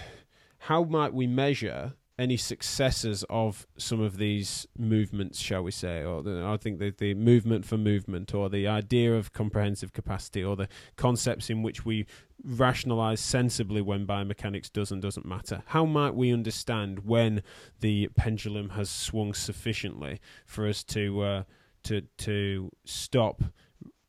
[0.60, 6.24] how might we measure any successors of some of these movements, shall we say, or
[6.24, 10.56] the, I think the, the movement for movement, or the idea of comprehensive capacity, or
[10.56, 12.06] the concepts in which we
[12.44, 15.64] rationalize sensibly when biomechanics does and doesn't matter.
[15.68, 17.44] How might we understand when
[17.82, 21.44] the pendulum has swung sufficiently for us to uh,
[21.84, 23.44] to to stop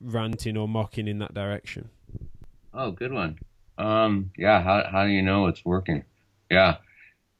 [0.01, 1.91] ranting or mocking in that direction?
[2.73, 3.39] Oh, good one.
[3.79, 4.63] Um, yeah.
[4.63, 6.05] How how do you know it's working?
[6.51, 6.77] Yeah.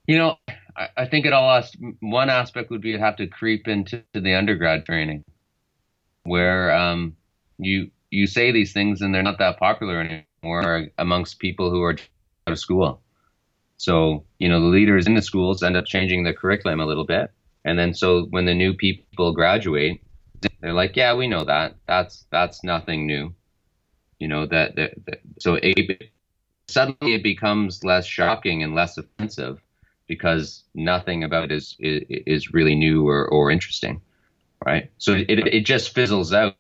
[0.07, 0.37] You know,
[0.77, 1.63] I, I think it all
[2.01, 5.25] one aspect would be to have to creep into the undergrad training,
[6.25, 7.17] where um,
[7.59, 11.97] you you say these things and they're not that popular anymore amongst people who are
[12.47, 13.03] out of school.
[13.79, 17.07] So you know the leaders in the schools end up changing the curriculum a little
[17.07, 17.31] bit,
[17.65, 20.01] and then so when the new people graduate,
[20.61, 21.75] they're like, yeah, we know that.
[21.87, 23.35] That's that's nothing new.
[24.21, 26.11] You know that, that, that so it,
[26.69, 29.61] suddenly it becomes less shocking and less offensive
[30.07, 34.01] because nothing about it is is, is really new or, or interesting,
[34.65, 34.91] right?
[34.99, 36.57] So it it just fizzles out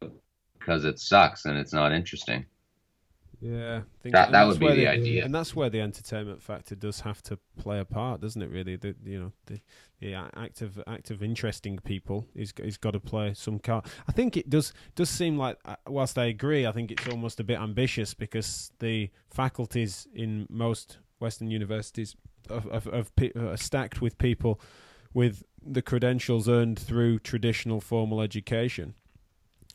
[0.59, 2.47] because it sucks and it's not interesting.
[3.41, 7.01] Yeah, that that would be the, the, idea, and that's where the entertainment factor does
[7.01, 8.51] have to play a part, doesn't it?
[8.51, 9.61] Really, the you know the
[10.01, 13.87] the active active interesting people is is got to play some part.
[14.09, 17.39] I think it does does seem like, uh, whilst I agree, I think it's almost
[17.39, 22.17] a bit ambitious because the faculties in most Western universities
[22.51, 24.61] of, of, of uh, stacked with people
[25.13, 28.95] with the credentials earned through traditional formal education.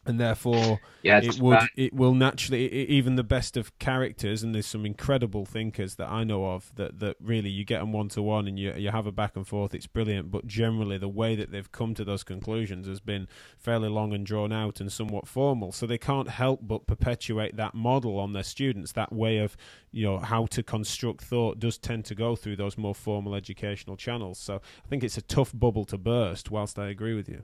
[0.06, 1.70] And therefore yeah, it would bad.
[1.76, 6.10] it will naturally it, even the best of characters and there's some incredible thinkers that
[6.10, 8.90] I know of that that really you get them one to one and you you
[8.90, 10.32] have a back and forth it's brilliant.
[10.32, 14.26] But generally the way that they've come to those conclusions has been fairly long and
[14.26, 15.72] drawn out and somewhat formal.
[15.72, 19.56] So they can't help but perpetuate that model on their students that way of
[19.92, 23.98] you know how to construct thought does tend to go through those more formal educational
[23.98, 24.40] channels.
[24.40, 27.44] So I think it's a tough bubble to burst whilst I agree with you.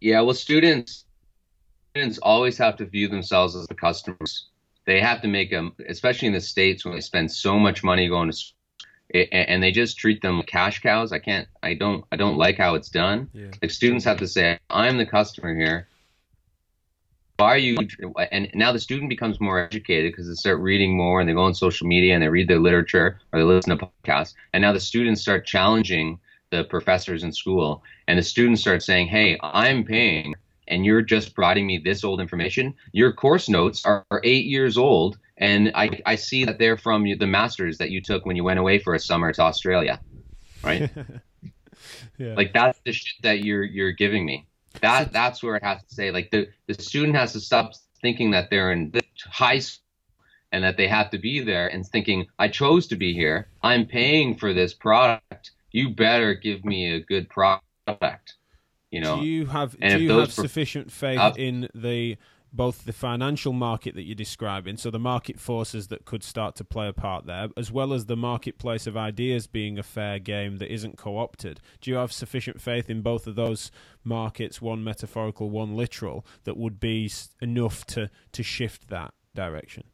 [0.00, 1.04] Yeah well students
[1.92, 4.46] students always have to view themselves as the customers.
[4.86, 8.08] They have to make them, especially in the states when they spend so much money
[8.08, 11.12] going to, and they just treat them like cash cows.
[11.12, 13.28] I can't, I don't, I don't like how it's done.
[13.34, 13.48] Yeah.
[13.60, 15.86] Like students have to say, "I'm the customer here."
[17.36, 17.76] Why are you?
[18.30, 21.42] And now the student becomes more educated because they start reading more and they go
[21.42, 24.34] on social media and they read their literature or they listen to podcasts.
[24.54, 26.18] And now the students start challenging
[26.50, 30.34] the professors in school, and the students start saying, "Hey, I'm paying."
[30.72, 32.74] And you're just providing me this old information.
[32.92, 37.04] Your course notes are, are eight years old, and I, I see that they're from
[37.04, 40.00] the masters that you took when you went away for a summer to Australia,
[40.64, 40.90] right?
[42.18, 42.34] yeah.
[42.34, 44.46] Like that's the shit that you're you're giving me.
[44.80, 48.30] That that's where it has to say like the the student has to stop thinking
[48.30, 48.92] that they're in
[49.26, 49.82] high school
[50.52, 53.48] and that they have to be there and thinking I chose to be here.
[53.62, 55.50] I'm paying for this product.
[55.70, 58.34] You better give me a good product.
[58.92, 62.18] You know, do you have do you have sufficient faith uh, in the
[62.52, 66.64] both the financial market that you're describing, so the market forces that could start to
[66.64, 70.58] play a part there, as well as the marketplace of ideas being a fair game
[70.58, 71.60] that isn't co opted.
[71.80, 73.70] Do you have sufficient faith in both of those
[74.04, 77.10] markets, one metaphorical, one literal, that would be
[77.40, 79.84] enough to, to shift that direction?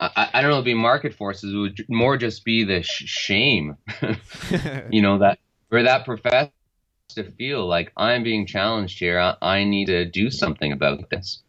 [0.00, 1.52] I, I don't know, it'd be market forces.
[1.52, 3.76] It would more just be the sh- shame,
[4.90, 5.38] you know, that
[5.68, 6.50] for that professor
[7.16, 9.18] to feel like I'm being challenged here.
[9.18, 11.42] I, I need to do something about this.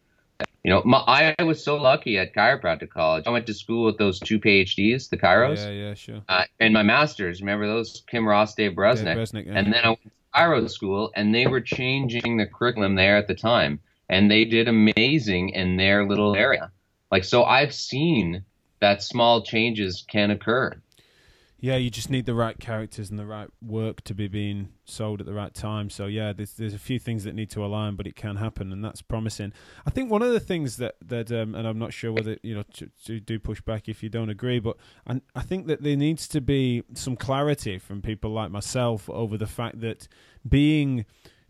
[0.64, 3.24] You know, my, I was so lucky at chiropractic college.
[3.26, 5.58] I went to school with those two PhDs, the chiros.
[5.58, 6.22] Yeah, yeah, sure.
[6.28, 8.02] Uh, and my masters, remember those?
[8.10, 9.32] Kim Ross, Dave Bresnik.
[9.32, 9.52] Dave yeah.
[9.54, 13.28] And then I went to chiro school, and they were changing the curriculum there at
[13.28, 16.70] the time, and they did amazing in their little area.
[17.10, 18.44] Like, so I've seen
[18.80, 20.76] that small changes can occur.
[21.60, 25.18] Yeah, you just need the right characters and the right work to be being sold
[25.18, 25.90] at the right time.
[25.90, 28.72] So yeah, there's there's a few things that need to align, but it can happen,
[28.72, 29.52] and that's promising.
[29.84, 32.54] I think one of the things that that um, and I'm not sure whether you
[32.54, 35.82] know to, to do push back if you don't agree, but I, I think that
[35.82, 40.06] there needs to be some clarity from people like myself over the fact that
[40.48, 41.06] being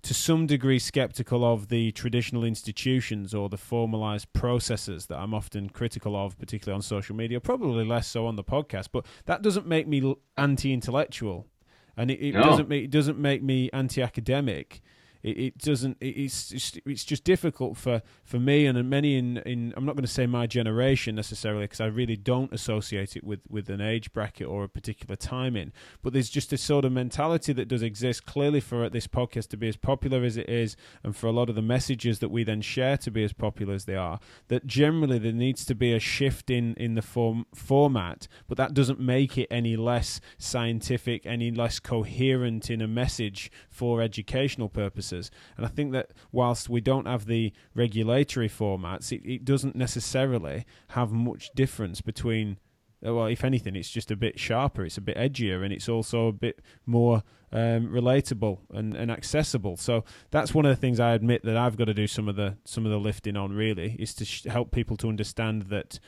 [0.08, 5.68] to some degree skeptical of the traditional institutions or the formalized processes that I'm often
[5.68, 8.88] critical of, particularly on social media, probably less so on the podcast.
[8.90, 11.46] But that doesn't make me anti-intellectual,
[11.94, 12.42] and it, it no.
[12.42, 14.80] doesn't make it doesn't make me anti-academic
[15.22, 15.96] it, it doesn't.
[16.00, 19.96] It, it's just, it's just difficult for, for me and many in, in I'm not
[19.96, 23.80] going to say my generation necessarily because I really don't associate it with, with an
[23.80, 25.72] age bracket or a particular timing.
[26.02, 29.48] But there's just a sort of mentality that does exist clearly for uh, this podcast
[29.48, 32.30] to be as popular as it is, and for a lot of the messages that
[32.30, 34.20] we then share to be as popular as they are.
[34.48, 38.74] That generally there needs to be a shift in in the form format, but that
[38.74, 45.07] doesn't make it any less scientific, any less coherent in a message for educational purposes.
[45.12, 50.64] And I think that whilst we don't have the regulatory formats, it, it doesn't necessarily
[50.88, 52.58] have much difference between
[53.06, 55.88] uh, well, if anything, it's just a bit sharper, it's a bit edgier, and it's
[55.88, 57.22] also a bit more
[57.52, 59.76] um, relatable and, and accessible.
[59.76, 62.36] So that's one of the things I admit that I've got to do some of
[62.36, 63.52] the some of the lifting on.
[63.52, 66.00] Really, is to sh- help people to understand that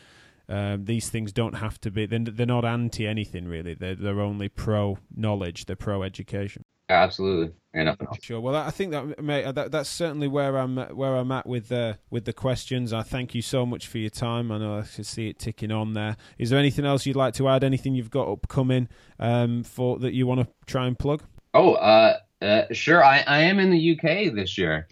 [0.49, 2.07] um, these things don't have to be.
[2.07, 3.75] They're, they're not anti anything really.
[3.75, 5.67] They're they're only pro knowledge.
[5.67, 6.65] They're pro education.
[6.91, 7.55] Absolutely.
[7.73, 7.99] Enough.
[8.21, 8.41] Sure.
[8.41, 11.95] Well, I think that, mate, that that's certainly where I'm where I'm at with uh,
[12.11, 12.93] with the questions.
[12.93, 14.51] I thank you so much for your time.
[14.51, 16.17] I know I can see it ticking on there.
[16.37, 17.63] Is there anything else you'd like to add?
[17.63, 18.89] Anything you've got upcoming
[19.21, 21.23] um, for that you want to try and plug?
[21.55, 23.05] Oh, uh, uh, sure.
[23.05, 24.89] I, I am in the UK this year.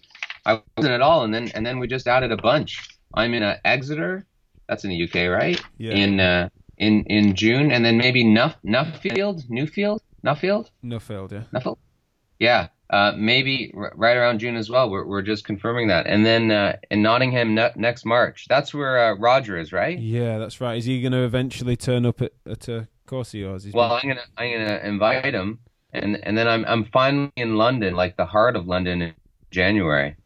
[0.47, 2.81] I wasn't at all, and then and then we just added a bunch.
[3.13, 4.25] I'm in uh, Exeter.
[4.69, 5.61] That's in the UK, right?
[5.79, 5.95] Yeah.
[5.95, 11.43] In uh, in in June, and then maybe Nuff Nuffield, Newfield, Nuffield, Nuffield, yeah.
[11.53, 11.79] Nuffield.
[12.39, 14.89] Yeah, uh, maybe r- right around June as well.
[14.91, 16.07] We're, we're just confirming that.
[16.07, 18.47] And then uh, in Nottingham ne- next March.
[18.49, 19.99] That's where uh, Roger is, right?
[19.99, 20.79] Yeah, that's right.
[20.79, 23.67] Is he going to eventually turn up at, at a course of yours?
[23.73, 25.59] Well, I'm gonna I'm gonna invite him,
[25.93, 29.15] and and then I'm I'm finally in London, like the heart of London, in
[29.51, 30.17] January.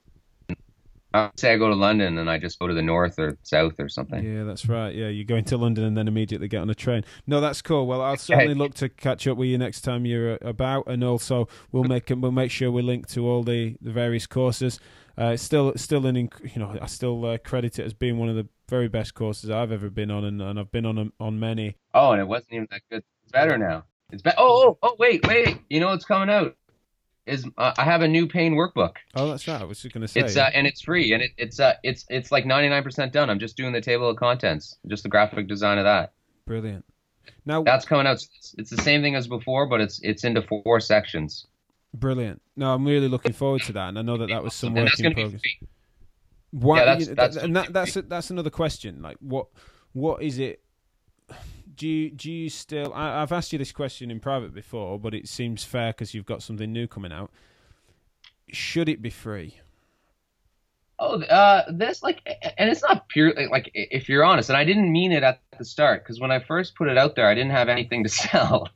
[1.15, 3.79] I say I go to London and I just go to the north or south
[3.79, 4.25] or something.
[4.25, 4.95] Yeah, that's right.
[4.95, 7.05] Yeah, you go into London and then immediately get on a train.
[7.27, 7.87] No, that's cool.
[7.87, 11.05] Well, I'll certainly look to catch up with you next time you're uh, about, and
[11.05, 14.81] also we'll make we'll make sure we link to all the, the various courses.
[15.19, 18.29] Uh, it's still still an you know I still uh, credit it as being one
[18.29, 21.39] of the very best courses I've ever been on, and, and I've been on on
[21.39, 21.77] many.
[21.93, 23.05] Oh, and it wasn't even that good.
[23.23, 23.85] It's better now.
[24.11, 24.37] It's better.
[24.39, 25.59] Oh, oh, oh, wait, wait.
[25.69, 26.57] You know what's coming out?
[27.27, 28.97] Is uh, I have a new pain workbook.
[29.15, 29.61] Oh, that's right.
[29.61, 31.75] I was just going to say it's uh, and it's free and it, it's uh
[31.83, 33.31] it's it's like ninety nine percent done.
[33.31, 36.13] I'm just doing the table of contents, just the graphic design of that.
[36.47, 36.85] Brilliant.
[37.47, 38.15] Now that's coming out.
[38.15, 41.47] It's, it's the same thing as before, but it's it's into four sections.
[41.95, 42.41] Brilliant.
[42.57, 44.99] No, I'm really looking forward to that, and I know that that was some work
[44.99, 45.43] in progress.
[46.51, 46.79] Why?
[46.79, 49.03] Yeah, that's, that's, and that, that's that's another question.
[49.03, 49.47] Like, what
[49.93, 50.63] what is it?
[51.75, 52.93] Do you do you still?
[52.95, 56.27] I, have asked you this question in private before, but it seems fair because you've
[56.27, 57.31] got something new coming out.
[58.51, 59.61] Should it be free?
[60.99, 62.21] Oh, uh, this like,
[62.57, 65.65] and it's not purely like if you're honest, and I didn't mean it at the
[65.65, 68.69] start because when I first put it out there, I didn't have anything to sell.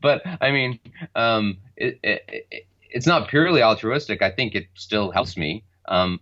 [0.00, 0.80] but I mean,
[1.14, 4.22] um, it, it, it, it's not purely altruistic.
[4.22, 5.64] I think it still helps me.
[5.86, 6.20] Um,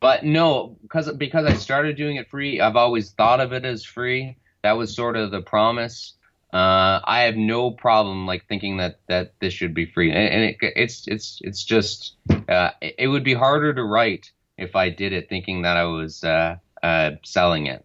[0.00, 3.84] but no, because because I started doing it free, I've always thought of it as
[3.84, 4.36] free.
[4.64, 6.14] That was sort of the promise.
[6.50, 10.42] Uh, I have no problem like thinking that that this should be free, and, and
[10.42, 12.16] it, it's it's it's just
[12.48, 16.24] uh, it, would be harder to write if I did it thinking that I was
[16.24, 17.84] uh, uh selling it.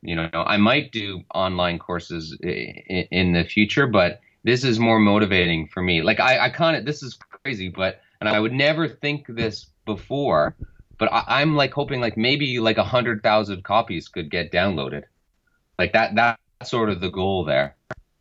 [0.00, 4.98] You know, I might do online courses in, in, the future, but this is more
[4.98, 6.00] motivating for me.
[6.00, 9.66] Like I, I kind of this is crazy, but and I would never think this
[9.84, 10.56] before,
[10.96, 15.02] but I, I'm like hoping like maybe like a hundred thousand copies could get downloaded
[15.78, 17.76] like that that's sort of the goal there.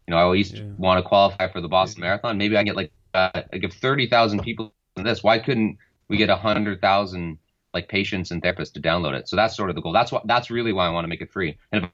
[0.08, 0.64] You know, I always yeah.
[0.78, 2.38] want to qualify for the Boston Marathon.
[2.38, 5.24] Maybe I get like uh, I give thirty thousand people this.
[5.24, 5.78] Why couldn't
[6.08, 7.38] we get a hundred thousand
[7.74, 9.28] like patients and therapists to download it?
[9.30, 9.94] So that's sort of the goal.
[9.94, 11.58] That's what that's really why I want to make it free.
[11.72, 11.94] And if I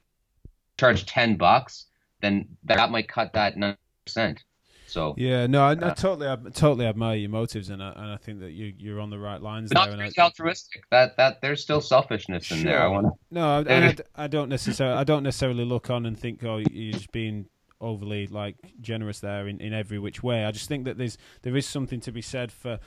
[0.78, 1.86] charge ten bucks,
[2.20, 4.42] then that might cut that nine percent.
[4.90, 8.12] So yeah, no, I, uh, I totally, I totally admire your motives, and I, and
[8.12, 9.70] I think that you you're on the right lines.
[9.72, 10.84] Not there, altruistic.
[10.90, 12.58] That that there's still selfishness sure.
[12.58, 12.82] in there.
[12.82, 14.96] I want No, I, I, I, don't necessarily.
[14.96, 17.46] I don't necessarily look on and think, oh, you're just being
[17.80, 20.44] overly like generous there in, in every which way.
[20.44, 22.78] I just think that there's there is something to be said for,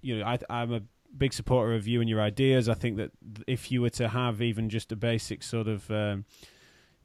[0.00, 0.82] you know, I, I'm a
[1.16, 2.68] big supporter of you and your ideas.
[2.68, 3.12] I think that
[3.46, 6.24] if you were to have even just a basic sort of um,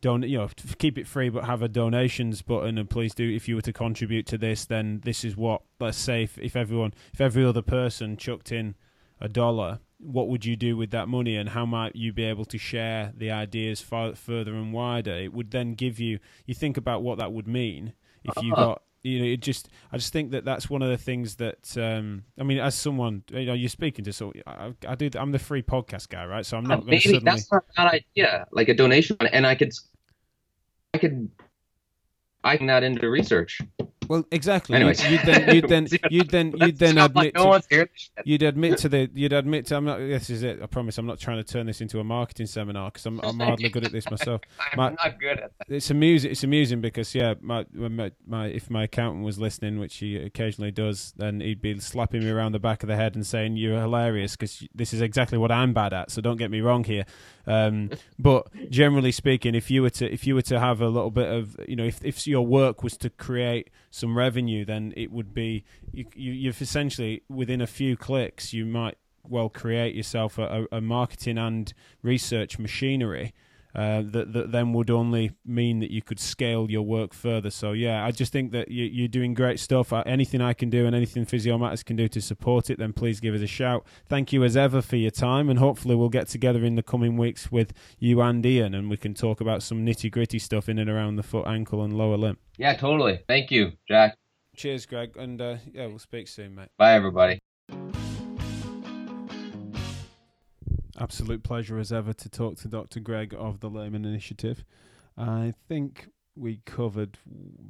[0.01, 3.47] don't you know keep it free but have a donations button and please do if
[3.47, 6.93] you were to contribute to this then this is what let's say if, if everyone
[7.13, 8.75] if every other person chucked in
[9.19, 12.45] a dollar what would you do with that money and how might you be able
[12.45, 16.77] to share the ideas far, further and wider it would then give you you think
[16.77, 17.93] about what that would mean
[18.23, 18.65] if you uh-huh.
[18.65, 21.77] got you know, it just I just think that that's one of the things that
[21.77, 25.09] um, I mean, as someone you know, you're speaking to, so I, I do.
[25.15, 26.45] I'm the free podcast guy, right?
[26.45, 26.85] So I'm not.
[26.85, 27.23] Maybe suddenly...
[27.23, 29.71] that's not a bad idea, like a donation, and I could,
[30.93, 31.29] I could,
[32.43, 33.61] I can add into research.
[34.07, 34.75] Well, exactly.
[34.75, 35.03] Anyways.
[35.09, 37.87] You'd, then you'd then you'd then you'd then admit no to,
[38.23, 41.05] you'd admit to the you'd admit to I'm not this is it I promise I'm
[41.05, 43.91] not trying to turn this into a marketing seminar because I'm I'm hardly good at
[43.91, 44.41] this myself.
[44.71, 45.75] I'm my, not good at that.
[45.75, 46.31] It's amusing.
[46.31, 50.71] It's amusing because yeah, my, my my if my accountant was listening, which he occasionally
[50.71, 53.79] does, then he'd be slapping me around the back of the head and saying you're
[53.79, 56.11] hilarious because this is exactly what I'm bad at.
[56.11, 57.05] So don't get me wrong here.
[57.45, 61.11] Um, but generally speaking, if you were to if you were to have a little
[61.11, 65.11] bit of you know if if your work was to create some revenue, then it
[65.11, 68.97] would be you, you you've essentially within a few clicks you might
[69.27, 73.33] well create yourself a, a marketing and research machinery
[73.77, 77.51] uh, that that then would only mean that you could scale your work further.
[77.51, 79.93] So yeah, I just think that you, are doing great stuff.
[79.93, 82.91] Uh, anything I can do and anything Physio Matters can do to support it, then
[82.91, 83.85] please give us a shout.
[84.07, 87.17] Thank you as ever for your time, and hopefully we'll get together in the coming
[87.17, 90.79] weeks with you and Ian, and we can talk about some nitty gritty stuff in
[90.79, 92.37] and around the foot, ankle, and lower limb.
[92.57, 93.19] Yeah, totally.
[93.27, 94.15] Thank you, Jack.
[94.55, 96.69] Cheers, Greg, and uh, yeah, we'll speak soon, mate.
[96.79, 97.37] Bye, everybody.
[100.99, 102.99] Absolute pleasure as ever to talk to Dr.
[102.99, 104.63] Greg of the Lehman Initiative.
[105.15, 107.19] I think we covered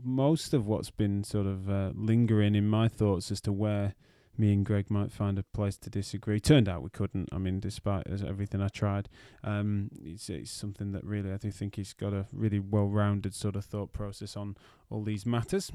[0.02, 3.95] most of what's been sort of uh, lingering in my thoughts as to where
[4.38, 6.40] me and Greg might find a place to disagree.
[6.40, 7.28] Turned out we couldn't.
[7.34, 9.10] I mean, despite everything I tried,
[9.44, 13.58] um, it's, it's something that really I do think he's got a really well-rounded sort
[13.58, 14.56] of thought process on
[14.90, 15.72] all these matters.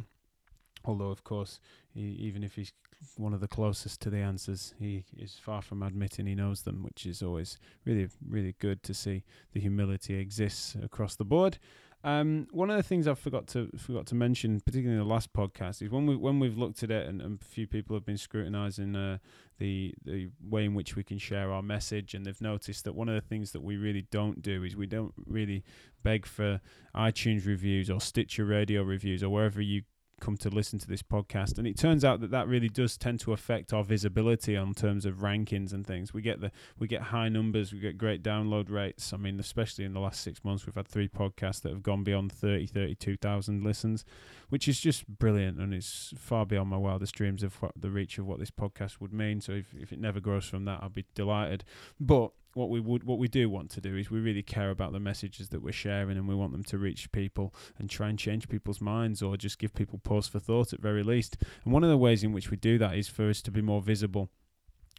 [0.86, 1.60] Although, of course,
[1.92, 2.72] he, even if he's
[3.16, 4.74] one of the closest to the answers.
[4.78, 8.94] He is far from admitting he knows them, which is always really, really good to
[8.94, 11.58] see the humility exists across the board.
[12.04, 15.32] Um, one of the things I forgot to forgot to mention, particularly in the last
[15.32, 18.04] podcast, is when we when we've looked at it, and, and a few people have
[18.04, 19.18] been scrutinising uh,
[19.58, 23.08] the the way in which we can share our message, and they've noticed that one
[23.08, 25.62] of the things that we really don't do is we don't really
[26.02, 26.60] beg for
[26.92, 29.82] iTunes reviews or Stitcher Radio reviews or wherever you
[30.22, 31.58] come to listen to this podcast.
[31.58, 35.04] And it turns out that that really does tend to affect our visibility on terms
[35.04, 36.14] of rankings and things.
[36.14, 39.12] We get the we get high numbers we get great download rates.
[39.12, 42.04] I mean especially in the last 6 months we've had three podcasts that have gone
[42.04, 44.04] beyond 30 32,000 listens
[44.48, 48.18] which is just brilliant and it's far beyond my wildest dreams of what the reach
[48.18, 49.40] of what this podcast would mean.
[49.40, 51.64] So if if it never grows from that I'll be delighted.
[51.98, 54.92] But what we would what we do want to do is we really care about
[54.92, 58.18] the messages that we're sharing and we want them to reach people and try and
[58.18, 61.36] change people's minds or just give people pause for thought at very least.
[61.64, 63.62] And one of the ways in which we do that is for us to be
[63.62, 64.30] more visible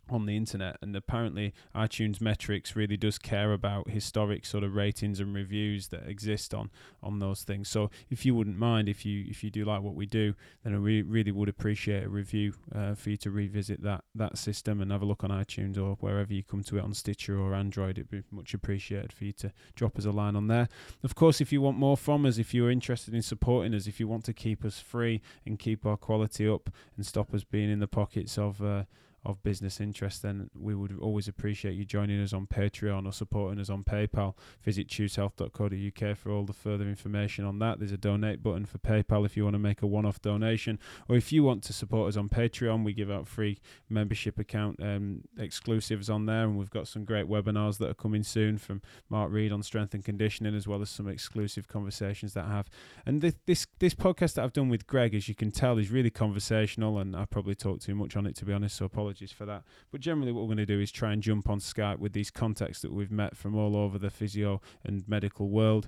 [0.10, 5.20] on the internet and apparently iTunes metrics really does care about historic sort of ratings
[5.20, 6.70] and reviews that exist on
[7.02, 7.70] on those things.
[7.70, 10.74] So if you wouldn't mind if you if you do like what we do then
[10.74, 14.92] I really would appreciate a review uh, for you to revisit that that system and
[14.92, 17.98] have a look on iTunes or wherever you come to it on Stitcher or Android.
[17.98, 20.68] It'd be much appreciated for you to drop us a line on there.
[21.04, 24.00] Of course if you want more from us if you're interested in supporting us if
[24.00, 27.72] you want to keep us free and keep our quality up and stop us being
[27.72, 28.84] in the pockets of uh,
[29.26, 33.60] of business interest, then we would always appreciate you joining us on Patreon or supporting
[33.60, 34.36] us on PayPal.
[34.64, 37.80] Visit chewshealth.co.uk for all the further information on that.
[37.80, 40.78] There's a donate button for PayPal if you want to make a one off donation.
[41.08, 43.60] Or if you want to support us on Patreon, we give out free
[43.90, 46.44] membership account um, exclusives on there.
[46.44, 49.94] And we've got some great webinars that are coming soon from Mark Reed on strength
[49.94, 52.70] and conditioning, as well as some exclusive conversations that I have.
[53.06, 55.92] And this, this, this podcast that I've done with Greg, as you can tell, is
[55.92, 57.00] really conversational.
[57.00, 58.76] And I probably talk too much on it, to be honest.
[58.76, 59.64] So apologies apologies for that.
[59.92, 62.32] But generally, what we're going to do is try and jump on Skype with these
[62.32, 65.88] contacts that we've met from all over the physio and medical world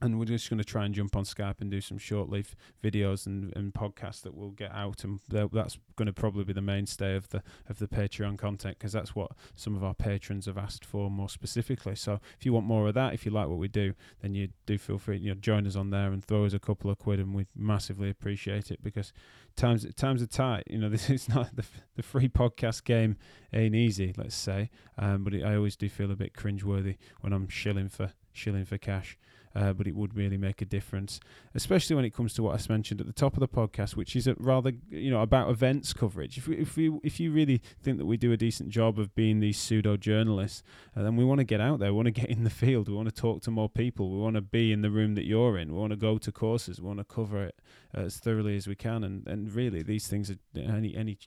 [0.00, 2.54] and we're just going to try and jump on Skype and do some short lived
[2.82, 6.62] videos and, and podcasts that we'll get out, and that's going to probably be the
[6.62, 10.58] mainstay of the of the Patreon content because that's what some of our patrons have
[10.58, 11.96] asked for more specifically.
[11.96, 14.48] So if you want more of that, if you like what we do, then you
[14.66, 16.98] do feel free, you know, join us on there and throw us a couple of
[16.98, 19.12] quid, and we massively appreciate it because
[19.56, 20.64] times times are tight.
[20.68, 21.64] You know, this is not the
[21.96, 23.16] the free podcast game
[23.52, 27.32] ain't easy, let's say, um, but it, I always do feel a bit cringeworthy when
[27.32, 29.18] I'm shilling for shilling for cash
[29.54, 31.20] uh, but it would really make a difference,
[31.54, 34.14] especially when it comes to what I mentioned at the top of the podcast, which
[34.16, 36.38] is a rather you know about events coverage.
[36.38, 39.14] If we, if we if you really think that we do a decent job of
[39.14, 40.62] being these pseudo journalists,
[40.96, 41.92] uh, then we want to get out there.
[41.92, 42.88] We want to get in the field.
[42.88, 44.10] We want to talk to more people.
[44.10, 45.72] We want to be in the room that you're in.
[45.72, 46.80] We want to go to courses.
[46.80, 47.58] We want to cover it
[47.94, 49.04] as thoroughly as we can.
[49.04, 51.18] And and really, these things are any any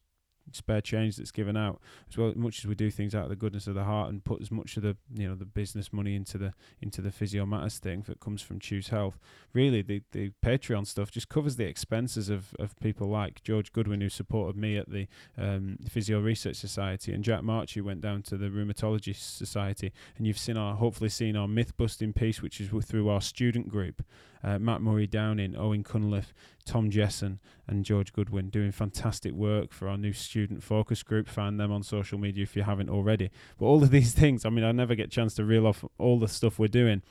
[0.52, 3.36] spare change that's given out as well much as we do things out of the
[3.36, 6.16] goodness of the heart and put as much of the you know the business money
[6.16, 9.20] into the into the physio matters thing that comes from Chews Health
[9.54, 14.02] really the the patreon stuff just covers the expenses of of people like george goodwin
[14.02, 15.08] who supported me at the
[15.38, 19.92] um, physio research society and jack march who went down to the rheumatology society.
[20.18, 23.70] And you've seen our hopefully seen our myth busting piece which is through our student
[23.70, 24.04] group
[24.44, 29.88] uh, Matt Murray Downing, Owen Cunliffe, Tom Jessen, and George Goodwin doing fantastic work for
[29.88, 31.28] our new student focus group.
[31.28, 33.30] Find them on social media if you haven't already.
[33.58, 35.86] But all of these things, I mean, I never get a chance to reel off
[35.98, 37.02] all the stuff we're doing.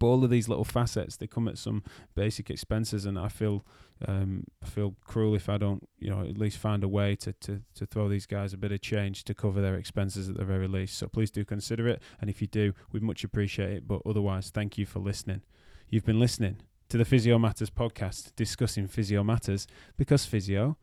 [0.00, 1.84] But all of these little facets, they come at some
[2.16, 3.64] basic expenses, and I feel
[4.06, 7.32] um, I feel cruel if I don't, you know, at least find a way to,
[7.32, 10.44] to, to throw these guys a bit of change to cover their expenses at the
[10.44, 10.98] very least.
[10.98, 13.88] So please do consider it, and if you do, we'd much appreciate it.
[13.88, 15.42] But otherwise, thank you for listening.
[15.88, 16.56] You've been listening
[16.88, 20.76] to the Physio Matters podcast discussing physio matters because physio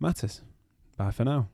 [0.00, 0.42] matters.
[0.96, 1.48] Bye for now.